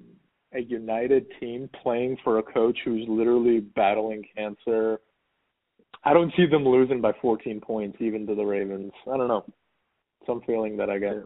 a 0.54 0.62
united 0.62 1.26
team 1.40 1.70
playing 1.84 2.18
for 2.24 2.40
a 2.40 2.44
coach 2.44 2.78
who's 2.86 3.06
literally 3.08 3.60
battling 3.60 4.24
cancer. 4.36 5.00
I 6.04 6.14
don't 6.14 6.34
see 6.38 6.46
them 6.46 6.66
losing 6.66 7.02
by 7.02 7.14
14 7.22 7.62
points 7.62 7.98
even 8.00 8.26
to 8.28 8.36
the 8.36 8.44
Ravens. 8.44 8.92
I 9.12 9.18
don't 9.18 9.28
know. 9.28 9.46
Some 10.26 10.42
feeling 10.46 10.78
that 10.78 10.90
I 10.90 11.00
get. 11.00 11.24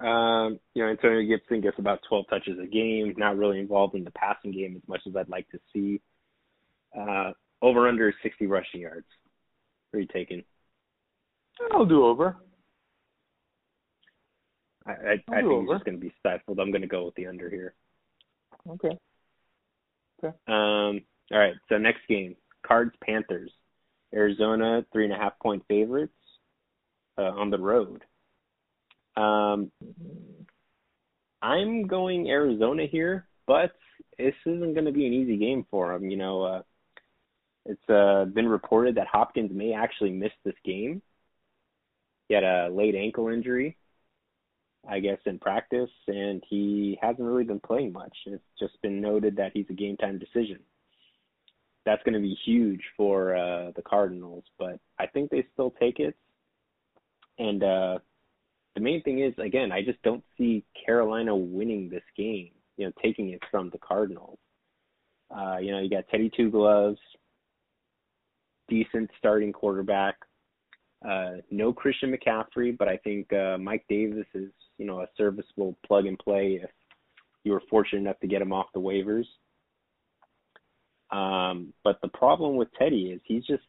Um, 0.00 0.58
you 0.74 0.82
know, 0.82 0.90
Antonio 0.90 1.28
Gibson 1.28 1.60
gets 1.60 1.78
about 1.78 2.00
12 2.08 2.24
touches 2.30 2.58
a 2.58 2.66
game, 2.66 3.14
not 3.18 3.36
really 3.36 3.60
involved 3.60 3.94
in 3.94 4.04
the 4.04 4.10
passing 4.12 4.52
game 4.52 4.74
as 4.76 4.88
much 4.88 5.00
as 5.06 5.14
I'd 5.14 5.28
like 5.28 5.48
to 5.50 5.58
see. 5.72 6.00
Uh, 6.98 7.32
over 7.62 7.86
under 7.86 8.12
60 8.22 8.46
rushing 8.46 8.80
yards. 8.80 9.06
Are 9.92 10.00
you 10.00 10.06
taking? 10.12 10.42
I'll 11.72 11.84
do 11.84 12.04
over. 12.04 12.36
I, 14.90 15.10
I, 15.10 15.38
I 15.38 15.42
think 15.42 15.62
it's 15.62 15.72
just 15.72 15.84
going 15.84 15.98
to 15.98 16.00
be 16.00 16.12
stifled. 16.20 16.58
I'm 16.60 16.70
going 16.70 16.82
to 16.82 16.88
go 16.88 17.04
with 17.04 17.14
the 17.14 17.26
under 17.26 17.48
here. 17.50 17.74
Okay. 18.68 18.98
Okay. 20.22 20.36
Um. 20.46 21.02
All 21.32 21.38
right. 21.38 21.54
So 21.68 21.78
next 21.78 22.00
game, 22.08 22.36
Cards 22.66 22.94
Panthers. 23.04 23.50
Arizona 24.12 24.84
three 24.92 25.04
and 25.04 25.12
a 25.12 25.16
half 25.16 25.38
point 25.38 25.62
favorites 25.68 26.12
uh, 27.16 27.22
on 27.22 27.50
the 27.50 27.58
road. 27.58 28.02
Um, 29.16 29.70
I'm 31.42 31.86
going 31.86 32.28
Arizona 32.28 32.86
here, 32.90 33.26
but 33.46 33.72
this 34.18 34.34
isn't 34.46 34.74
going 34.74 34.86
to 34.86 34.92
be 34.92 35.06
an 35.06 35.12
easy 35.12 35.36
game 35.36 35.66
for 35.70 35.92
them. 35.92 36.10
You 36.10 36.16
know, 36.16 36.42
uh, 36.42 36.62
it's 37.66 37.88
uh, 37.88 38.24
been 38.24 38.48
reported 38.48 38.96
that 38.96 39.06
Hopkins 39.06 39.50
may 39.52 39.72
actually 39.72 40.10
miss 40.10 40.32
this 40.44 40.54
game. 40.64 41.02
He 42.28 42.34
had 42.34 42.44
a 42.44 42.68
late 42.70 42.94
ankle 42.94 43.28
injury, 43.28 43.76
I 44.88 45.00
guess, 45.00 45.18
in 45.26 45.38
practice, 45.38 45.90
and 46.06 46.42
he 46.48 46.98
hasn't 47.02 47.26
really 47.26 47.44
been 47.44 47.60
playing 47.60 47.92
much. 47.92 48.16
It's 48.26 48.42
just 48.58 48.80
been 48.82 49.00
noted 49.00 49.36
that 49.36 49.52
he's 49.52 49.66
a 49.68 49.74
game 49.74 49.96
time 49.96 50.18
decision. 50.18 50.58
That's 51.84 52.02
going 52.02 52.14
to 52.14 52.20
be 52.20 52.36
huge 52.44 52.80
for 52.96 53.36
uh, 53.36 53.72
the 53.76 53.82
Cardinals, 53.82 54.44
but 54.58 54.78
I 54.98 55.06
think 55.06 55.30
they 55.30 55.46
still 55.52 55.74
take 55.80 55.98
it. 55.98 56.16
And 57.38 57.62
uh, 57.62 57.98
the 58.74 58.80
main 58.80 59.02
thing 59.02 59.20
is, 59.20 59.34
again, 59.38 59.72
I 59.72 59.82
just 59.82 60.00
don't 60.02 60.24
see 60.36 60.64
Carolina 60.84 61.34
winning 61.34 61.88
this 61.88 62.02
game. 62.16 62.50
You 62.76 62.86
know, 62.86 62.92
taking 63.02 63.30
it 63.30 63.42
from 63.50 63.68
the 63.70 63.78
Cardinals. 63.78 64.38
Uh, 65.34 65.58
you 65.58 65.70
know, 65.70 65.80
you 65.80 65.90
got 65.90 66.08
Teddy 66.10 66.30
Two 66.34 66.50
Gloves, 66.50 66.98
decent 68.68 69.10
starting 69.18 69.52
quarterback. 69.52 70.16
Uh, 71.06 71.36
no 71.50 71.72
Christian 71.72 72.14
McCaffrey, 72.14 72.76
but 72.76 72.88
I 72.88 72.98
think 72.98 73.32
uh, 73.32 73.56
Mike 73.58 73.84
Davis 73.88 74.26
is, 74.34 74.50
you 74.76 74.84
know, 74.84 75.00
a 75.00 75.06
serviceable 75.16 75.76
plug 75.86 76.06
and 76.06 76.18
play 76.18 76.60
if 76.62 76.70
you 77.44 77.52
were 77.52 77.62
fortunate 77.70 78.00
enough 78.00 78.20
to 78.20 78.26
get 78.26 78.42
him 78.42 78.52
off 78.52 78.66
the 78.74 78.80
waivers. 78.80 79.24
Um, 81.10 81.72
but 81.82 81.98
the 82.02 82.08
problem 82.08 82.56
with 82.56 82.68
Teddy 82.78 83.10
is 83.12 83.20
he's 83.24 83.44
just 83.46 83.62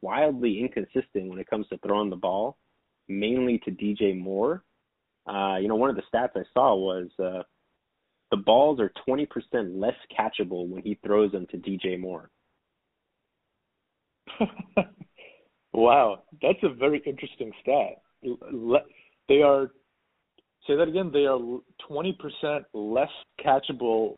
wildly 0.00 0.60
inconsistent 0.60 1.28
when 1.28 1.38
it 1.38 1.48
comes 1.48 1.68
to 1.68 1.78
throwing 1.78 2.10
the 2.10 2.16
ball, 2.16 2.56
mainly 3.06 3.58
to 3.64 3.70
DJ 3.70 4.18
Moore. 4.18 4.64
Uh, 5.26 5.58
you 5.60 5.68
know, 5.68 5.76
one 5.76 5.90
of 5.90 5.96
the 5.96 6.02
stats 6.12 6.30
I 6.34 6.42
saw 6.54 6.74
was 6.74 7.08
uh, 7.22 7.42
the 8.30 8.38
balls 8.38 8.80
are 8.80 8.92
20% 9.06 9.26
less 9.78 9.94
catchable 10.18 10.68
when 10.68 10.82
he 10.82 10.98
throws 11.04 11.32
them 11.32 11.46
to 11.50 11.58
DJ 11.58 12.00
Moore. 12.00 12.30
Wow, 15.72 16.22
that's 16.42 16.58
a 16.62 16.74
very 16.74 17.02
interesting 17.06 17.52
stat. 17.62 18.02
They 19.28 19.42
are 19.42 19.70
say 20.66 20.76
that 20.76 20.88
again. 20.88 21.10
They 21.12 21.26
are 21.26 21.38
twenty 21.86 22.16
percent 22.18 22.64
less 22.72 23.10
catchable 23.44 24.14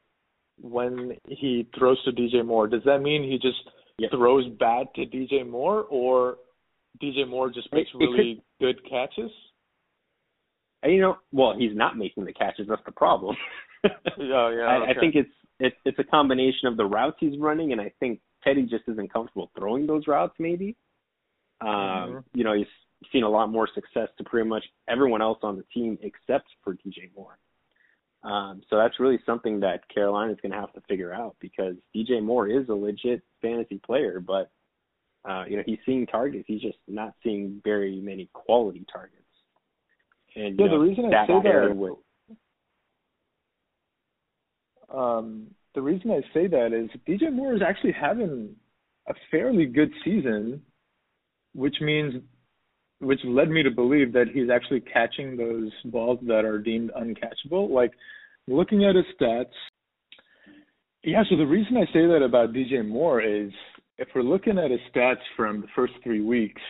when 0.61 1.16
he 1.28 1.66
throws 1.78 2.03
to 2.05 2.12
DJ 2.12 2.44
Moore. 2.44 2.68
Does 2.68 2.82
that 2.84 3.01
mean 3.01 3.22
he 3.22 3.38
just 3.38 3.59
throws 4.11 4.46
bad 4.59 4.86
to 4.94 5.07
DJ 5.07 5.48
Moore, 5.48 5.84
or 5.90 6.36
DJ 7.03 7.28
Moore 7.28 7.51
just 7.51 7.72
makes 7.72 7.90
really 7.94 8.42
good 8.61 8.80
catches? 8.88 9.30
And 10.82 10.92
you 10.92 11.01
know, 11.01 11.16
well, 11.32 11.55
he's 11.59 11.76
not 11.76 11.96
making 11.96 12.24
the 12.24 12.32
catches. 12.32 12.66
That's 12.68 12.82
the 12.86 12.92
problem. 12.92 13.36
yeah, 13.84 13.90
yeah. 14.18 14.62
I, 14.62 14.76
okay. 14.82 14.90
I 14.90 15.01
think 15.01 15.14
it's 15.14 15.30
it's 15.59 15.76
it's 15.84 15.98
a 15.98 16.05
combination 16.05 16.68
of 16.68 16.76
the 16.76 16.84
routes 16.84 17.16
he's 17.20 17.38
running, 17.38 17.72
and 17.72 17.80
I 17.80 17.92
think 18.01 18.20
Teddy 18.44 18.62
just 18.62 18.84
isn't 18.88 19.12
comfortable 19.12 19.51
throwing 19.59 19.86
those 19.86 20.07
routes. 20.07 20.34
Maybe 20.38 20.76
um, 21.61 21.68
mm-hmm. 21.68 22.18
You 22.38 22.44
know, 22.44 22.54
he's 22.54 22.66
seen 23.12 23.22
a 23.22 23.28
lot 23.28 23.48
more 23.48 23.68
success 23.74 24.08
to 24.18 24.24
pretty 24.24 24.48
much 24.48 24.64
everyone 24.88 25.22
else 25.22 25.38
on 25.42 25.56
the 25.56 25.64
team 25.74 25.98
except 26.02 26.48
for 26.62 26.74
DJ 26.74 27.11
Moore. 27.16 27.38
Um, 28.22 28.61
so 28.68 28.76
that's 28.76 29.00
really 29.00 29.18
something 29.24 29.61
that 29.61 29.88
Carolina 29.92 30.32
is 30.32 30.38
going 30.42 30.52
to 30.52 30.58
have 30.58 30.72
to 30.74 30.82
figure 30.82 31.12
out 31.12 31.36
because 31.40 31.74
DJ 31.96 32.22
Moore 32.22 32.48
is 32.48 32.68
a 32.68 32.74
legit 32.74 33.22
fantasy 33.40 33.80
player, 33.84 34.20
but 34.20 34.50
uh, 35.28 35.44
you 35.48 35.56
know 35.56 35.62
he's 35.64 35.78
seeing 35.86 36.06
targets. 36.06 36.44
He's 36.46 36.61
just 36.61 36.78
not 36.86 37.14
seeing 37.22 37.61
very 37.64 38.00
many 38.00 38.28
quality 38.32 38.84
targets. 38.92 39.16
And 40.36 40.58
yeah, 40.58 40.66
know, 40.66 40.72
the 40.72 40.78
reason 40.78 41.06
I 41.06 41.26
say 41.26 41.32
that. 41.42 41.76
Um, 44.94 45.46
the 45.74 45.82
reason 45.82 46.11
I 46.11 46.20
say 46.34 46.46
that 46.48 46.72
is 46.72 46.90
DJ 47.08 47.32
Moore 47.32 47.54
is 47.54 47.62
actually 47.66 47.92
having 47.92 48.54
a 49.08 49.14
fairly 49.30 49.66
good 49.66 49.92
season 50.04 50.62
which 51.55 51.76
means 51.80 52.22
which 53.01 53.20
led 53.24 53.48
me 53.48 53.62
to 53.62 53.70
believe 53.70 54.12
that 54.12 54.26
he's 54.32 54.51
actually 54.51 54.80
catching 54.80 55.36
those 55.36 55.70
balls 55.86 56.18
that 56.26 56.44
are 56.44 56.59
deemed 56.59 56.90
uncatchable. 56.92 57.70
Like 57.70 57.92
looking 58.46 58.84
at 58.84 58.94
his 58.94 59.07
stats, 59.18 59.46
yeah. 61.03 61.22
So 61.30 61.36
the 61.36 61.46
reason 61.46 61.76
I 61.76 61.86
say 61.92 62.07
that 62.07 62.22
about 62.22 62.53
DJ 62.53 62.86
Moore 62.86 63.22
is 63.22 63.51
if 63.98 64.09
we're 64.14 64.22
looking 64.22 64.59
at 64.59 64.70
his 64.70 64.80
stats 64.94 65.20
from 65.36 65.62
the 65.62 65.66
first 65.74 65.94
three 66.05 66.20
weeks, 66.20 66.61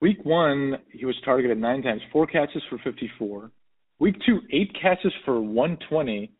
week 0.00 0.24
one 0.24 0.78
he 0.90 1.04
was 1.04 1.16
targeted 1.24 1.58
nine 1.58 1.82
times, 1.82 2.02
four 2.12 2.26
catches 2.26 2.62
for 2.68 2.78
54. 2.82 3.50
Week 3.98 4.16
two, 4.26 4.40
eight 4.52 4.76
catches 4.80 5.12
for 5.24 5.40
120, 5.40 6.30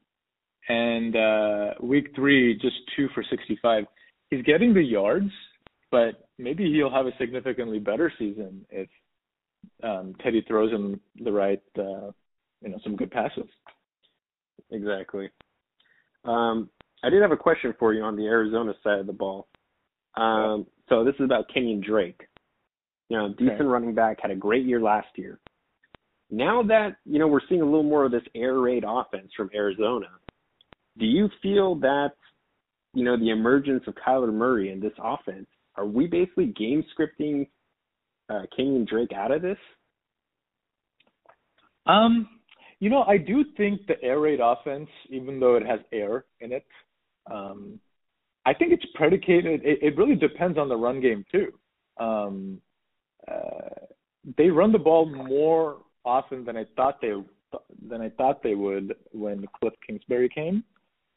and 0.69 1.17
uh, 1.17 1.75
week 1.81 2.09
three, 2.15 2.55
just 2.59 2.77
two 2.95 3.09
for 3.15 3.25
65. 3.31 3.85
He's 4.29 4.43
getting 4.43 4.75
the 4.75 4.83
yards, 4.83 5.31
but 5.91 6.26
maybe 6.39 6.71
he'll 6.73 6.91
have 6.91 7.07
a 7.07 7.17
significantly 7.19 7.79
better 7.79 8.13
season 8.19 8.65
if 8.71 8.89
um, 9.83 10.15
Teddy 10.23 10.45
throws 10.47 10.71
him 10.71 11.01
the 11.23 11.33
right, 11.33 11.63
uh, 11.79 12.11
you 12.63 12.69
know, 12.69 12.79
some 12.83 12.97
good 12.97 13.11
passes. 13.11 13.49
Exactly. 14.71 15.31
Um, 16.25 16.69
I 17.05 17.11
did 17.11 17.23
have 17.23 17.33
a 17.33 17.37
question 17.37 17.75
for 17.79 17.93
you 17.93 18.03
on 18.03 18.17
the 18.17 18.27
Arizona 18.27 18.73
side 18.83 18.99
of 18.99 19.07
the 19.07 19.13
ball. 19.13 19.49
Um, 20.17 20.67
so 20.89 21.05
this 21.05 21.15
is 21.15 21.25
about 21.25 21.53
Kenyon 21.53 21.83
Drake. 21.87 22.21
You 23.09 23.19
know, 23.19 23.29
decent 23.29 23.61
okay. 23.61 23.65
running 23.65 23.95
back, 23.95 24.19
had 24.21 24.33
a 24.33 24.37
great 24.37 24.65
year 24.65 24.81
last 24.81 25.09
year. 25.15 25.39
Now 26.31 26.63
that, 26.65 26.97
you 27.05 27.21
know, 27.21 27.29
we're 27.29 27.41
seeing 27.49 27.61
a 27.61 27.65
little 27.65 27.85
more 27.85 28.05
of 28.05 28.11
this 28.11 28.23
air 28.35 28.59
raid 28.59 28.85
offense 28.87 29.31
from 29.37 29.51
Arizona, 29.55 30.09
do 30.99 31.07
you 31.07 31.29
feel 31.41 31.77
that, 31.77 32.13
you 32.95 33.05
know, 33.05 33.17
the 33.17 33.31
emergence 33.31 33.85
of 33.87 33.95
Kyler 33.95 34.33
Murray 34.33 34.73
in 34.73 34.81
this 34.81 34.95
offense, 34.99 35.47
are 35.77 35.87
we 35.87 36.07
basically 36.07 36.47
game 36.47 36.85
scripting 36.97 37.49
uh, 38.29 38.43
and 38.59 38.87
Drake 38.87 39.13
out 39.13 39.31
of 39.31 39.43
this? 39.43 39.59
Um, 41.87 42.29
you 42.81 42.91
know, 42.91 43.03
I 43.03 43.17
do 43.17 43.45
think 43.57 43.87
the 43.87 44.03
air 44.03 44.21
raid 44.21 44.41
offense, 44.43 44.89
even 45.09 45.41
though 45.41 45.57
it 45.57 45.65
has 45.65 45.81
air 45.93 46.25
in 46.41 46.53
it, 46.53 46.67
um, 47.31 47.81
I 48.45 48.53
think 48.55 48.73
it's 48.73 48.85
predicated. 48.95 49.63
It, 49.65 49.79
it 49.83 49.97
really 49.97 50.15
depends 50.15 50.59
on 50.59 50.69
the 50.69 50.77
run 50.77 51.01
game 51.01 51.25
too. 51.33 51.53
Um, 51.99 52.61
uh, 53.27 53.87
they 54.37 54.51
run 54.51 54.73
the 54.73 54.79
ball 54.79 55.07
more 55.07 55.79
often 56.05 56.45
than 56.45 56.57
I 56.57 56.65
thought 56.77 57.01
they 57.01 57.13
than 57.89 58.03
I 58.03 58.11
thought 58.11 58.43
they 58.43 58.55
would 58.55 58.95
when 59.13 59.47
Cliff 59.59 59.75
Kingsbury 59.87 60.29
came. 60.29 60.63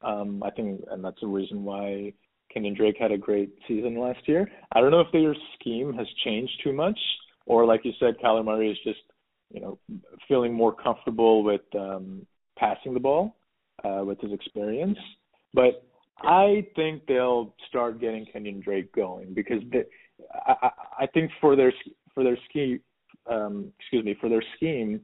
Um, 0.01 0.41
I 0.43 0.51
think, 0.51 0.81
and 0.89 1.03
that's 1.03 1.19
the 1.21 1.27
reason 1.27 1.63
why 1.63 2.13
Kenyon 2.53 2.75
Drake 2.75 2.97
had 2.99 3.11
a 3.11 3.17
great 3.17 3.51
season 3.67 3.99
last 3.99 4.27
year. 4.27 4.49
I 4.71 4.81
don't 4.81 4.91
know 4.91 5.01
if 5.01 5.11
their 5.11 5.35
scheme 5.59 5.93
has 5.93 6.07
changed 6.23 6.53
too 6.63 6.73
much, 6.73 6.99
or 7.45 7.65
like 7.65 7.81
you 7.83 7.91
said, 7.99 8.15
Kyler 8.23 8.43
Murray 8.43 8.71
is 8.71 8.77
just, 8.83 8.99
you 9.51 9.61
know, 9.61 9.79
feeling 10.27 10.53
more 10.53 10.73
comfortable 10.73 11.43
with 11.43 11.61
um, 11.75 12.25
passing 12.57 12.93
the 12.93 12.99
ball 12.99 13.35
uh, 13.83 14.03
with 14.03 14.19
his 14.19 14.31
experience. 14.31 14.97
But 15.53 15.83
I 16.21 16.67
think 16.75 17.03
they'll 17.07 17.55
start 17.67 18.01
getting 18.01 18.25
Kenyon 18.25 18.61
Drake 18.61 18.93
going 18.93 19.33
because 19.33 19.61
they, 19.71 19.83
I, 20.45 20.69
I 21.01 21.05
think 21.07 21.31
for 21.39 21.55
their 21.55 21.73
for 22.13 22.23
their 22.23 22.37
scheme, 22.49 22.81
um, 23.29 23.71
excuse 23.79 24.03
me, 24.03 24.15
for 24.19 24.29
their 24.29 24.43
scheme, 24.55 25.01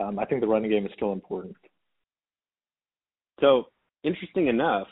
um, 0.00 0.18
I 0.18 0.24
think 0.24 0.40
the 0.40 0.46
running 0.46 0.70
game 0.70 0.86
is 0.86 0.92
still 0.96 1.12
important. 1.12 1.56
So 3.40 3.64
interesting 4.02 4.46
enough, 4.46 4.86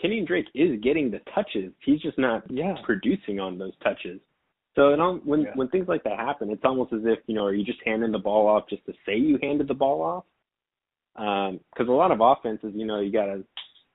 Kenyon 0.00 0.24
Drake 0.26 0.46
is 0.54 0.80
getting 0.82 1.10
the 1.10 1.20
touches. 1.34 1.72
He's 1.84 2.00
just 2.00 2.18
not 2.18 2.44
yeah. 2.50 2.74
producing 2.84 3.40
on 3.40 3.58
those 3.58 3.72
touches. 3.82 4.20
So 4.74 4.92
it, 4.92 5.24
when 5.24 5.42
yeah. 5.42 5.52
when 5.54 5.68
things 5.68 5.88
like 5.88 6.04
that 6.04 6.18
happen, 6.18 6.50
it's 6.50 6.64
almost 6.64 6.92
as 6.92 7.00
if 7.04 7.18
you 7.26 7.34
know, 7.34 7.44
are 7.44 7.54
you 7.54 7.64
just 7.64 7.78
handing 7.84 8.12
the 8.12 8.18
ball 8.18 8.46
off 8.46 8.68
just 8.68 8.84
to 8.86 8.92
say 9.06 9.16
you 9.16 9.38
handed 9.42 9.68
the 9.68 9.74
ball 9.74 10.02
off? 10.02 10.24
Because 11.14 11.88
um, 11.88 11.88
a 11.88 11.92
lot 11.92 12.10
of 12.12 12.20
offenses, 12.20 12.72
you 12.74 12.84
know, 12.84 13.00
you 13.00 13.10
gotta 13.10 13.42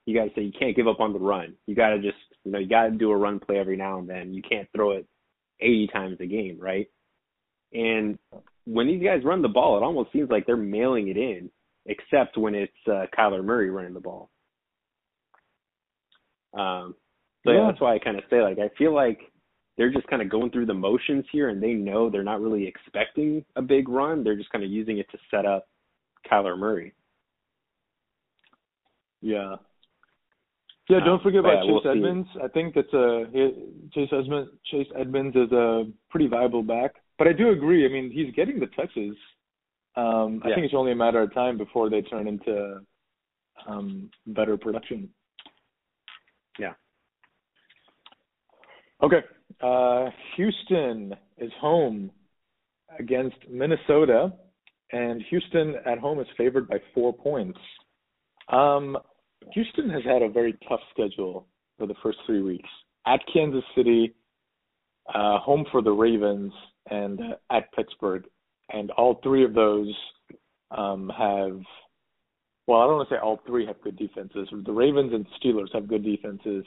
you 0.07 0.15
gotta 0.15 0.31
say 0.35 0.41
you 0.41 0.51
can't 0.57 0.75
give 0.75 0.87
up 0.87 0.99
on 0.99 1.13
the 1.13 1.19
run. 1.19 1.53
You 1.67 1.75
gotta 1.75 1.99
just 1.99 2.17
you 2.43 2.51
know 2.51 2.57
you 2.57 2.67
gotta 2.67 2.91
do 2.91 3.11
a 3.11 3.17
run 3.17 3.39
play 3.39 3.59
every 3.59 3.77
now 3.77 3.99
and 3.99 4.09
then. 4.09 4.33
You 4.33 4.41
can't 4.41 4.67
throw 4.75 4.91
it 4.91 5.05
80 5.59 5.87
times 5.93 6.17
a 6.19 6.25
game, 6.25 6.57
right? 6.59 6.89
And 7.73 8.17
when 8.65 8.87
these 8.87 9.03
guys 9.03 9.23
run 9.23 9.43
the 9.43 9.47
ball, 9.47 9.77
it 9.77 9.83
almost 9.83 10.11
seems 10.11 10.31
like 10.31 10.47
they're 10.47 10.57
mailing 10.57 11.09
it 11.09 11.17
in, 11.17 11.51
except 11.85 12.37
when 12.37 12.55
it's 12.55 12.73
uh, 12.87 13.05
Kyler 13.15 13.43
Murray 13.43 13.69
running 13.69 13.93
the 13.93 13.99
ball. 13.99 14.30
Um, 16.53 16.95
so 17.43 17.51
yeah. 17.51 17.59
yeah, 17.59 17.67
that's 17.67 17.81
why 17.81 17.95
I 17.95 17.99
kind 17.99 18.17
of 18.17 18.23
say 18.29 18.41
like 18.41 18.59
I 18.59 18.69
feel 18.77 18.93
like 18.93 19.19
they're 19.77 19.91
just 19.91 20.07
kind 20.07 20.21
of 20.21 20.29
going 20.29 20.51
through 20.51 20.65
the 20.67 20.73
motions 20.73 21.25
here, 21.31 21.49
and 21.49 21.61
they 21.61 21.73
know 21.73 22.09
they're 22.09 22.23
not 22.23 22.41
really 22.41 22.67
expecting 22.67 23.43
a 23.55 23.61
big 23.61 23.89
run. 23.89 24.23
They're 24.23 24.35
just 24.35 24.51
kind 24.51 24.63
of 24.63 24.69
using 24.69 24.97
it 24.97 25.09
to 25.11 25.17
set 25.29 25.45
up 25.45 25.67
Kyler 26.29 26.57
Murray. 26.57 26.93
Yeah. 29.21 29.55
Yeah, 30.89 30.99
don't 31.05 31.23
forget 31.23 31.39
about 31.39 31.63
yeah, 31.63 31.71
Chase 31.71 31.81
we'll 31.85 31.91
Edmonds. 31.91 32.27
See. 32.33 32.41
I 32.43 32.47
think 32.49 32.75
that's 32.75 32.93
a 32.93 33.23
Chase 33.93 34.09
Edmonds. 34.11 34.51
Chase 34.69 34.87
Edmonds 34.99 35.35
is 35.37 35.51
a 35.53 35.85
pretty 36.09 36.27
viable 36.27 36.63
back, 36.63 36.95
but 37.17 37.27
I 37.27 37.33
do 37.33 37.51
agree. 37.51 37.85
I 37.85 37.89
mean, 37.89 38.11
he's 38.11 38.33
getting 38.35 38.59
the 38.59 38.67
touches. 38.67 39.15
Um, 39.95 40.41
I 40.43 40.53
think 40.53 40.65
it's 40.65 40.73
only 40.75 40.91
a 40.91 40.95
matter 40.95 41.21
of 41.21 41.33
time 41.33 41.57
before 41.57 41.89
they 41.89 42.01
turn 42.01 42.27
into 42.27 42.81
um, 43.67 44.09
better 44.27 44.57
production. 44.57 45.09
Yeah. 46.59 46.73
Okay. 49.03 49.21
Uh, 49.61 50.09
Houston 50.35 51.15
is 51.37 51.51
home 51.59 52.11
against 52.99 53.37
Minnesota, 53.49 54.31
and 54.91 55.23
Houston 55.29 55.75
at 55.85 55.97
home 55.97 56.19
is 56.19 56.27
favored 56.37 56.67
by 56.67 56.77
four 56.93 57.13
points. 57.13 57.59
Um, 58.49 58.97
Houston 59.53 59.89
has 59.89 60.03
had 60.03 60.21
a 60.21 60.29
very 60.29 60.55
tough 60.67 60.81
schedule 60.91 61.47
for 61.77 61.87
the 61.87 61.95
first 62.03 62.19
three 62.25 62.41
weeks 62.41 62.69
at 63.07 63.19
Kansas 63.33 63.63
City, 63.75 64.13
uh, 65.13 65.39
home 65.39 65.65
for 65.71 65.81
the 65.81 65.91
Ravens, 65.91 66.53
and 66.89 67.19
uh, 67.19 67.55
at 67.55 67.71
Pittsburgh. 67.73 68.23
And 68.69 68.91
all 68.91 69.19
three 69.23 69.43
of 69.43 69.53
those 69.53 69.93
um, 70.69 71.11
have 71.17 71.59
well, 72.71 72.79
I 72.79 72.85
don't 72.85 72.95
want 72.95 73.09
to 73.09 73.15
say 73.15 73.19
all 73.19 73.41
three 73.45 73.65
have 73.65 73.81
good 73.81 73.97
defenses. 73.97 74.47
The 74.49 74.71
Ravens 74.71 75.11
and 75.13 75.25
Steelers 75.43 75.73
have 75.73 75.89
good 75.89 76.05
defenses, 76.05 76.63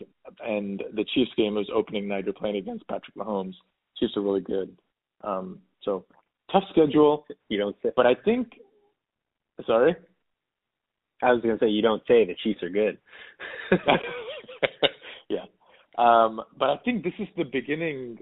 and 0.46 0.82
the 0.92 1.04
Chiefs 1.14 1.30
game 1.34 1.56
is 1.56 1.66
opening 1.74 2.06
night. 2.06 2.24
You're 2.26 2.34
playing 2.34 2.56
against 2.56 2.86
Patrick 2.88 3.16
Mahomes. 3.16 3.54
Chiefs 3.98 4.12
are 4.18 4.20
really 4.20 4.42
good. 4.42 4.76
Um, 5.22 5.60
so 5.82 6.04
tough 6.52 6.64
schedule. 6.72 7.24
You 7.48 7.56
don't 7.56 7.74
say, 7.82 7.88
but 7.96 8.04
I 8.04 8.14
think. 8.22 8.48
Sorry. 9.66 9.96
I 11.22 11.32
was 11.32 11.40
going 11.40 11.58
to 11.58 11.64
say 11.64 11.70
you 11.70 11.80
don't 11.80 12.02
say 12.06 12.26
the 12.26 12.34
Chiefs 12.42 12.62
are 12.62 12.68
good. 12.68 12.98
yeah, 15.30 15.46
um, 15.96 16.42
but 16.58 16.68
I 16.68 16.76
think 16.84 17.02
this 17.02 17.14
is 17.18 17.28
the 17.38 17.44
beginning 17.44 18.18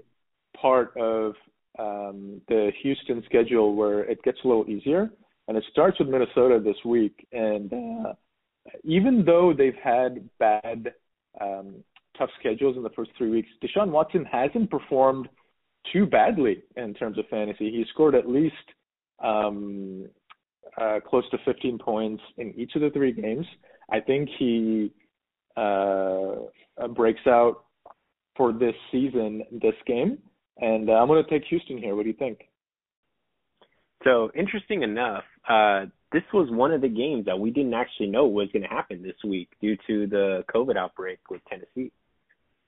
part 0.55 0.95
of 0.95 1.33
um, 1.77 2.39
the 2.47 2.71
Houston 2.81 3.23
schedule 3.25 3.75
where 3.75 4.05
it 4.09 4.23
gets 4.23 4.37
a 4.45 4.47
little 4.47 4.69
easier 4.69 5.09
and 5.47 5.57
it 5.57 5.63
starts 5.71 5.99
with 5.99 6.09
Minnesota 6.09 6.61
this 6.63 6.77
week. 6.85 7.27
And 7.31 7.71
uh, 7.73 8.13
even 8.83 9.23
though 9.25 9.53
they've 9.55 9.73
had 9.83 10.29
bad, 10.39 10.93
um, 11.41 11.83
tough 12.17 12.29
schedules 12.39 12.77
in 12.77 12.83
the 12.83 12.89
first 12.91 13.11
three 13.17 13.29
weeks, 13.29 13.49
Deshaun 13.63 13.89
Watson 13.89 14.25
hasn't 14.31 14.69
performed 14.69 15.27
too 15.91 16.05
badly 16.05 16.63
in 16.77 16.93
terms 16.93 17.17
of 17.17 17.27
fantasy. 17.29 17.71
He 17.71 17.85
scored 17.93 18.15
at 18.15 18.29
least 18.29 18.55
um, 19.23 20.07
uh, 20.79 20.99
close 21.05 21.29
to 21.31 21.37
15 21.45 21.77
points 21.77 22.23
in 22.37 22.53
each 22.55 22.75
of 22.75 22.81
the 22.81 22.89
three 22.91 23.11
games. 23.11 23.45
I 23.91 23.99
think 23.99 24.29
he 24.39 24.91
uh, 25.57 26.35
breaks 26.95 27.27
out 27.27 27.65
for 28.35 28.53
this 28.53 28.75
season, 28.91 29.43
this 29.51 29.75
game. 29.85 30.17
And 30.57 30.89
uh, 30.89 30.93
I'm 30.93 31.07
going 31.07 31.23
to 31.23 31.29
take 31.29 31.47
Houston 31.49 31.77
here. 31.77 31.95
What 31.95 32.03
do 32.03 32.09
you 32.09 32.15
think? 32.15 32.39
So 34.03 34.31
interesting 34.35 34.83
enough, 34.83 35.23
uh, 35.47 35.85
this 36.11 36.23
was 36.33 36.49
one 36.51 36.71
of 36.71 36.81
the 36.81 36.89
games 36.89 37.25
that 37.25 37.39
we 37.39 37.51
didn't 37.51 37.73
actually 37.73 38.07
know 38.07 38.27
was 38.27 38.49
going 38.51 38.63
to 38.63 38.69
happen 38.69 39.01
this 39.01 39.15
week 39.23 39.49
due 39.61 39.75
to 39.87 40.07
the 40.07 40.43
COVID 40.53 40.77
outbreak 40.77 41.19
with 41.29 41.41
Tennessee. 41.49 41.91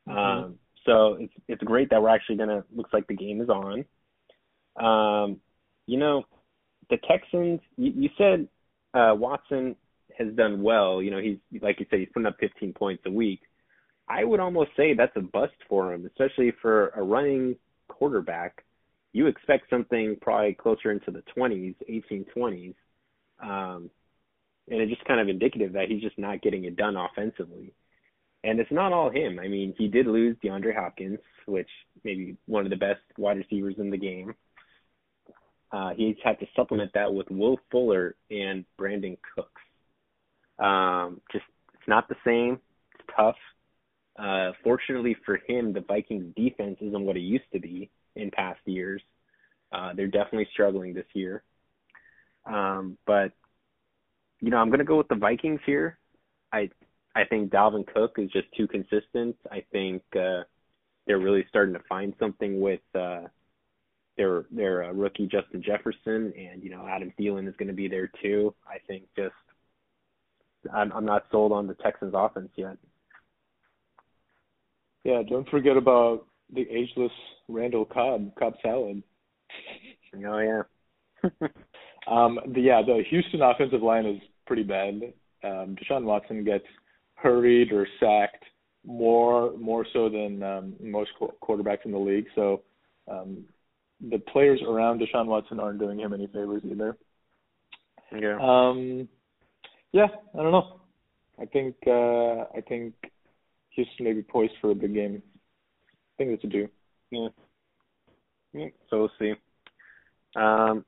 Mm-hmm. 0.08 0.18
Um, 0.18 0.60
so 0.86 1.18
it's 1.20 1.34
it's 1.48 1.64
great 1.64 1.90
that 1.90 2.02
we're 2.02 2.10
actually 2.10 2.38
gonna 2.38 2.64
looks 2.76 2.94
like 2.94 3.08
the 3.08 3.16
game 3.16 3.42
is 3.42 3.50
on. 3.50 3.86
Um, 4.80 5.38
you 5.88 5.98
know, 5.98 6.24
the 6.90 6.98
Texans. 7.10 7.60
You, 7.78 7.92
you 7.96 8.10
said 8.18 8.48
uh, 8.94 9.16
Watson 9.16 9.76
has 10.18 10.34
done 10.36 10.62
well. 10.62 11.02
You 11.02 11.12
know, 11.12 11.20
he's 11.20 11.38
like 11.62 11.80
you 11.80 11.86
said, 11.90 12.00
he's 12.00 12.10
putting 12.14 12.28
up 12.28 12.38
15 12.40 12.74
points 12.74 13.04
a 13.06 13.12
week. 13.12 13.42
I 14.08 14.24
would 14.24 14.40
almost 14.40 14.72
say 14.78 14.94
that's 14.94 15.16
a 15.16 15.22
bust 15.22 15.54
for 15.68 15.94
him, 15.94 16.06
especially 16.06 16.54
for 16.62 16.90
a 16.90 17.02
running 17.02 17.56
quarterback 17.88 18.64
you 19.16 19.28
expect 19.28 19.70
something 19.70 20.18
probably 20.22 20.54
closer 20.54 20.92
into 20.92 21.10
the 21.10 21.24
20s, 21.38 21.76
18, 21.88 22.26
20s. 22.36 22.76
Um, 23.42 23.90
and 24.70 24.82
it's 24.82 24.92
just 24.92 25.06
kind 25.06 25.22
of 25.22 25.30
indicative 25.30 25.72
that 25.72 25.88
he's 25.88 26.02
just 26.02 26.20
not 26.20 26.42
getting 26.42 26.66
it 26.66 26.76
done 26.76 26.98
offensively. 26.98 27.74
And 28.44 28.60
it's 28.60 28.72
not 28.74 28.92
all 28.92 29.10
him. 29.10 29.40
I 29.40 29.48
mean, 29.48 29.74
he 29.78 29.88
did 29.88 30.06
lose 30.06 30.36
DeAndre 30.44 30.76
Hopkins, 30.76 31.20
which 31.46 31.70
maybe 32.04 32.36
one 32.46 32.66
of 32.66 32.70
the 32.70 32.76
best 32.76 33.00
wide 33.18 33.38
receivers 33.38 33.76
in 33.78 33.90
the 33.90 33.98
game. 33.98 34.36
Uh, 35.72 35.92
he's 35.96 36.18
had 36.22 36.38
to 36.42 36.46
supplement 36.54 36.92
that 36.94 37.14
with 37.14 37.32
Will 37.32 37.58
Fuller 37.72 38.18
and 38.30 38.66
Brandin 38.78 39.18
Cooks. 39.34 39.62
Um, 40.60 41.22
just 41.32 41.46
it's 41.74 41.88
not 41.88 42.10
the 42.10 42.16
same. 42.26 42.60
It's 42.96 43.10
tough. 43.16 43.38
Uh, 44.20 44.52
fortunately 44.62 45.16
for 45.26 45.40
him, 45.48 45.72
the 45.72 45.86
Vikings 45.88 46.34
defense 46.36 46.80
isn't 46.82 47.06
what 47.06 47.16
it 47.16 47.22
used 47.22 47.50
to 47.54 47.62
be 47.62 47.90
in 48.16 48.32
past 48.32 48.60
years. 48.66 49.02
Uh, 49.72 49.94
they're 49.94 50.08
definitely 50.08 50.48
struggling 50.54 50.94
this 50.94 51.06
year. 51.14 51.44
Um, 52.46 52.98
but 53.06 53.32
you 54.42 54.52
know, 54.52 54.58
I'm 54.58 54.70
going 54.70 54.80
to 54.80 54.86
go 54.86 54.98
with 54.98 55.08
the 55.08 55.16
Vikings 55.16 55.62
here. 55.66 55.98
I 56.52 56.70
I 57.16 57.24
think 57.26 57.52
Dalvin 57.52 57.88
Cook 57.88 58.16
is 58.18 58.30
just 58.32 58.48
too 58.56 58.68
consistent. 58.68 59.36
I 59.52 59.64
think 59.72 60.04
uh, 60.16 60.44
they're 61.08 61.20
really 61.20 61.46
starting 61.50 61.74
to 61.74 61.82
find 61.88 62.14
something 62.20 62.60
with 62.60 62.82
uh, 62.94 63.22
their 64.18 64.46
their 64.52 64.84
uh, 64.84 64.92
rookie 64.92 65.28
Justin 65.28 65.64
Jefferson, 65.64 66.34
and 66.38 66.64
you 66.64 66.70
know 66.70 66.86
Adam 66.88 67.12
Thielen 67.20 67.48
is 67.48 67.56
going 67.58 67.68
to 67.68 67.74
be 67.74 67.88
there 67.88 68.12
too. 68.22 68.54
I 68.68 68.78
think 68.88 69.04
just 69.16 69.34
I'm 70.74 70.92
I'm 70.92 71.06
not 71.06 71.26
sold 71.32 71.52
on 71.52 71.68
the 71.68 71.76
Texans 71.76 72.14
offense 72.16 72.50
yet. 72.56 72.78
Yeah, 75.04 75.22
don't 75.28 75.48
forget 75.50 75.78
about 75.78 76.26
the 76.54 76.68
ageless 76.70 77.12
Randall 77.48 77.86
Cobb, 77.86 78.34
Cobb 78.36 78.54
salad. 78.62 79.04
Oh 80.26 80.40
yeah. 80.40 80.62
um, 82.08 82.40
the, 82.54 82.62
yeah, 82.62 82.82
the 82.86 83.04
Houston 83.10 83.42
offensive 83.42 83.82
line 83.82 84.06
is 84.06 84.22
pretty 84.46 84.64
bad. 84.64 85.14
Um, 85.44 85.76
Deshaun 85.76 86.04
Watson 86.04 86.44
gets 86.44 86.66
hurried 87.16 87.72
or 87.72 87.88
sacked 88.00 88.44
more 88.86 89.58
more 89.58 89.86
so 89.94 90.10
than 90.10 90.44
um, 90.44 90.74
most 90.80 91.12
quarterbacks 91.42 91.86
in 91.86 91.92
the 91.92 91.98
league. 91.98 92.28
So 92.36 92.62
um, 93.10 93.46
the 94.10 94.20
players 94.20 94.62
around 94.68 95.02
Deshaun 95.02 95.26
Watson 95.26 95.60
aren't 95.60 95.80
doing 95.80 96.00
him 96.00 96.14
any 96.14 96.28
favors 96.28 96.64
either. 96.66 96.98
Yeah. 98.18 98.38
Um, 98.42 99.08
yeah, 99.92 100.08
I 100.34 100.38
don't 100.38 100.52
know. 100.52 100.80
I 101.40 101.46
think 101.46 101.76
uh, 101.88 102.46
I 102.56 102.62
think 102.68 102.94
Houston 103.72 104.06
may 104.06 104.14
be 104.14 104.24
poised 104.24 104.54
for 104.62 104.72
a 104.72 104.76
big 104.76 104.94
game. 104.94 105.22
I 105.88 106.14
think 106.18 106.32
it's 106.32 106.44
a 106.44 106.48
do. 106.48 106.70
Yeah. 108.54 108.68
So 108.90 109.00
we'll 109.00 109.12
see. 109.20 109.34
Um, 110.36 110.86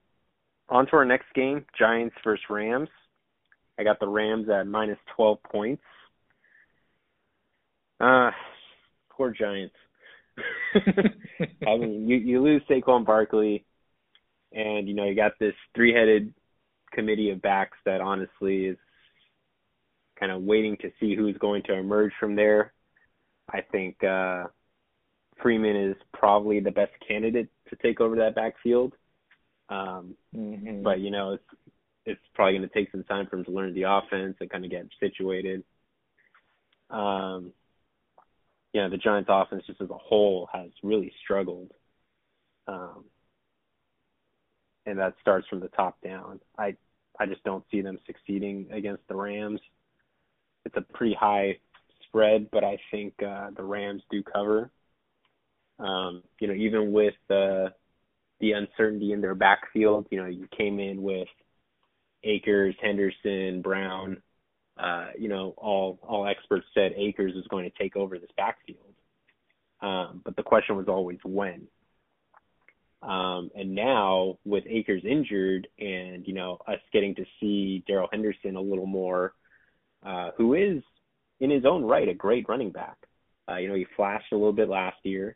on 0.70 0.86
to 0.88 0.94
our 0.94 1.06
next 1.06 1.28
game, 1.34 1.66
Giants 1.78 2.16
versus 2.24 2.44
Rams. 2.50 2.90
I 3.80 3.84
got 3.84 4.00
the 4.00 4.08
Rams 4.08 4.48
at 4.50 4.68
minus 4.68 4.98
12 5.16 5.38
points. 5.44 5.84
Uh, 8.00 8.32
poor 9.12 9.32
Giants. 9.32 9.76
I 11.68 11.78
mean, 11.78 12.08
you 12.08 12.18
you 12.18 12.44
lose 12.44 12.62
Saquon 12.70 13.06
Barkley, 13.06 13.66
and 14.52 14.88
you 14.88 14.94
know 14.94 15.06
you 15.06 15.16
got 15.16 15.32
this 15.40 15.56
three-headed 15.76 16.34
committee 16.94 17.32
of 17.32 17.42
backs 17.42 17.78
that 17.86 18.02
honestly 18.02 18.66
is 18.66 18.78
kind 20.20 20.32
of 20.32 20.44
waiting 20.44 20.78
to 20.82 20.92
see 21.00 21.16
who's 21.16 21.38
going 21.38 21.64
to 21.64 21.74
emerge 21.74 22.12
from 22.20 22.36
there. 22.36 22.74
I 23.52 23.62
think 23.62 24.04
uh 24.04 24.46
Freeman 25.42 25.76
is 25.76 25.96
probably 26.14 26.60
the 26.60 26.72
best 26.72 26.94
candidate 27.08 27.50
to 27.70 27.76
take 27.78 28.02
over 28.02 28.16
that 28.18 28.36
backfield. 28.36 28.94
Um, 29.70 30.16
mm-hmm. 30.36 30.84
But 30.84 31.00
you 31.00 31.12
know, 31.12 31.34
it's 31.34 31.44
it's 32.06 32.22
probably 32.34 32.58
going 32.58 32.70
to 32.70 32.74
take 32.74 32.92
some 32.92 33.04
time 33.04 33.28
for 33.28 33.38
him 33.38 33.46
to 33.46 33.52
learn 33.52 33.74
the 33.74 33.84
offense 33.84 34.38
and 34.40 34.50
kind 34.50 34.64
of 34.64 34.72
get 34.72 34.88
situated. 35.00 35.64
Um, 36.90 37.52
you 38.74 38.82
know, 38.82 38.90
the 38.90 38.98
Giants' 38.98 39.30
offense 39.32 39.64
just 39.68 39.82
as 39.82 39.90
a 39.90 39.98
whole 39.98 40.48
has 40.54 40.70
really 40.84 41.12
struggled, 41.24 41.72
um, 42.68 43.06
and 44.86 45.00
that 45.00 45.16
starts 45.22 45.48
from 45.50 45.60
the 45.60 45.68
top 45.70 45.98
down. 46.02 46.40
I 46.58 46.76
I 47.20 47.26
just 47.26 47.44
don't 47.44 47.66
see 47.72 47.82
them 47.82 48.00
succeeding 48.06 48.68
against 48.72 49.08
the 49.08 49.16
Rams. 49.16 49.60
It's 50.66 50.78
a 50.78 50.82
pretty 50.82 51.16
high 51.20 51.58
spread, 52.08 52.50
but 52.52 52.64
I 52.64 52.78
think 52.92 53.14
uh, 53.22 53.50
the 53.56 53.64
Rams 53.64 54.04
do 54.10 54.24
cover. 54.24 54.72
Um, 55.80 56.24
you 56.40 56.48
know, 56.48 56.54
even 56.54 56.92
with 56.92 57.14
uh, 57.30 57.70
the 58.40 58.52
uncertainty 58.54 59.12
in 59.12 59.22
their 59.22 59.36
backfield, 59.36 60.08
you 60.10 60.18
know, 60.18 60.28
you 60.28 60.48
came 60.56 60.80
in 60.80 61.02
with 61.02 61.28
Akers, 62.24 62.76
Henderson, 62.82 63.62
Brown. 63.62 64.22
Uh, 64.78 65.08
you 65.18 65.28
know, 65.28 65.54
all 65.58 66.00
all 66.04 66.28
experts 66.28 66.66
said 66.74 66.94
Akers 66.96 67.34
was 67.36 67.48
going 67.50 67.70
to 67.70 67.78
take 67.78 67.96
over 67.96 68.18
this 68.20 68.30
backfield. 68.38 68.94
Um, 69.82 70.22
but 70.24 70.36
the 70.36 70.44
question 70.44 70.76
was 70.76 70.88
always 70.88 71.20
when. 71.24 71.68
Um, 73.02 73.52
and 73.56 73.76
now 73.76 74.40
with 74.44 74.64
Akers 74.68 75.04
injured, 75.08 75.68
and 75.80 76.28
you 76.28 76.34
know 76.34 76.58
us 76.68 76.80
getting 76.92 77.16
to 77.16 77.26
see 77.40 77.84
Darrell 77.88 78.10
Henderson 78.12 78.56
a 78.56 78.62
little 78.62 78.88
more, 78.88 79.34
uh, 80.06 80.32
who 80.38 80.56
is 80.56 80.84
in 81.40 81.52
his 81.52 81.66
own 81.66 81.84
right 81.84 82.08
a 82.08 82.14
great 82.14 82.50
running 82.50 82.72
back. 82.72 82.98
Uh, 83.50 83.58
you 83.58 83.70
know, 83.70 83.76
he 83.76 83.86
flashed 83.96 84.32
a 84.32 84.36
little 84.36 84.54
bit 84.54 84.68
last 84.68 84.98
year. 85.04 85.36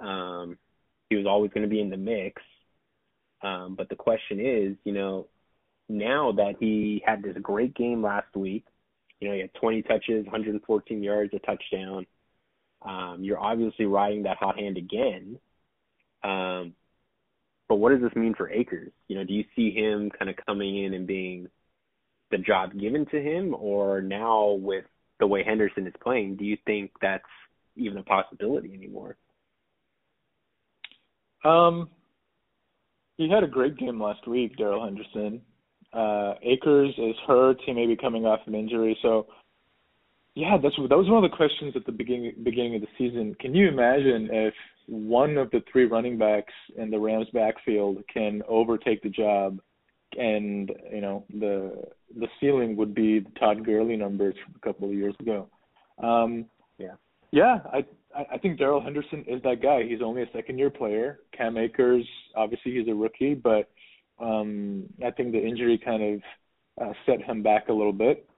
Um, 0.00 0.58
he 1.10 1.16
was 1.16 1.26
always 1.26 1.50
going 1.52 1.62
to 1.62 1.70
be 1.70 1.80
in 1.80 1.90
the 1.90 1.96
mix. 1.96 2.42
Um, 3.42 3.74
but 3.76 3.88
the 3.88 3.96
question 3.96 4.40
is, 4.40 4.76
you 4.84 4.92
know, 4.92 5.26
now 5.88 6.32
that 6.32 6.54
he 6.58 7.02
had 7.04 7.22
this 7.22 7.36
great 7.40 7.74
game 7.74 8.02
last 8.02 8.34
week, 8.34 8.64
you 9.20 9.28
know, 9.28 9.34
he 9.34 9.40
had 9.40 9.54
20 9.54 9.82
touches, 9.82 10.24
114 10.24 11.02
yards, 11.02 11.32
a 11.34 11.38
touchdown. 11.40 12.06
Um, 12.82 13.18
you're 13.20 13.38
obviously 13.38 13.86
riding 13.86 14.24
that 14.24 14.36
hot 14.38 14.58
hand 14.58 14.76
again. 14.76 15.38
Um, 16.22 16.74
but 17.68 17.76
what 17.76 17.90
does 17.90 18.02
this 18.02 18.14
mean 18.14 18.34
for 18.34 18.50
Akers? 18.50 18.92
You 19.08 19.16
know, 19.16 19.24
do 19.24 19.32
you 19.32 19.44
see 19.54 19.70
him 19.70 20.10
kind 20.10 20.30
of 20.30 20.36
coming 20.46 20.84
in 20.84 20.94
and 20.94 21.06
being 21.06 21.48
the 22.30 22.38
job 22.38 22.78
given 22.78 23.06
to 23.06 23.20
him, 23.20 23.54
or 23.58 24.00
now 24.00 24.52
with 24.52 24.84
the 25.18 25.26
way 25.26 25.42
Henderson 25.44 25.86
is 25.86 25.94
playing, 26.02 26.36
do 26.36 26.44
you 26.44 26.58
think 26.66 26.90
that's 27.00 27.24
even 27.76 27.98
a 27.98 28.02
possibility 28.02 28.74
anymore? 28.74 29.16
Um, 31.44 31.88
he 33.16 33.30
had 33.30 33.44
a 33.44 33.48
great 33.48 33.76
game 33.78 34.00
last 34.00 34.26
week, 34.26 34.56
Darrell 34.56 34.84
Henderson. 34.84 35.40
Uh, 35.92 36.34
Akers 36.42 36.94
is 36.98 37.14
hurt. 37.26 37.58
He 37.64 37.72
may 37.72 37.86
be 37.86 37.96
coming 37.96 38.26
off 38.26 38.40
an 38.46 38.54
injury. 38.54 38.98
So, 39.00 39.26
yeah, 40.34 40.58
that's 40.62 40.74
that 40.76 40.98
was 40.98 41.08
one 41.08 41.24
of 41.24 41.30
the 41.30 41.36
questions 41.36 41.74
at 41.76 41.86
the 41.86 41.92
beginning 41.92 42.34
beginning 42.42 42.74
of 42.74 42.82
the 42.82 42.88
season. 42.98 43.34
Can 43.40 43.54
you 43.54 43.68
imagine 43.68 44.28
if 44.30 44.54
one 44.86 45.38
of 45.38 45.50
the 45.50 45.62
three 45.70 45.86
running 45.86 46.18
backs 46.18 46.52
in 46.76 46.90
the 46.90 46.98
Rams 46.98 47.28
backfield 47.32 47.98
can 48.12 48.42
overtake 48.46 49.02
the 49.02 49.08
job, 49.08 49.60
and 50.18 50.70
you 50.92 51.00
know 51.00 51.24
the 51.32 51.84
the 52.18 52.28
ceiling 52.38 52.76
would 52.76 52.94
be 52.94 53.20
the 53.20 53.30
Todd 53.38 53.64
Gurley 53.64 53.96
numbers 53.96 54.34
from 54.44 54.54
a 54.56 54.66
couple 54.66 54.88
of 54.88 54.94
years 54.94 55.14
ago. 55.20 55.48
Um, 56.02 56.44
yeah, 56.78 56.96
yeah, 57.30 57.60
I 57.72 57.84
I 58.32 58.38
think 58.38 58.58
Darrell 58.58 58.80
Henderson 58.80 59.24
is 59.26 59.42
that 59.42 59.62
guy. 59.62 59.82
He's 59.82 60.02
only 60.02 60.22
a 60.22 60.30
second 60.32 60.58
year 60.58 60.70
player. 60.70 61.20
Cam 61.36 61.56
Akers, 61.56 62.06
obviously, 62.34 62.76
he's 62.76 62.88
a 62.88 62.94
rookie, 62.94 63.34
but 63.34 63.70
um, 64.18 64.84
I 65.04 65.10
think 65.10 65.32
the 65.32 65.44
injury 65.44 65.78
kind 65.82 66.02
of 66.02 66.86
uh, 66.88 66.92
set 67.04 67.22
him 67.22 67.42
back 67.42 67.68
a 67.68 67.72
little 67.72 67.92
bit. 67.92 68.28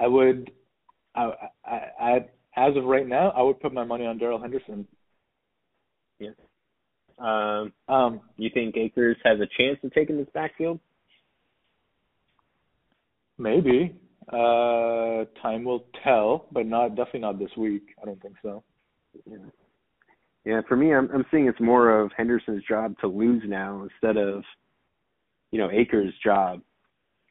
I 0.00 0.06
would, 0.06 0.50
I, 1.14 1.32
I, 1.64 1.80
I, 2.00 2.14
as 2.56 2.76
of 2.76 2.84
right 2.84 3.06
now, 3.06 3.30
I 3.30 3.42
would 3.42 3.60
put 3.60 3.72
my 3.72 3.84
money 3.84 4.06
on 4.06 4.18
Darrell 4.18 4.40
Henderson. 4.40 4.86
Yeah. 6.18 6.30
Um, 7.18 7.72
um, 7.88 8.20
you 8.36 8.50
think 8.52 8.76
Akers 8.76 9.16
has 9.24 9.38
a 9.38 9.46
chance 9.56 9.78
of 9.84 9.92
taking 9.92 10.16
this 10.16 10.28
backfield? 10.34 10.80
Maybe. 13.38 13.96
Uh, 14.28 15.24
time 15.42 15.64
will 15.64 15.84
tell, 16.04 16.46
but 16.52 16.66
not 16.66 16.90
definitely 16.90 17.20
not 17.20 17.38
this 17.38 17.50
week. 17.56 17.94
I 18.00 18.06
don't 18.06 18.20
think 18.22 18.34
so. 18.42 18.62
Yeah. 19.30 19.36
Yeah, 20.44 20.60
for 20.68 20.76
me, 20.76 20.92
I'm 20.92 21.08
I'm 21.14 21.24
seeing 21.30 21.46
it's 21.46 21.60
more 21.60 22.00
of 22.00 22.10
Henderson's 22.16 22.64
job 22.68 22.96
to 23.00 23.06
lose 23.06 23.42
now 23.46 23.84
instead 23.84 24.16
of, 24.16 24.42
you 25.52 25.58
know, 25.58 25.70
Akers' 25.70 26.14
job. 26.24 26.60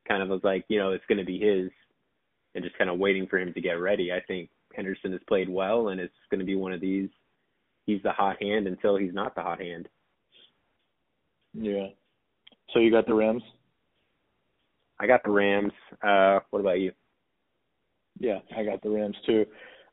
Kind 0.08 0.24
of 0.24 0.30
was 0.30 0.42
like, 0.44 0.66
you 0.70 0.80
know, 0.80 0.92
it's 0.92 1.06
going 1.08 1.18
to 1.18 1.26
be 1.26 1.40
his, 1.40 1.70
and 2.56 2.64
just 2.64 2.78
kind 2.78 2.90
of 2.90 3.00
waiting 3.00 3.28
for 3.28 3.38
him 3.38 3.54
to 3.54 3.62
get 3.62 3.74
ready. 3.74 4.12
I 4.12 4.22
think 4.28 4.50
Henderson 4.76 5.12
has 5.12 5.22
played 5.28 5.50
well, 5.50 5.90
and 5.90 6.00
it's 6.00 6.14
going 6.30 6.40
to 6.40 6.46
be 6.46 6.56
one 6.56 6.72
of 6.72 6.82
these. 6.82 7.10
He's 7.86 8.02
the 8.04 8.12
hot 8.12 8.42
hand 8.42 8.68
until 8.68 8.96
he's 8.96 9.14
not 9.14 9.36
the 9.36 9.42
hot 9.42 9.62
hand. 9.62 9.90
Yeah. 11.54 11.88
So 12.74 12.80
you 12.80 12.92
got 12.92 13.08
the 13.08 13.14
Rams. 13.14 13.44
I 15.00 15.08
got 15.08 15.24
the 15.24 15.32
Rams. 15.32 15.74
Uh, 16.02 16.40
what 16.52 16.60
about 16.60 16.80
you? 16.80 16.94
Yeah, 18.20 18.40
I 18.56 18.64
got 18.64 18.82
the 18.82 18.90
Rams 18.90 19.18
too. 19.26 19.46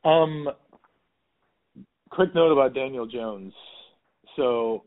Um, 0.04 0.48
quick 2.10 2.34
note 2.34 2.52
about 2.52 2.74
Daniel 2.74 3.06
Jones. 3.06 3.52
So 4.36 4.84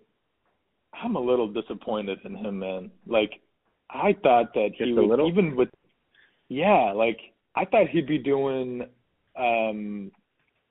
I'm 0.93 1.15
a 1.15 1.19
little 1.19 1.51
disappointed 1.51 2.19
in 2.26 2.36
him, 2.36 2.59
man. 2.59 2.91
Like 3.05 3.32
I 3.89 4.15
thought 4.24 4.53
that 4.53 4.69
Just 4.78 4.84
he 4.84 4.93
would 4.93 5.07
little? 5.07 5.30
even 5.30 5.55
with 5.55 5.69
yeah, 6.49 6.91
like 6.95 7.19
I 7.55 7.65
thought 7.65 7.89
he'd 7.89 8.07
be 8.07 8.17
doing 8.17 8.84
um 9.38 10.11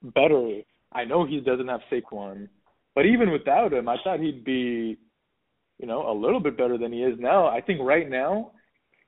better. 0.03 0.61
I 0.93 1.05
know 1.05 1.27
he 1.27 1.41
doesn't 1.41 1.69
have 1.69 1.81
Saquon, 1.91 2.49
but 2.95 3.07
even 3.07 3.31
without 3.31 3.73
him, 3.73 3.89
I 3.89 3.97
thought 4.03 4.21
he'd 4.21 4.45
be 4.45 4.99
you 5.81 5.87
know, 5.87 6.11
a 6.11 6.13
little 6.13 6.41
bit 6.41 6.59
better 6.59 6.77
than 6.77 6.93
he 6.93 7.03
is 7.03 7.19
now. 7.19 7.47
I 7.47 7.61
think 7.63 7.81
right 7.81 8.09
now 8.09 8.53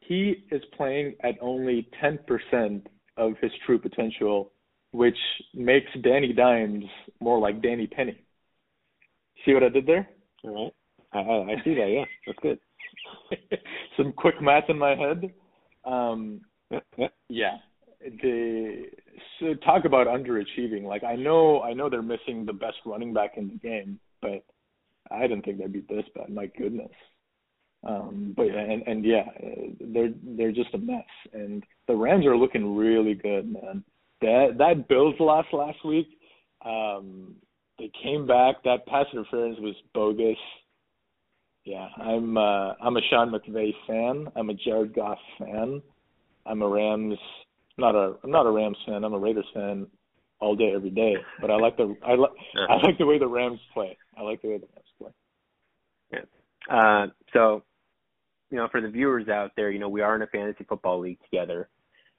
he 0.01 0.45
is 0.51 0.63
playing 0.75 1.15
at 1.23 1.35
only 1.41 1.87
10% 2.03 2.83
of 3.19 3.35
his 3.43 3.51
true 3.67 3.79
potential 3.79 4.52
which 4.93 5.17
makes 5.55 5.91
Danny 6.03 6.33
Dimes 6.33 6.85
more 7.21 7.39
like 7.39 7.63
Danny 7.63 7.87
Penny. 7.87 8.19
See 9.45 9.55
what 9.55 9.65
I 9.65 9.69
did 9.69 9.87
there? 9.87 10.09
All 10.45 10.65
right. 10.65 10.73
I, 11.13 11.19
I 11.53 11.65
see 11.65 11.75
that. 11.75 11.89
Yeah, 11.91 12.05
that's 12.27 12.39
good. 12.41 12.59
Some 13.97 14.13
quick 14.13 14.41
math 14.41 14.69
in 14.69 14.79
my 14.79 14.95
head. 14.95 15.33
Um, 15.85 16.43
yeah, 17.29 17.57
the 18.23 18.85
so 19.41 19.55
talk 19.65 19.85
about 19.85 20.07
underachieving. 20.07 20.85
Like 20.85 21.05
I 21.05 21.17
know, 21.17 21.63
I 21.63 21.73
know 21.73 21.89
they're 21.91 22.03
missing 22.03 22.45
the 22.47 22.53
best 22.53 22.77
running 22.87 23.13
back 23.13 23.33
in 23.37 23.49
the 23.49 23.55
game, 23.69 23.99
but 24.21 24.45
I 25.11 25.23
didn't 25.23 25.45
think 25.45 25.59
they'd 25.59 25.73
be 25.73 25.85
this 25.89 26.05
bad. 26.15 26.31
My 26.31 26.47
goodness. 26.47 26.91
Um, 27.85 28.33
but 28.37 28.47
and 28.47 28.83
and 28.87 29.05
yeah, 29.05 29.25
they're 29.81 30.13
they're 30.23 30.53
just 30.53 30.75
a 30.75 30.79
mess. 30.79 31.05
And 31.33 31.65
the 31.89 31.97
Rams 31.97 32.27
are 32.27 32.37
looking 32.37 32.77
really 32.77 33.15
good, 33.15 33.53
man. 33.53 33.85
That 34.23 34.55
that 34.59 34.89
Bills 34.89 35.15
loss 35.21 35.47
last 35.53 35.85
week, 35.85 36.09
um, 36.65 37.35
they 37.79 37.91
came 38.03 38.27
back. 38.27 38.63
That 38.65 38.87
pass 38.87 39.07
interference 39.13 39.59
was 39.61 39.75
bogus. 39.95 40.37
Yeah, 41.65 41.89
I'm 41.97 42.37
uh, 42.37 42.75
I'm 42.81 42.97
a 42.97 43.01
Sean 43.11 43.31
McVay 43.31 43.73
fan. 43.87 44.29
I'm 44.35 44.51
a 44.51 44.55
Jared 44.55 44.95
Goff 44.95 45.19
fan. 45.39 45.83
I'm 46.47 46.63
a 46.63 46.69
Rams 46.69 47.19
not 47.79 47.95
a 47.95 48.15
I'm 48.23 48.31
not 48.31 48.47
a 48.47 48.51
Rams 48.51 48.77
fan. 48.87 49.05
I'm 49.05 49.15
a 49.15 49.19
Raiders 49.19 49.47
fan 49.55 49.87
all 50.41 50.57
day 50.57 50.73
every 50.75 50.91
day. 50.91 51.15
But 51.41 51.51
I 51.51 51.57
like 51.57 51.77
the 51.77 51.97
I 52.07 52.15
like 52.15 52.31
I 52.69 52.75
like 52.87 52.99
the 52.99 53.07
way 53.07 53.19
the 53.19 53.29
Rams 53.29 53.61
play. 53.73 53.97
I 54.17 54.23
like 54.23 54.43
the 54.43 54.49
way 54.49 54.59
the 54.59 54.69
Rams 54.75 54.89
play. 54.99 55.11
Yeah. 56.13 56.75
Uh, 56.75 57.07
so, 57.33 57.63
you 58.51 58.59
know, 58.59 58.69
for 58.71 58.81
the 58.81 58.89
viewers 58.89 59.29
out 59.29 59.53
there, 59.57 59.71
you 59.71 59.79
know, 59.79 59.89
we 59.89 60.03
are 60.03 60.15
in 60.15 60.23
a 60.23 60.27
fantasy 60.27 60.65
football 60.69 61.01
league 61.01 61.19
together. 61.25 61.69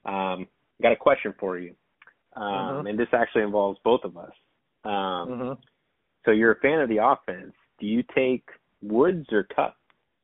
Um, 0.05 0.47
got 0.81 0.91
a 0.91 0.97
question 0.97 1.33
for 1.39 1.57
you, 1.57 1.75
um, 2.35 2.43
mm-hmm. 2.43 2.87
and 2.87 2.99
this 2.99 3.07
actually 3.13 3.43
involves 3.43 3.79
both 3.83 4.03
of 4.03 4.17
us. 4.17 4.31
Um, 4.85 4.91
mm-hmm. 4.91 5.53
So 6.25 6.31
you're 6.31 6.53
a 6.53 6.59
fan 6.59 6.79
of 6.79 6.89
the 6.89 7.03
offense. 7.03 7.53
Do 7.79 7.85
you 7.85 8.03
take 8.15 8.43
Woods 8.81 9.25
or 9.31 9.47
Kupp 9.55 9.75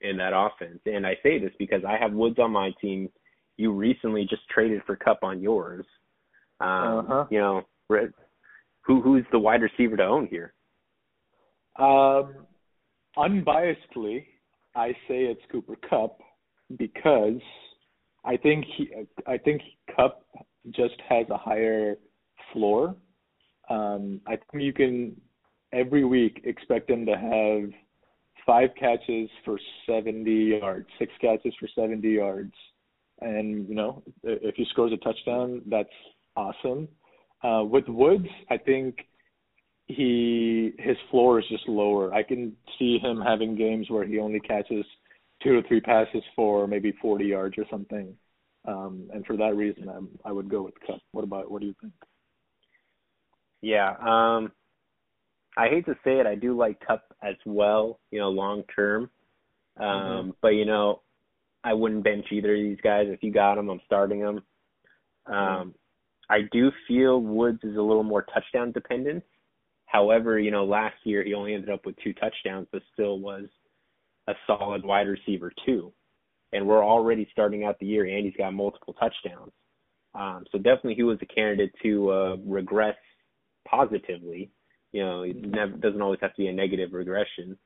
in 0.01 0.18
that 0.18 0.34
offense? 0.34 0.80
And 0.86 1.05
I 1.05 1.16
say 1.24 1.39
this 1.39 1.51
because 1.60 1.84
I 1.88 1.97
have 1.97 2.14
Woods 2.14 2.39
on 2.39 2.51
my 2.51 2.72
team 2.82 3.10
you 3.60 3.74
recently 3.74 4.26
just 4.26 4.47
traded 4.49 4.82
for 4.86 4.95
Kupp 4.95 5.22
on 5.22 5.41
yours. 5.41 5.86
Um, 6.62 6.70
uh-huh. 6.99 7.26
You 7.30 7.39
know, 7.39 7.62
who 8.82 9.01
who's 9.01 9.26
the 9.32 9.39
wide 9.39 9.62
receiver 9.62 9.97
to 9.97 10.03
own 10.03 10.28
here? 10.28 10.53
Um, 11.78 12.36
unbiasedly, 13.18 14.26
I 14.76 14.91
say 15.07 15.26
it's 15.26 15.41
Cooper 15.51 15.76
Kupp 15.89 16.20
because 16.78 17.41
I 18.24 18.38
think 18.38 18.66
he, 18.78 18.89
I 19.28 19.38
think 19.38 19.62
Kupp 19.93 20.26
just 20.72 20.95
has 21.07 21.26
a 21.30 21.38
higher 21.38 21.95
floor. 22.53 22.95
Um, 23.70 24.22
I 24.28 24.38
think 24.51 24.63
you 24.63 24.74
can 24.74 25.20
every 25.72 26.03
week 26.03 26.41
expect 26.45 26.89
him 26.89 27.05
to 27.05 27.15
have 27.15 27.70
five 28.45 28.70
catches 28.80 29.30
for 29.45 29.59
70 29.88 30.32
yards, 30.59 30.88
six 30.97 31.11
catches 31.22 31.53
for 31.59 31.67
70 31.76 32.07
yards, 32.09 32.53
and 33.22 33.67
you 33.67 33.76
know 33.76 34.01
if 34.24 34.55
he 34.55 34.65
scores 34.72 34.91
a 34.91 34.97
touchdown, 34.97 35.61
that's 35.67 35.89
awesome. 36.36 36.88
Uh, 37.43 37.63
with 37.63 37.88
Woods, 37.88 38.28
I 38.49 38.57
think 38.57 39.05
he 39.88 40.72
his 40.80 40.97
floor 41.09 41.39
is 41.39 41.45
just 41.49 41.67
lower. 41.67 42.13
I 42.13 42.24
can 42.24 42.55
see 42.78 42.99
him 42.99 43.22
having 43.22 43.55
games 43.55 43.89
where 43.89 44.05
he 44.05 44.20
only 44.20 44.39
catches 44.39 44.86
two 45.43 45.57
or 45.57 45.61
three 45.67 45.82
passes 45.82 46.24
for 46.36 46.67
maybe 46.67 46.93
40 47.01 47.26
yards 47.26 47.55
or 47.57 47.65
something. 47.70 48.15
Um, 48.70 49.09
and 49.13 49.26
for 49.26 49.36
that 49.38 49.55
reason, 49.55 49.89
I'm, 49.89 50.09
I 50.24 50.32
would 50.32 50.49
go 50.49 50.61
with 50.61 50.76
Kupp. 50.86 51.01
What 51.11 51.24
about 51.24 51.49
what 51.49 51.61
do 51.61 51.67
you 51.67 51.76
think? 51.82 51.93
Yeah, 53.61 53.91
um, 53.99 54.51
I 55.57 55.67
hate 55.67 55.86
to 55.86 55.95
say 56.03 56.20
it, 56.20 56.28
I 56.28 56.36
do 56.36 56.55
like 56.55 56.80
Kupp 56.86 57.03
as 57.24 57.36
well. 57.45 57.99
You 58.11 58.20
know, 58.20 58.30
long 58.30 58.63
term. 58.76 59.09
Um, 59.80 59.88
mm-hmm. 59.88 60.30
But 60.41 60.49
you 60.49 60.65
know, 60.65 61.01
I 61.63 61.74
wouldn't 61.74 62.03
bench 62.03 62.26
either 62.32 62.53
of 62.53 62.61
these 62.61 62.78
guys. 62.84 63.07
If 63.09 63.24
you 63.24 63.32
got 63.32 63.55
them, 63.55 63.70
I'm 63.70 63.82
starting 63.86 64.22
them. 64.22 64.41
Um, 65.26 65.74
I 66.30 66.41
do 66.51 66.72
feel 66.88 67.22
Woods 67.22 67.59
is 67.63 67.76
a 67.76 67.82
little 67.82 68.03
more 68.03 68.22
touchdown 68.22 68.72
dependent. 68.72 69.24
However, 69.86 70.38
you 70.38 70.51
know, 70.51 70.65
last 70.65 70.95
year 71.03 71.24
he 71.24 71.34
only 71.34 71.55
ended 71.55 71.72
up 71.72 71.86
with 71.86 71.95
two 72.03 72.13
touchdowns, 72.13 72.67
but 72.72 72.84
still 72.93 73.20
was 73.20 73.45
a 74.28 74.34
solid 74.45 74.86
wide 74.86 75.07
receiver 75.07 75.51
too. 75.65 75.91
And 76.51 76.67
we're 76.67 76.83
already 76.83 77.27
starting 77.31 77.63
out 77.63 77.77
the 77.79 77.85
year, 77.85 78.05
and 78.05 78.25
he's 78.25 78.35
got 78.37 78.53
multiple 78.53 78.93
touchdowns. 78.93 79.51
Um, 80.15 80.45
so 80.51 80.57
definitely, 80.57 80.95
he 80.95 81.03
was 81.03 81.19
a 81.21 81.25
candidate 81.25 81.71
to 81.83 82.11
uh, 82.11 82.35
regress 82.45 82.95
positively. 83.67 84.49
You 84.91 85.05
know, 85.05 85.21
it 85.21 85.35
never, 85.35 85.73
doesn't 85.73 86.01
always 86.01 86.19
have 86.21 86.33
to 86.33 86.41
be 86.41 86.47
a 86.47 86.53
negative 86.53 86.93
regression. 86.93 87.57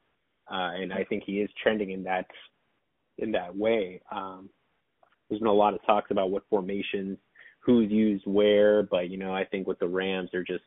Uh, 0.52 0.76
and 0.76 0.92
I 0.92 1.06
think 1.06 1.24
he 1.26 1.40
is 1.40 1.50
trending 1.62 1.92
in 1.92 2.04
that 2.04 2.26
in 3.18 3.32
that 3.32 3.56
way. 3.56 4.02
Um, 4.12 4.50
there's 5.30 5.40
been 5.40 5.48
a 5.48 5.54
lot 5.54 5.74
of 5.74 5.86
talks 5.86 6.12
about 6.12 6.32
what 6.32 6.44
formations, 6.50 7.18
who's 7.60 7.90
used 7.90 8.26
where, 8.26 8.84
but 8.84 9.10
you 9.10 9.18
know, 9.18 9.34
I 9.34 9.46
think 9.46 9.68
with 9.68 9.80
the 9.80 9.88
Rams, 9.88 10.30
they're 10.32 10.44
just 10.44 10.64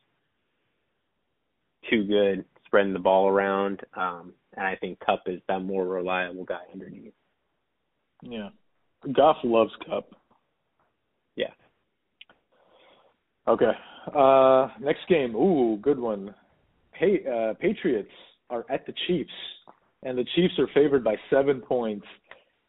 too 1.91 2.05
good 2.05 2.45
spreading 2.65 2.93
the 2.93 2.99
ball 2.99 3.29
around. 3.29 3.81
Um, 3.95 4.33
and 4.57 4.67
I 4.67 4.77
think 4.77 4.99
Kupp 5.01 5.23
is 5.27 5.41
that 5.49 5.61
more 5.61 5.87
reliable 5.87 6.45
guy 6.45 6.63
underneath. 6.73 7.13
Yeah, 8.23 8.49
Goff 9.13 9.37
loves 9.45 9.73
Kupp. 9.87 10.11
Yeah. 11.37 11.53
Okay. 13.49 13.73
Uh, 14.15 14.69
next 14.81 15.07
game. 15.09 15.35
Ooh, 15.35 15.79
good 15.79 15.99
one. 15.99 16.35
Hey, 16.93 17.21
uh, 17.31 17.55
Patriots 17.61 18.11
are 18.51 18.65
at 18.71 18.87
the 18.87 18.95
Chiefs, 19.07 19.31
and 20.03 20.17
the 20.17 20.25
Chiefs 20.35 20.55
are 20.59 20.69
favored 20.75 21.05
by 21.05 21.17
seven 21.31 21.61
points 21.61 22.07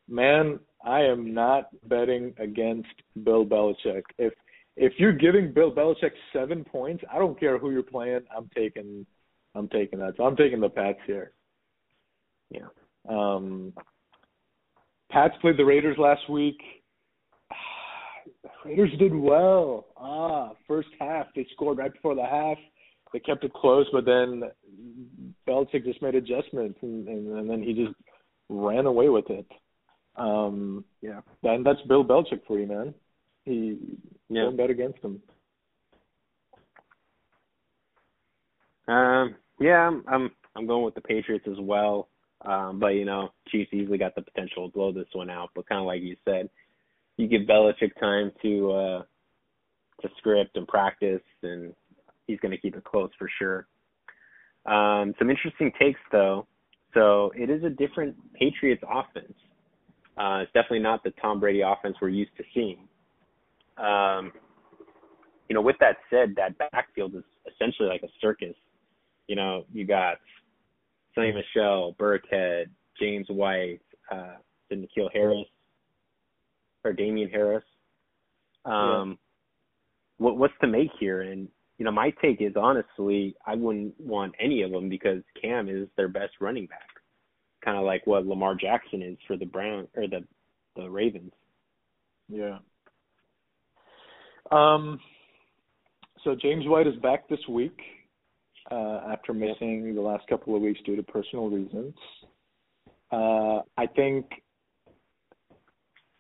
man, 0.08 0.60
I 0.86 1.02
am 1.02 1.34
not 1.34 1.70
betting 1.88 2.34
against 2.40 2.90
Bill 3.24 3.46
Belichick. 3.46 4.04
If 4.18 4.34
if 4.76 4.94
you're 4.98 5.14
giving 5.14 5.54
Bill 5.54 5.72
Belichick 5.72 6.12
seven 6.32 6.64
points, 6.64 7.04
I 7.12 7.18
don't 7.18 7.40
care 7.40 7.58
who 7.58 7.72
you're 7.72 7.84
playing. 7.84 8.22
I'm 8.36 8.50
taking 8.56 9.06
I'm 9.56 9.68
taking 9.70 10.00
that. 10.00 10.14
So 10.18 10.24
I'm 10.24 10.36
taking 10.36 10.62
the 10.62 10.70
Pats 10.70 11.00
here. 11.06 11.32
Yeah. 12.50 12.68
Um 13.10 13.74
Pats 15.12 15.36
played 15.42 15.58
the 15.58 15.66
Raiders 15.66 15.98
last 15.98 16.30
week. 16.30 16.60
Raiders 18.66 18.92
did 19.00 19.16
well. 19.16 19.88
Ah, 19.98 20.52
first 20.68 20.90
half 21.00 21.28
they 21.36 21.46
scored 21.54 21.78
right 21.78 21.94
before 21.94 22.16
the 22.16 22.26
half. 22.26 22.58
They 23.14 23.20
kept 23.20 23.44
it 23.44 23.54
close, 23.54 23.88
but 23.94 24.06
then 24.06 24.44
Belichick 25.48 25.86
just 25.86 26.02
made 26.02 26.16
adjustments, 26.16 26.78
and, 26.82 27.08
and, 27.08 27.38
and 27.40 27.50
then 27.50 27.64
he 27.64 27.74
just 27.74 27.96
ran 28.50 28.86
away 28.86 29.08
with 29.08 29.30
it. 29.30 29.46
Um, 30.18 30.84
yeah, 31.02 31.22
and 31.44 31.66
that's 31.66 31.80
Bill 31.88 32.04
Belichick 32.04 32.42
for 32.48 32.60
you, 32.60 32.68
man. 32.68 32.94
He 33.46 33.78
yeah. 34.30 34.44
don't 34.44 34.58
bet 34.58 34.70
against 34.70 35.00
him. 35.00 35.22
Um, 38.88 39.36
yeah, 39.60 39.88
I'm 39.88 40.04
I'm 40.08 40.32
I'm 40.56 40.68
going 40.68 40.84
with 40.84 40.96
the 40.96 41.02
Patriots 41.02 41.46
as 41.50 41.58
well. 41.60 42.10
Um, 42.46 42.80
but 42.80 42.90
you 42.90 43.06
know, 43.06 43.30
Chiefs 43.50 43.74
easily 43.74 43.98
got 43.98 44.16
the 44.16 44.22
potential 44.22 44.68
to 44.68 44.74
blow 44.74 44.92
this 44.92 45.08
one 45.14 45.30
out. 45.30 45.50
But 45.56 45.68
kind 45.68 45.82
of 45.82 45.88
like 45.88 46.02
you 46.02 46.16
said, 46.26 46.50
you 47.18 47.28
give 47.28 47.42
Belichick 47.42 48.00
time 48.00 48.32
to 48.42 48.72
uh 48.72 49.04
to 50.02 50.10
script 50.18 50.56
and 50.56 50.68
practice, 50.68 51.22
and 51.42 51.74
he's 52.28 52.40
going 52.40 52.52
to 52.52 52.58
keep 52.58 52.76
it 52.76 52.84
close 52.84 53.10
for 53.18 53.30
sure. 53.40 53.68
Um, 54.66 55.14
some 55.18 55.30
interesting 55.30 55.72
takes 55.80 56.00
though. 56.12 56.46
So 56.94 57.32
it 57.36 57.50
is 57.50 57.64
a 57.64 57.70
different 57.70 58.16
Patriots 58.34 58.84
offense. 58.88 59.34
Uh, 60.18 60.42
it's 60.42 60.52
definitely 60.54 60.80
not 60.80 61.04
the 61.04 61.12
Tom 61.22 61.40
Brady 61.40 61.62
offense 61.62 61.96
we're 62.02 62.10
used 62.10 62.36
to 62.38 62.44
seeing. 62.54 62.88
Um, 63.78 64.32
you 65.48 65.54
know, 65.54 65.62
with 65.62 65.76
that 65.80 65.98
said, 66.10 66.34
that 66.38 66.58
backfield 66.72 67.16
is 67.16 67.24
essentially 67.54 67.88
like 67.88 68.04
a 68.04 68.10
circus. 68.20 68.56
You 69.28 69.36
know, 69.36 69.66
you 69.72 69.86
got 69.86 70.18
Sony 71.18 71.34
Michel, 71.34 71.96
Burkhead, 72.00 72.66
James 73.00 73.28
White, 73.30 73.82
uh, 74.12 74.36
N'Keal 74.72 75.10
Harris 75.12 75.48
or 76.84 76.94
Damien 76.94 77.30
Harris. 77.30 77.64
Um, 78.66 79.10
yeah. 79.10 79.16
what 80.18 80.38
what's 80.38 80.54
to 80.62 80.68
make 80.68 80.90
here? 81.00 81.22
And 81.22 81.48
you 81.78 81.86
know, 81.86 81.92
my 81.92 82.12
take 82.22 82.42
is 82.42 82.54
honestly, 82.56 83.36
I 83.46 83.56
wouldn't 83.56 84.00
want 84.00 84.34
any 84.40 84.62
of 84.64 84.72
them 84.72 84.90
because 84.90 85.22
Cam 85.42 85.70
is 85.70 85.88
their 85.96 86.08
best 86.08 86.34
running 86.40 86.66
back 86.66 86.88
kind 87.68 87.78
of 87.78 87.84
like 87.84 88.08
what 88.08 88.26
Lamar 88.26 88.56
Jackson 88.56 89.02
is 89.02 89.18
for 89.28 89.36
the 89.36 89.46
Brown 89.46 89.88
or 89.96 90.08
the 90.08 90.24
the 90.76 90.90
Ravens. 90.90 91.34
Yeah. 92.30 92.60
Um. 94.52 95.00
So 96.24 96.36
James 96.36 96.66
White 96.66 96.88
is 96.88 96.96
back 96.98 97.28
this 97.28 97.46
week 97.50 97.78
uh, 98.72 99.02
after 99.12 99.34
missing 99.34 99.94
the 99.96 100.02
last 100.02 100.28
couple 100.28 100.56
of 100.56 100.62
weeks 100.62 100.80
due 100.86 100.96
to 100.96 101.04
personal 101.04 101.50
reasons. 101.50 101.94
Uh, 103.12 103.62
I 103.78 103.88
think, 103.96 104.26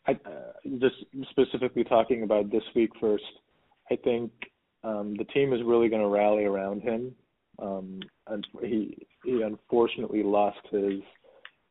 I, 0.07 0.11
uh, 0.11 0.53
just 0.79 0.95
specifically 1.31 1.83
talking 1.83 2.23
about 2.23 2.51
this 2.51 2.63
week 2.75 2.91
first, 2.99 3.23
I 3.91 3.95
think 3.97 4.31
um, 4.83 5.15
the 5.17 5.25
team 5.25 5.53
is 5.53 5.61
really 5.65 5.89
going 5.89 6.01
to 6.01 6.07
rally 6.07 6.45
around 6.45 6.81
him. 6.81 7.13
Um, 7.59 7.99
and 8.27 8.45
he 8.61 9.07
he 9.23 9.41
unfortunately 9.41 10.21
lost 10.21 10.59
his 10.69 11.01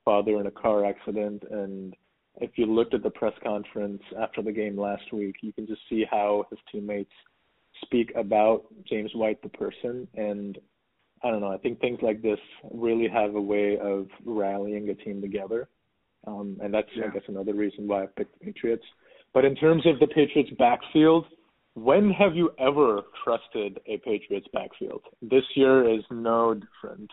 father 0.05 0.41
in 0.41 0.49
a 0.49 0.51
car 0.51 0.85
accident 0.85 1.45
and 1.49 1.95
if 2.41 2.51
you 2.57 2.67
looked 2.67 2.95
at 2.95 3.03
the 3.03 3.11
press 3.11 3.33
conference 3.43 4.03
after 4.21 4.43
the 4.43 4.53
game 4.53 4.79
last 4.79 5.13
week, 5.13 5.37
you 5.43 5.53
can 5.53 5.67
just 5.67 5.81
see 5.89 6.05
how 6.11 6.47
his 6.51 6.59
teammates 6.71 7.13
speak 7.83 8.13
about 8.17 8.65
James 8.89 9.11
White 9.15 9.43
the 9.43 9.49
person 9.49 10.09
and 10.15 10.59
I 11.23 11.31
don't 11.31 11.41
know, 11.41 11.51
I 11.51 11.59
think 11.59 11.81
things 11.81 11.99
like 12.03 12.23
this 12.23 12.39
really 12.71 13.09
have 13.09 13.35
a 13.35 13.41
way 13.41 13.79
of 13.79 14.09
rallying 14.25 14.91
a 14.91 14.95
team 14.95 15.21
together. 15.21 15.69
Um, 16.27 16.59
and 16.63 16.73
that's 16.73 16.89
yeah. 16.95 17.07
I 17.07 17.09
guess 17.09 17.23
another 17.29 17.55
reason 17.55 17.89
why 17.89 18.03
I 18.03 18.07
picked 18.07 18.39
the 18.39 18.47
Patriots. 18.47 18.85
But 19.33 19.45
in 19.45 19.55
terms 19.55 19.85
of 19.87 19.99
the 19.99 20.07
Patriots 20.09 20.51
backfield, 20.59 21.27
when 21.75 22.11
have 22.11 22.35
you 22.35 22.51
ever 22.59 23.03
trusted 23.23 23.81
a 23.87 23.99
Patriots 23.99 24.47
backfield? 24.53 25.03
This 25.23 25.45
year 25.55 25.89
is 25.89 26.03
no 26.11 26.55
different. 26.55 27.11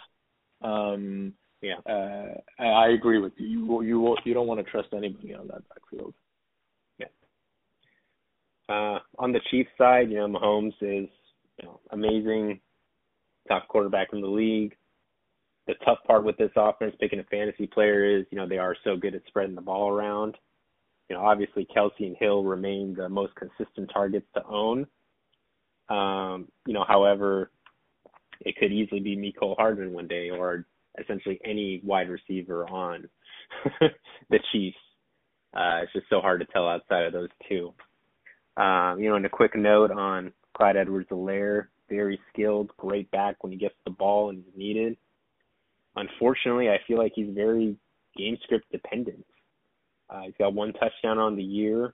Um, 0.61 1.33
yeah, 1.61 1.79
uh, 1.85 2.63
I 2.63 2.89
agree 2.89 3.19
with 3.19 3.33
you. 3.37 3.47
You 3.47 3.81
you 3.83 4.17
you 4.25 4.33
don't 4.33 4.47
want 4.47 4.65
to 4.65 4.71
trust 4.71 4.89
anybody 4.93 5.33
on 5.33 5.47
that 5.47 5.67
backfield. 5.69 6.13
Uh, 8.69 8.99
on 9.19 9.31
the 9.31 9.41
Chiefs 9.51 9.69
side, 9.77 10.09
you 10.09 10.17
know, 10.17 10.27
Mahomes 10.27 10.73
is 10.81 11.09
you 11.59 11.65
know 11.65 11.79
amazing, 11.91 12.59
top 13.47 13.67
quarterback 13.67 14.09
in 14.13 14.21
the 14.21 14.27
league. 14.27 14.75
The 15.67 15.75
tough 15.85 15.99
part 16.05 16.25
with 16.25 16.37
this 16.37 16.51
offense, 16.55 16.95
picking 16.99 17.19
a 17.19 17.23
fantasy 17.25 17.67
player, 17.67 18.05
is 18.05 18.25
you 18.31 18.37
know 18.37 18.47
they 18.47 18.57
are 18.57 18.75
so 18.83 18.95
good 18.95 19.15
at 19.15 19.21
spreading 19.27 19.55
the 19.55 19.61
ball 19.61 19.89
around. 19.89 20.37
You 21.09 21.17
know, 21.17 21.23
obviously 21.23 21.67
Kelce 21.75 21.91
and 21.99 22.17
Hill 22.17 22.43
remain 22.43 22.95
the 22.95 23.09
most 23.09 23.33
consistent 23.35 23.91
targets 23.93 24.25
to 24.35 24.45
own. 24.45 24.87
Um, 25.89 26.47
you 26.65 26.73
know, 26.73 26.85
however, 26.87 27.51
it 28.39 28.55
could 28.57 28.71
easily 28.71 29.01
be 29.01 29.17
Mecole 29.17 29.57
Hardman 29.57 29.91
one 29.91 30.07
day, 30.07 30.29
or 30.29 30.65
essentially 30.99 31.39
any 31.43 31.81
wide 31.83 32.09
receiver 32.09 32.65
on 32.69 33.09
the 34.29 34.39
Chiefs. 34.51 34.77
Uh, 35.53 35.81
it's 35.83 35.93
just 35.93 36.09
so 36.09 36.19
hard 36.19 36.39
to 36.39 36.45
tell 36.47 36.67
outside 36.67 37.03
of 37.03 37.13
those 37.13 37.29
two. 37.47 37.73
Um, 38.55 38.99
you 38.99 39.09
know, 39.09 39.15
and 39.15 39.25
a 39.25 39.29
quick 39.29 39.55
note 39.55 39.91
on 39.91 40.31
Clyde 40.55 40.77
Edwards-Helaire, 40.77 41.67
very 41.89 42.19
skilled, 42.31 42.71
great 42.77 43.09
back 43.11 43.43
when 43.43 43.51
he 43.51 43.57
gets 43.57 43.75
the 43.85 43.91
ball 43.91 44.29
and 44.29 44.39
is 44.39 44.53
needed. 44.55 44.97
Unfortunately, 45.95 46.69
I 46.69 46.77
feel 46.87 46.97
like 46.97 47.13
he's 47.15 47.33
very 47.33 47.75
game 48.15 48.37
script 48.43 48.65
dependent. 48.71 49.25
Uh, 50.09 50.21
he's 50.25 50.33
got 50.37 50.53
one 50.53 50.73
touchdown 50.73 51.17
on 51.17 51.35
the 51.35 51.43
year, 51.43 51.93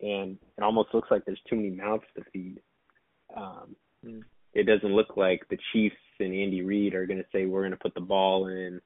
and 0.00 0.38
it 0.56 0.62
almost 0.62 0.94
looks 0.94 1.10
like 1.10 1.24
there's 1.24 1.40
too 1.48 1.56
many 1.56 1.70
mouths 1.70 2.04
to 2.16 2.24
feed. 2.32 2.60
Um, 3.36 3.76
mm. 4.04 4.20
It 4.54 4.64
doesn't 4.64 4.94
look 4.94 5.16
like 5.16 5.46
the 5.50 5.58
Chiefs 5.72 5.96
and 6.20 6.32
Andy 6.32 6.62
Reid 6.62 6.94
are 6.94 7.06
going 7.06 7.18
to 7.18 7.26
say 7.32 7.46
we're 7.46 7.62
going 7.62 7.72
to 7.72 7.76
put 7.76 7.94
the 7.94 8.00
ball 8.00 8.46
in 8.46 8.80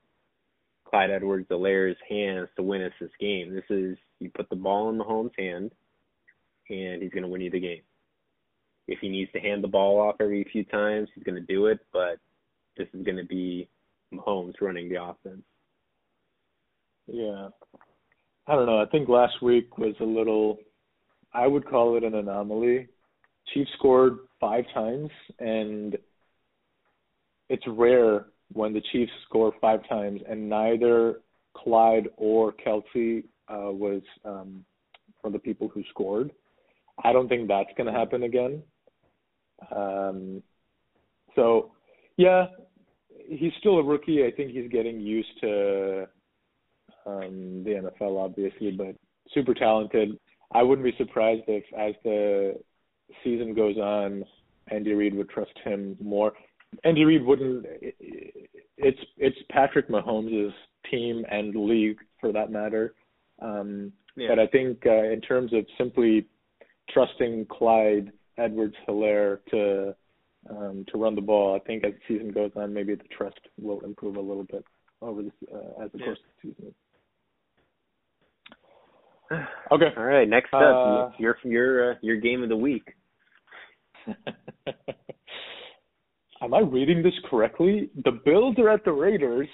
Clyde 0.84 1.10
Edwards-Helaire's 1.10 1.98
hands 2.08 2.48
to 2.56 2.62
win 2.62 2.82
us 2.82 2.92
this 3.00 3.10
game. 3.20 3.54
This 3.54 3.64
is 3.70 3.96
you 4.18 4.30
put 4.34 4.48
the 4.50 4.56
ball 4.56 4.90
in 4.90 4.98
Mahomes' 4.98 5.30
hand, 5.38 5.72
and 6.70 7.02
he's 7.02 7.10
going 7.10 7.24
to 7.24 7.28
win 7.28 7.42
you 7.42 7.50
the 7.50 7.60
game. 7.60 7.82
If 8.88 9.00
he 9.00 9.08
needs 9.08 9.30
to 9.32 9.40
hand 9.40 9.62
the 9.62 9.68
ball 9.68 10.00
off 10.00 10.16
every 10.20 10.46
few 10.50 10.64
times, 10.64 11.08
he's 11.14 11.24
going 11.24 11.34
to 11.34 11.52
do 11.52 11.66
it, 11.66 11.80
but 11.92 12.18
this 12.76 12.88
is 12.94 13.04
going 13.04 13.18
to 13.18 13.24
be 13.24 13.68
Mahomes 14.12 14.54
running 14.60 14.88
the 14.88 15.02
offense. 15.02 15.42
Yeah. 17.06 17.48
I 18.46 18.54
don't 18.54 18.66
know. 18.66 18.80
I 18.80 18.86
think 18.86 19.08
last 19.08 19.42
week 19.42 19.78
was 19.78 19.94
a 20.00 20.04
little, 20.04 20.58
I 21.32 21.46
would 21.46 21.68
call 21.68 21.96
it 21.96 22.04
an 22.04 22.14
anomaly. 22.14 22.88
Chiefs 23.52 23.70
scored 23.78 24.18
five 24.40 24.64
times, 24.72 25.10
and 25.38 25.96
it's 27.48 27.64
rare 27.66 28.26
when 28.52 28.72
the 28.72 28.82
Chiefs 28.92 29.12
score 29.28 29.52
five 29.60 29.88
times, 29.88 30.20
and 30.28 30.48
neither 30.48 31.20
Clyde 31.54 32.08
or 32.16 32.52
Kelce 32.52 33.24
uh, 33.48 33.70
was 33.70 34.02
um, 34.24 34.64
from 35.20 35.32
the 35.32 35.38
people 35.38 35.68
who 35.68 35.82
scored. 35.90 36.30
I 37.04 37.12
don't 37.12 37.28
think 37.28 37.48
that's 37.48 37.70
going 37.76 37.92
to 37.92 37.98
happen 37.98 38.24
again. 38.24 38.62
Um, 39.74 40.42
so, 41.34 41.72
yeah, 42.16 42.46
he's 43.28 43.52
still 43.58 43.78
a 43.78 43.82
rookie. 43.82 44.24
I 44.24 44.30
think 44.30 44.50
he's 44.52 44.70
getting 44.70 45.00
used 45.00 45.40
to 45.40 46.08
um, 47.06 47.62
the 47.64 47.90
NFL, 48.00 48.22
obviously, 48.22 48.72
but 48.72 48.94
super 49.32 49.54
talented. 49.54 50.18
I 50.52 50.62
wouldn't 50.62 50.84
be 50.84 50.94
surprised 50.98 51.44
if, 51.46 51.64
as 51.78 51.94
the 52.04 52.58
season 53.22 53.54
goes 53.54 53.76
on, 53.76 54.24
Andy 54.68 54.92
Reid 54.92 55.14
would 55.14 55.30
trust 55.30 55.52
him 55.64 55.96
more. 56.00 56.32
Andy 56.84 57.04
Reid 57.04 57.24
wouldn't. 57.24 57.66
It's 58.76 59.00
it's 59.16 59.36
Patrick 59.50 59.88
Mahomes' 59.88 60.52
team 60.90 61.24
and 61.30 61.54
league 61.54 61.98
for 62.20 62.32
that 62.32 62.50
matter. 62.50 62.94
Um, 63.42 63.92
yeah. 64.16 64.28
But 64.28 64.38
I 64.38 64.46
think 64.46 64.84
uh, 64.86 65.10
in 65.10 65.20
terms 65.20 65.52
of 65.52 65.64
simply 65.78 66.26
trusting 66.92 67.46
Clyde 67.46 68.12
Edwards-Helaire 68.38 69.38
to 69.50 69.94
um, 70.48 70.86
to 70.88 70.98
run 70.98 71.14
the 71.14 71.20
ball, 71.20 71.54
I 71.54 71.58
think 71.66 71.84
as 71.84 71.92
the 71.92 72.14
season 72.14 72.32
goes 72.32 72.50
on, 72.56 72.72
maybe 72.72 72.94
the 72.94 73.04
trust 73.16 73.40
will 73.60 73.80
improve 73.80 74.16
a 74.16 74.20
little 74.20 74.44
bit 74.44 74.64
over 75.02 75.22
the 75.22 75.30
uh, 75.52 75.84
as 75.84 75.92
the 75.92 75.98
yeah. 75.98 76.04
course 76.06 76.18
of 76.18 76.24
the 76.42 76.54
season. 76.56 76.74
Okay. 79.70 79.86
All 79.96 80.02
right. 80.02 80.28
Next 80.28 80.52
up, 80.52 80.60
uh, 80.60 81.10
your 81.16 81.36
your 81.44 81.92
uh, 81.92 81.94
your 82.02 82.16
game 82.16 82.42
of 82.42 82.48
the 82.48 82.56
week. 82.56 82.82
Am 86.42 86.52
I 86.52 86.60
reading 86.60 87.00
this 87.02 87.12
correctly? 87.30 87.90
The 88.04 88.10
Bills 88.24 88.56
are 88.58 88.70
at 88.70 88.84
the 88.84 88.90
Raiders, 88.90 89.46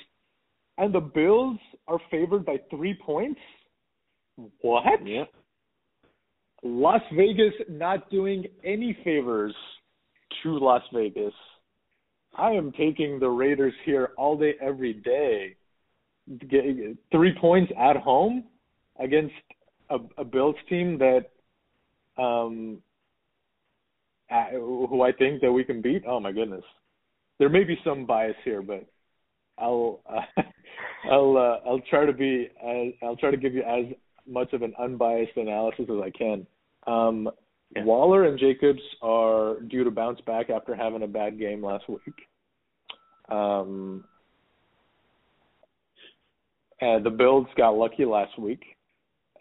and 0.78 0.95
the 0.95 1.01
Bills 1.01 1.59
are 1.89 1.99
favored 2.11 2.47
by 2.47 2.57
three 2.70 2.95
points. 3.05 3.41
What? 4.62 5.07
Yeah. 5.07 5.24
Las 6.67 7.03
Vegas 7.14 7.55
not 7.69 8.11
doing 8.11 8.45
any 8.64 8.97
favors 9.05 9.55
to 10.43 10.59
Las 10.59 10.83
Vegas. 10.93 11.33
I 12.37 12.51
am 12.51 12.73
taking 12.73 13.19
the 13.19 13.29
Raiders 13.29 13.73
here 13.85 14.11
all 14.19 14.37
day, 14.37 14.55
every 14.61 14.95
day. 14.95 15.57
Three 17.12 17.33
points 17.41 17.73
at 17.79 17.97
home 17.97 18.45
against 18.99 19.35
a, 19.91 19.99
a 20.19 20.25
Bills 20.25 20.57
team 20.69 20.99
that 20.99 21.27
um 22.21 22.83
who 24.51 25.03
I 25.03 25.12
think 25.12 25.41
that 25.43 25.53
we 25.53 25.62
can 25.62 25.81
beat. 25.81 26.03
Oh 26.07 26.19
my 26.19 26.33
goodness, 26.33 26.64
there 27.39 27.49
may 27.49 27.62
be 27.62 27.79
some 27.85 28.07
bias 28.07 28.35
here, 28.45 28.61
but 28.61 28.85
I'll 29.57 30.01
uh, 30.09 30.43
I'll 31.11 31.37
uh, 31.37 31.69
I'll 31.69 31.83
try 31.89 32.05
to 32.05 32.12
be 32.12 32.49
uh, 32.61 33.07
I'll 33.07 33.17
try 33.17 33.31
to 33.31 33.37
give 33.37 33.55
you 33.55 33.62
as 33.62 33.95
much 34.27 34.53
of 34.53 34.62
an 34.62 34.75
unbiased 34.81 35.37
analysis 35.37 35.87
as 35.89 36.03
I 36.03 36.11
can. 36.11 36.45
Um, 36.87 37.28
yeah. 37.74 37.84
Waller 37.84 38.24
and 38.24 38.39
Jacobs 38.39 38.80
are 39.03 39.61
due 39.68 39.84
to 39.84 39.91
bounce 39.91 40.20
back 40.22 40.51
after 40.51 40.74
having 40.74 41.03
a 41.03 41.09
bad 41.09 41.39
game 41.39 41.64
last 41.64 41.89
week. 41.89 42.14
Um, 43.28 44.05
and 46.80 47.05
the 47.05 47.11
Bills 47.11 47.47
got 47.57 47.70
lucky 47.70 48.05
last 48.05 48.39
week. 48.39 48.62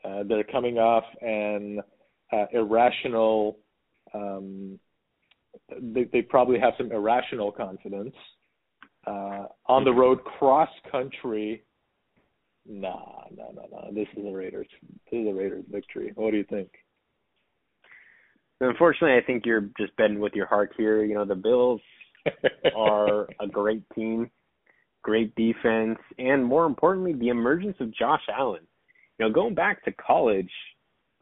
Uh, 0.03 0.23
they're 0.27 0.43
coming 0.43 0.77
off 0.77 1.03
an 1.21 1.81
uh, 2.31 2.45
irrational. 2.51 3.57
Um, 4.13 4.79
they, 5.81 6.05
they 6.11 6.21
probably 6.21 6.59
have 6.59 6.73
some 6.77 6.91
irrational 6.91 7.51
confidence. 7.51 8.15
Uh, 9.05 9.45
on 9.67 9.83
the 9.83 9.91
road, 9.91 10.23
cross 10.23 10.69
country. 10.91 11.63
Nah, 12.67 13.25
no, 13.35 13.51
no, 13.53 13.67
no. 13.71 13.91
This 13.93 14.07
is 14.17 14.23
the 14.23 14.31
Raiders. 14.31 14.67
This 15.11 15.19
is 15.19 15.25
the 15.27 15.33
Raiders' 15.33 15.65
victory. 15.71 16.11
What 16.15 16.31
do 16.31 16.37
you 16.37 16.43
think? 16.45 16.69
Unfortunately, 18.61 19.17
I 19.17 19.25
think 19.25 19.45
you're 19.45 19.69
just 19.77 19.95
betting 19.97 20.19
with 20.19 20.33
your 20.33 20.45
heart 20.45 20.73
here. 20.77 21.03
You 21.03 21.15
know, 21.15 21.25
the 21.25 21.35
Bills 21.35 21.81
are 22.75 23.27
a 23.39 23.47
great 23.47 23.83
team, 23.93 24.31
great 25.03 25.35
defense, 25.35 25.99
and 26.17 26.43
more 26.43 26.65
importantly, 26.65 27.13
the 27.13 27.29
emergence 27.29 27.75
of 27.79 27.93
Josh 27.93 28.23
Allen 28.33 28.65
you 29.17 29.25
know, 29.25 29.33
going 29.33 29.55
back 29.55 29.83
to 29.85 29.91
college, 29.93 30.51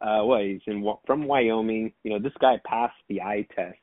uh, 0.00 0.20
what 0.22 0.42
he's 0.42 0.60
in 0.66 0.84
from 1.06 1.26
Wyoming. 1.26 1.92
You 2.02 2.12
know, 2.12 2.18
this 2.18 2.32
guy 2.40 2.56
passed 2.66 2.94
the 3.08 3.22
eye 3.22 3.46
test. 3.54 3.78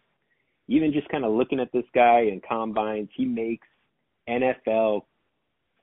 Even 0.68 0.93
just 0.93 1.10
kind 1.10 1.26
of 1.26 1.34
looking 1.34 1.60
at 1.60 1.72
this 1.74 1.86
guy 1.93 2.22
in 2.22 2.41
combines, 2.47 3.10
he 3.16 3.26
makes 3.26 3.68
NFL 4.30 5.02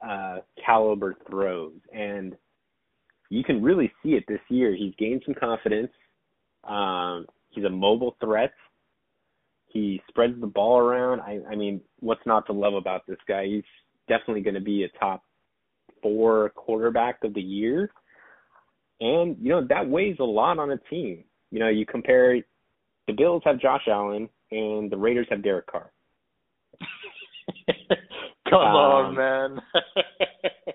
uh, 0.07 0.39
caliber 0.65 1.17
throws, 1.29 1.75
and 1.93 2.37
you 3.29 3.45
can 3.45 3.63
really 3.63 3.93
see 4.03 4.11
it 4.11 4.25
this 4.29 4.41
year. 4.49 4.75
He's 4.75 4.95
gained 4.99 5.23
some 5.27 5.35
confidence. 5.35 5.91
Um, 6.65 7.27
he's 7.59 7.67
a 7.67 7.71
mobile 7.71 8.17
threat. 8.21 8.53
He 9.67 10.01
spreads 10.09 10.41
the 10.41 10.47
ball 10.47 10.79
around. 10.79 11.21
I, 11.21 11.41
I 11.51 11.57
mean, 11.57 11.81
what's 12.01 12.25
not 12.25 12.47
to 12.47 12.53
love 12.53 12.75
about 12.75 13.07
this 13.07 13.19
guy? 13.27 13.47
He's 13.47 13.65
definitely 14.09 14.43
going 14.43 14.55
to 14.55 14.61
be 14.61 14.85
a 14.85 14.99
top 14.99 15.23
four 16.03 16.51
quarterback 16.51 17.23
of 17.25 17.35
the 17.35 17.41
year. 17.41 17.91
And, 19.01 19.37
you 19.41 19.51
know, 19.51 19.67
that 19.69 19.89
weighs 19.89 20.17
a 20.21 20.25
lot 20.25 20.59
on 20.59 20.71
a 20.71 20.79
team. 20.91 21.25
You 21.51 21.61
know, 21.61 21.69
you 21.69 21.85
compare 21.87 22.37
the 23.07 23.13
Bills 23.13 23.43
have 23.45 23.61
Josh 23.61 23.83
Allen 23.89 24.29
and 24.51 24.91
the 24.91 24.97
Raiders 24.97 25.27
have 25.31 25.43
Derek 25.43 25.67
Carr. 25.67 25.93
Come 28.49 28.61
um, 28.61 28.77
on, 28.77 29.15
man. 29.17 29.61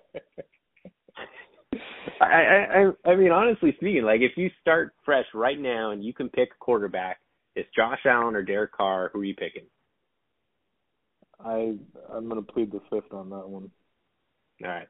I, 2.22 2.92
I 3.06 3.10
I 3.12 3.16
mean 3.16 3.32
honestly 3.32 3.74
speaking, 3.78 4.04
like 4.04 4.22
if 4.22 4.38
you 4.38 4.50
start 4.62 4.94
fresh 5.06 5.26
right 5.34 5.60
now 5.60 5.92
and 5.92 6.04
you 6.04 6.14
can 6.14 6.30
pick 6.30 6.50
a 6.50 6.64
quarterback, 6.64 7.20
it's 7.56 7.70
Josh 7.76 8.00
Allen 8.06 8.36
or 8.36 8.44
Derek 8.44 8.72
Carr. 8.72 9.12
Who 9.14 9.22
are 9.22 9.26
you 9.26 9.36
picking? 9.36 9.68
I 11.44 11.74
I'm 12.14 12.30
gonna 12.30 12.42
plead 12.42 12.72
the 12.72 12.82
fifth 12.90 13.14
on 13.14 13.30
that 13.30 13.48
one. 13.48 13.72
All 14.64 14.70
right. 14.70 14.88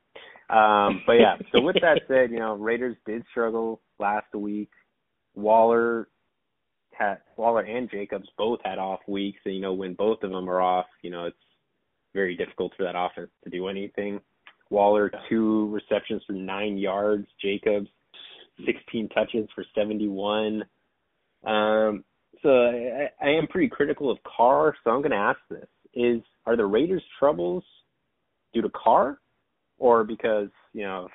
Um, 0.50 1.02
but 1.08 1.14
yeah, 1.14 1.36
so 1.52 1.62
with 1.62 1.78
that 1.82 2.02
said, 2.08 2.32
you 2.32 2.40
know, 2.40 2.54
Raiders 2.54 2.98
did 3.06 3.24
struggle 3.32 3.82
last 4.00 4.34
week. 4.36 4.70
Waller 5.36 6.10
had 6.92 7.20
Waller 7.38 7.62
and 7.62 7.90
Jacobs 7.90 8.30
both 8.38 8.60
had 8.64 8.78
off 8.78 9.00
weeks, 9.08 9.40
and 9.46 9.56
you 9.56 9.62
know 9.62 9.74
when 9.74 9.94
both 9.94 10.22
of 10.24 10.32
them 10.32 10.50
are 10.50 10.62
off, 10.62 10.86
you 11.02 11.10
know 11.10 11.26
it's 11.26 11.38
very 12.14 12.36
difficult 12.36 12.74
for 12.78 12.84
that 12.84 12.96
offense 12.96 13.32
to 13.44 13.50
do 13.50 13.68
anything. 13.68 14.20
Waller 14.74 15.12
two 15.30 15.70
receptions 15.70 16.24
for 16.26 16.34
nine 16.34 16.78
yards. 16.78 17.28
Jacobs 17.40 17.88
sixteen 18.66 19.08
touches 19.10 19.48
for 19.54 19.64
seventy 19.76 20.08
one. 20.08 20.64
Um, 21.46 22.04
so 22.42 22.50
I, 22.50 23.10
I 23.22 23.30
am 23.30 23.48
pretty 23.48 23.70
critical 23.70 24.10
of 24.10 24.18
Carr, 24.24 24.76
so 24.84 24.90
I'm 24.90 25.02
going 25.02 25.12
to 25.12 25.18
ask 25.18 25.40
this: 25.50 25.68
Is 25.94 26.22
are 26.48 26.58
the 26.58 26.66
Raiders' 26.66 27.04
troubles 27.20 27.64
due 28.54 28.64
to 28.64 28.70
Carr, 28.70 29.20
or 29.78 30.04
because 30.04 30.50
you 30.74 30.84
know 30.84 31.08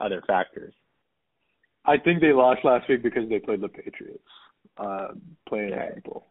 other 0.00 0.22
factors? 0.26 0.74
I 1.84 1.96
think 1.98 2.20
they 2.20 2.32
lost 2.32 2.64
last 2.64 2.88
week 2.88 3.02
because 3.02 3.28
they 3.28 3.40
played 3.40 3.60
the 3.60 3.68
Patriots. 3.68 4.22
Uh, 4.76 5.08
playing 5.48 5.72
Right. 5.72 5.88
example. 5.88 6.26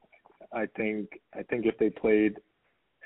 I 0.54 0.66
think 0.78 1.10
I 1.34 1.44
think 1.44 1.66
if 1.66 1.78
they 1.78 1.90
played 1.90 2.38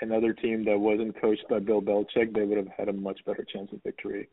another 0.02 0.34
team 0.34 0.66
that 0.66 0.80
wasn't 0.80 1.20
coached 1.20 1.46
by 1.50 1.60
Bill 1.60 1.82
Belichick, 1.82 2.34
they 2.34 2.44
would 2.44 2.58
have 2.58 2.68
had 2.76 2.90
a 2.90 2.94
much 2.94 3.20
better 3.26 3.46
chance 3.52 3.70
of 3.72 3.82
victory. 3.84 4.28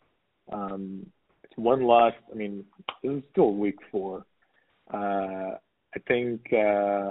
Um, 0.53 1.07
it's 1.45 1.57
one 1.57 1.83
loss. 1.83 2.15
I 2.33 2.35
mean, 2.35 2.65
this 3.03 3.13
is 3.13 3.23
still 3.33 3.55
week 3.55 3.77
four. 3.91 4.25
Uh, 4.93 5.57
I 5.95 5.99
think 6.07 6.41
uh, 6.53 7.11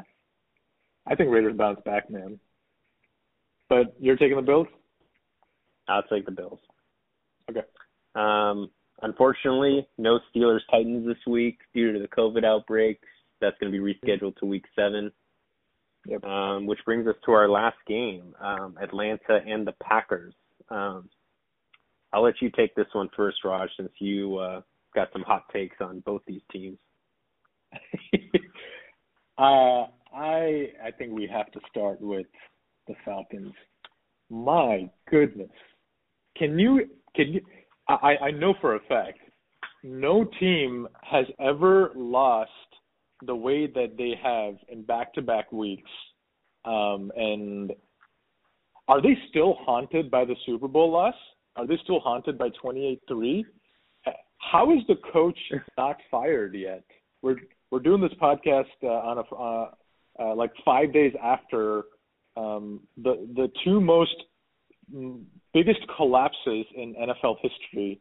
I 1.07 1.15
think 1.15 1.31
Raiders 1.31 1.55
bounce 1.55 1.79
back, 1.85 2.09
man. 2.09 2.39
But 3.69 3.95
you're 3.99 4.17
taking 4.17 4.37
the 4.37 4.41
Bills? 4.41 4.67
I'll 5.87 6.03
take 6.03 6.25
the 6.25 6.31
Bills. 6.31 6.59
Okay. 7.49 7.61
Um, 8.15 8.69
unfortunately, 9.01 9.87
no 9.97 10.19
Steelers 10.29 10.59
Titans 10.71 11.05
this 11.05 11.17
week 11.27 11.59
due 11.73 11.93
to 11.93 11.99
the 11.99 12.07
COVID 12.07 12.43
outbreak. 12.43 12.99
That's 13.39 13.57
going 13.59 13.71
to 13.71 13.77
be 13.79 13.93
rescheduled 13.93 14.35
to 14.37 14.45
week 14.45 14.65
seven. 14.75 15.11
Yep. 16.07 16.23
Um, 16.23 16.65
which 16.65 16.79
brings 16.85 17.05
us 17.05 17.15
to 17.25 17.31
our 17.33 17.49
last 17.49 17.77
game, 17.85 18.33
um, 18.39 18.77
Atlanta 18.81 19.41
and 19.45 19.67
the 19.67 19.73
Packers. 19.83 20.33
Um, 20.69 21.09
I'll 22.13 22.23
let 22.23 22.41
you 22.41 22.49
take 22.55 22.73
this 22.75 22.87
one 22.93 23.09
first, 23.15 23.43
Raj, 23.43 23.69
since 23.75 23.91
you 23.99 24.37
uh, 24.37 24.61
got 24.95 25.09
some 25.11 25.23
hot 25.23 25.43
takes 25.51 25.75
on 25.81 25.99
both 26.05 26.21
these 26.25 26.41
teams. 26.51 26.77
uh, 29.37 29.85
I 30.15 30.69
I 30.83 30.91
think 30.97 31.11
we 31.11 31.27
have 31.27 31.51
to 31.51 31.59
start 31.69 31.99
with 31.99 32.27
the 32.87 32.95
Falcons. 33.03 33.53
My 34.29 34.89
goodness, 35.09 35.51
can 36.37 36.57
you 36.57 36.87
can 37.15 37.33
you? 37.33 37.41
I 37.89 38.15
I 38.21 38.31
know 38.31 38.53
for 38.61 38.75
a 38.75 38.79
fact, 38.87 39.19
no 39.83 40.25
team 40.39 40.87
has 41.03 41.25
ever 41.39 41.91
lost 41.95 42.51
the 43.25 43.35
way 43.35 43.67
that 43.67 43.95
they 43.97 44.13
have 44.21 44.55
in 44.69 44.83
back-to-back 44.83 45.51
weeks. 45.51 45.89
Um, 46.65 47.11
and 47.15 47.71
are 48.87 49.01
they 49.01 49.17
still 49.29 49.55
haunted 49.61 50.11
by 50.11 50.25
the 50.25 50.35
Super 50.45 50.67
Bowl 50.67 50.91
loss? 50.91 51.15
Are 51.55 51.65
they 51.65 51.77
still 51.83 51.99
haunted 51.99 52.37
by 52.37 52.49
28-3? 52.63 53.43
How 54.39 54.71
is 54.71 54.79
the 54.87 54.95
coach 55.11 55.37
not 55.77 55.97
fired 56.09 56.53
yet? 56.53 56.83
We're 57.21 57.37
we're 57.71 57.79
doing 57.79 58.01
this 58.01 58.13
podcast 58.21 58.65
uh, 58.83 58.87
on 58.87 59.17
a 59.17 59.35
uh, 59.35 59.71
uh, 60.19 60.35
like 60.35 60.51
five 60.63 60.93
days 60.93 61.13
after 61.21 61.83
um, 62.35 62.81
the 62.97 63.27
the 63.35 63.49
two 63.63 63.81
most 63.81 64.15
mm, 64.93 65.23
biggest 65.53 65.79
collapses 65.95 66.65
in 66.75 66.95
NFL 66.95 67.37
history. 67.41 67.99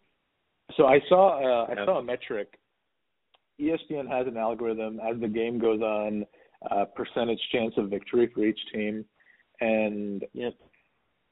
So 0.76 0.86
I 0.86 1.00
saw 1.08 1.40
uh, 1.40 1.72
I 1.72 1.84
saw 1.84 1.98
a 1.98 2.02
metric. 2.02 2.58
ESPN 3.60 4.08
has 4.08 4.26
an 4.26 4.36
algorithm 4.36 5.00
as 5.00 5.20
the 5.20 5.28
game 5.28 5.58
goes 5.58 5.80
on, 5.80 6.26
uh, 6.70 6.84
percentage 6.94 7.40
chance 7.52 7.74
of 7.76 7.90
victory 7.90 8.30
for 8.34 8.44
each 8.44 8.60
team, 8.72 9.04
and 9.60 10.24
Yep. 10.32 10.54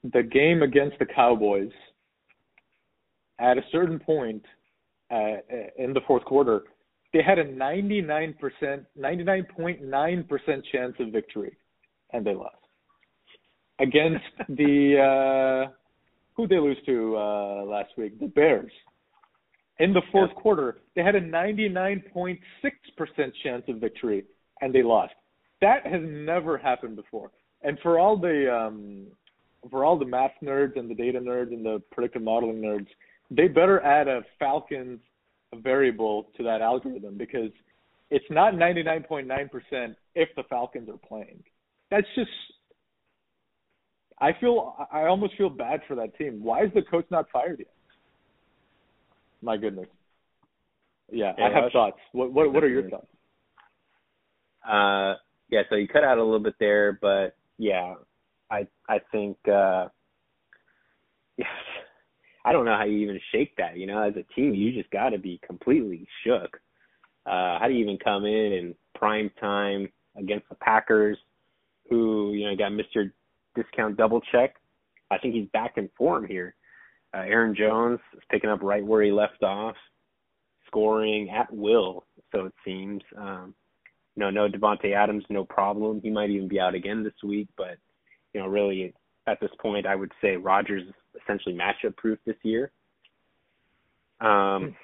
the 0.03 0.23
game 0.23 0.63
against 0.63 0.97
the 0.99 1.05
Cowboys 1.05 1.71
at 3.39 3.57
a 3.57 3.63
certain 3.71 3.99
point 3.99 4.45
uh, 5.11 5.37
in 5.77 5.93
the 5.93 6.01
fourth 6.07 6.23
quarter, 6.25 6.63
they 7.13 7.21
had 7.21 7.39
a 7.39 7.45
99%, 7.45 8.85
99.9% 8.97 10.65
chance 10.71 10.95
of 10.99 11.09
victory, 11.09 11.55
and 12.11 12.25
they 12.25 12.33
lost 12.33 12.55
against 13.79 14.25
the 14.49 15.65
uh, 15.67 15.71
who 16.33 16.47
they 16.47 16.59
lose 16.59 16.77
to 16.85 17.15
uh, 17.15 17.63
last 17.63 17.91
week, 17.97 18.19
the 18.19 18.27
Bears. 18.27 18.71
In 19.79 19.91
the 19.91 20.01
fourth 20.11 20.33
quarter, 20.35 20.77
they 20.95 21.03
had 21.03 21.15
a 21.15 21.21
99.6% 21.21 22.39
chance 23.43 23.63
of 23.67 23.77
victory, 23.77 24.23
and 24.61 24.73
they 24.73 24.83
lost. 24.83 25.13
That 25.61 25.85
has 25.85 26.01
never 26.03 26.57
happened 26.57 26.95
before. 26.95 27.31
And 27.61 27.77
for 27.81 27.99
all 27.99 28.17
the 28.17 28.53
um, 28.53 29.07
for 29.69 29.83
all 29.83 29.97
the 29.97 30.05
math 30.05 30.31
nerds 30.43 30.77
and 30.77 30.89
the 30.89 30.95
data 30.95 31.19
nerds 31.19 31.51
and 31.51 31.65
the 31.65 31.81
predictive 31.91 32.21
modeling 32.21 32.61
nerds, 32.61 32.87
they 33.31 33.47
better 33.47 33.81
add 33.81 34.07
a 34.07 34.21
Falcons 34.37 34.99
variable 35.55 36.27
to 36.37 36.43
that 36.43 36.61
algorithm 36.61 37.17
because 37.17 37.49
it's 38.11 38.25
not 38.29 38.53
99.9% 38.53 39.95
if 40.13 40.29
the 40.35 40.43
Falcons 40.49 40.89
are 40.89 40.99
playing. 41.07 41.43
That's 41.89 42.07
just 42.15 42.29
I 44.19 44.31
feel 44.39 44.75
I 44.91 45.05
almost 45.05 45.35
feel 45.37 45.49
bad 45.49 45.81
for 45.87 45.95
that 45.95 46.17
team. 46.17 46.43
Why 46.43 46.63
is 46.63 46.71
the 46.73 46.83
coach 46.83 47.05
not 47.09 47.25
fired 47.31 47.59
yet? 47.59 47.74
My 49.41 49.57
goodness. 49.57 49.87
Yeah, 51.11 51.33
I 51.37 51.43
have 51.53 51.63
Raj? 51.63 51.73
thoughts. 51.73 51.99
What 52.13 52.33
what 52.33 52.51
what 52.53 52.63
are 52.63 52.69
your 52.69 52.89
thoughts? 52.89 53.07
Uh, 54.67 55.15
yeah, 55.49 55.61
so 55.69 55.75
you 55.75 55.87
cut 55.87 56.03
out 56.03 56.17
a 56.17 56.23
little 56.23 56.39
bit 56.39 56.55
there, 56.59 56.97
but 57.01 57.35
yeah, 57.57 57.95
I 58.49 58.67
I 58.89 58.99
think 59.11 59.37
uh, 59.47 59.87
yes, 61.37 61.47
I 62.43 62.51
don't 62.51 62.65
know 62.65 62.75
how 62.77 62.85
you 62.85 62.97
even 62.97 63.19
shake 63.31 63.55
that. 63.57 63.77
You 63.77 63.87
know, 63.87 64.01
as 64.01 64.13
a 64.15 64.23
team, 64.33 64.53
you 64.53 64.71
just 64.71 64.89
got 64.91 65.09
to 65.09 65.19
be 65.19 65.39
completely 65.45 66.07
shook. 66.23 66.57
Uh, 67.25 67.59
how 67.59 67.65
do 67.67 67.73
you 67.73 67.83
even 67.83 67.97
come 68.03 68.25
in 68.25 68.53
in 68.53 68.75
prime 68.95 69.29
time 69.39 69.89
against 70.17 70.47
the 70.49 70.55
Packers, 70.55 71.17
who 71.89 72.33
you 72.33 72.49
know 72.49 72.55
got 72.55 72.71
Mister 72.71 73.13
Discount 73.55 73.97
double 73.97 74.21
check? 74.31 74.55
I 75.11 75.19
think 75.19 75.35
he's 75.35 75.47
back 75.53 75.73
in 75.77 75.89
form 75.95 76.25
here. 76.25 76.55
Uh, 77.15 77.21
Aaron 77.21 77.55
Jones 77.55 77.99
is 78.13 78.23
picking 78.29 78.49
up 78.49 78.61
right 78.61 78.85
where 78.85 79.01
he 79.01 79.11
left 79.11 79.41
off, 79.41 79.75
scoring 80.67 81.29
at 81.29 81.53
will, 81.53 82.05
so 82.31 82.45
it 82.45 82.53
seems. 82.65 83.01
Um, 83.17 83.53
no, 84.17 84.29
no 84.29 84.49
Davante 84.49 84.93
Adams, 84.93 85.23
no 85.29 85.45
problem. 85.45 86.01
He 86.01 86.09
might 86.09 86.29
even 86.29 86.47
be 86.47 86.59
out 86.59 86.75
again 86.75 87.03
this 87.03 87.13
week, 87.23 87.47
but 87.57 87.77
you 88.33 88.41
know, 88.41 88.47
really 88.47 88.93
at 89.27 89.39
this 89.39 89.51
point, 89.61 89.85
I 89.85 89.95
would 89.95 90.11
say 90.21 90.35
Rodgers 90.35 90.83
is 90.87 91.21
essentially 91.21 91.55
matchup 91.55 91.95
proof 91.95 92.19
this 92.25 92.35
year. 92.43 92.71
Um, 94.19 94.75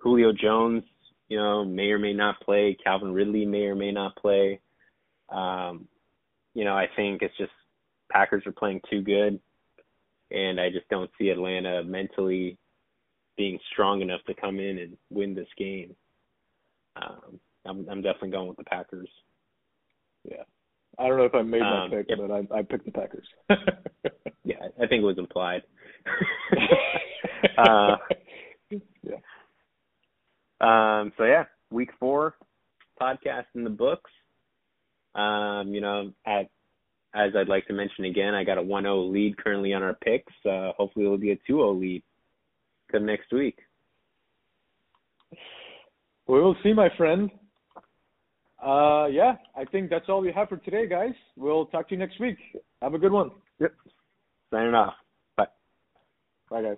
Julio 0.00 0.32
Jones, 0.32 0.82
you 1.28 1.36
know, 1.36 1.64
may 1.64 1.90
or 1.90 1.98
may 1.98 2.12
not 2.12 2.40
play. 2.40 2.76
Calvin 2.82 3.12
Ridley 3.12 3.46
may 3.46 3.64
or 3.64 3.74
may 3.74 3.92
not 3.92 4.16
play. 4.16 4.60
Um, 5.28 5.88
you 6.54 6.64
know, 6.64 6.74
I 6.74 6.86
think 6.94 7.22
it's 7.22 7.36
just 7.36 7.52
Packers 8.10 8.44
are 8.46 8.52
playing 8.52 8.80
too 8.90 9.02
good, 9.02 9.40
and 10.30 10.60
I 10.60 10.70
just 10.70 10.88
don't 10.88 11.10
see 11.18 11.28
Atlanta 11.30 11.82
mentally 11.84 12.56
being 13.36 13.58
strong 13.72 14.00
enough 14.00 14.20
to 14.26 14.34
come 14.34 14.58
in 14.58 14.78
and 14.78 14.96
win 15.10 15.34
this 15.34 15.48
game. 15.58 15.94
Um, 16.96 17.40
I'm 17.64 17.86
I'm 17.90 18.02
definitely 18.02 18.30
going 18.30 18.48
with 18.48 18.56
the 18.56 18.64
Packers. 18.64 19.08
Yeah. 20.24 20.42
I 20.98 21.08
don't 21.08 21.18
know 21.18 21.24
if 21.24 21.34
I 21.34 21.42
made 21.42 21.60
my 21.60 21.84
Um, 21.84 21.90
pick, 21.90 22.06
yep. 22.08 22.18
but 22.20 22.30
I 22.30 22.58
I 22.58 22.62
picked 22.62 22.86
the 22.86 22.92
Packers. 22.92 23.26
Yeah, 24.46 24.68
I 24.80 24.86
think 24.86 25.02
it 25.02 25.04
was 25.04 25.18
implied. 25.18 25.62
uh, 27.58 27.96
yeah. 28.70 29.16
um, 30.60 31.12
so 31.18 31.24
yeah, 31.24 31.46
week 31.72 31.90
four 31.98 32.36
podcast 33.00 33.46
in 33.56 33.64
the 33.64 33.70
books. 33.70 34.10
Um, 35.16 35.74
you 35.74 35.80
know, 35.80 36.12
at 36.24 36.48
as 37.16 37.34
I'd 37.34 37.48
like 37.48 37.66
to 37.68 37.72
mention 37.72 38.04
again, 38.04 38.34
I 38.34 38.44
got 38.44 38.58
a 38.58 38.62
1-0 38.62 39.10
lead 39.10 39.38
currently 39.38 39.72
on 39.72 39.82
our 39.82 39.94
picks. 39.94 40.32
Uh, 40.44 40.72
hopefully, 40.76 41.06
it'll 41.06 41.18
be 41.18 41.32
a 41.32 41.38
2-0 41.50 41.80
lead 41.80 42.02
come 42.92 43.06
next 43.06 43.32
week. 43.32 43.58
We 46.28 46.40
will 46.40 46.56
see, 46.62 46.72
my 46.72 46.88
friend. 46.96 47.30
Uh, 48.62 49.06
yeah, 49.06 49.36
I 49.56 49.64
think 49.64 49.90
that's 49.90 50.08
all 50.08 50.20
we 50.20 50.32
have 50.32 50.48
for 50.48 50.56
today, 50.58 50.86
guys. 50.86 51.14
We'll 51.36 51.66
talk 51.66 51.88
to 51.88 51.94
you 51.94 51.98
next 51.98 52.20
week. 52.20 52.36
Have 52.82 52.94
a 52.94 52.98
good 52.98 53.12
one. 53.12 53.30
Yep. 53.60 53.72
Signing 54.50 54.74
off. 54.74 54.94
Bye. 55.36 55.46
Bye, 56.50 56.62
guys. 56.62 56.76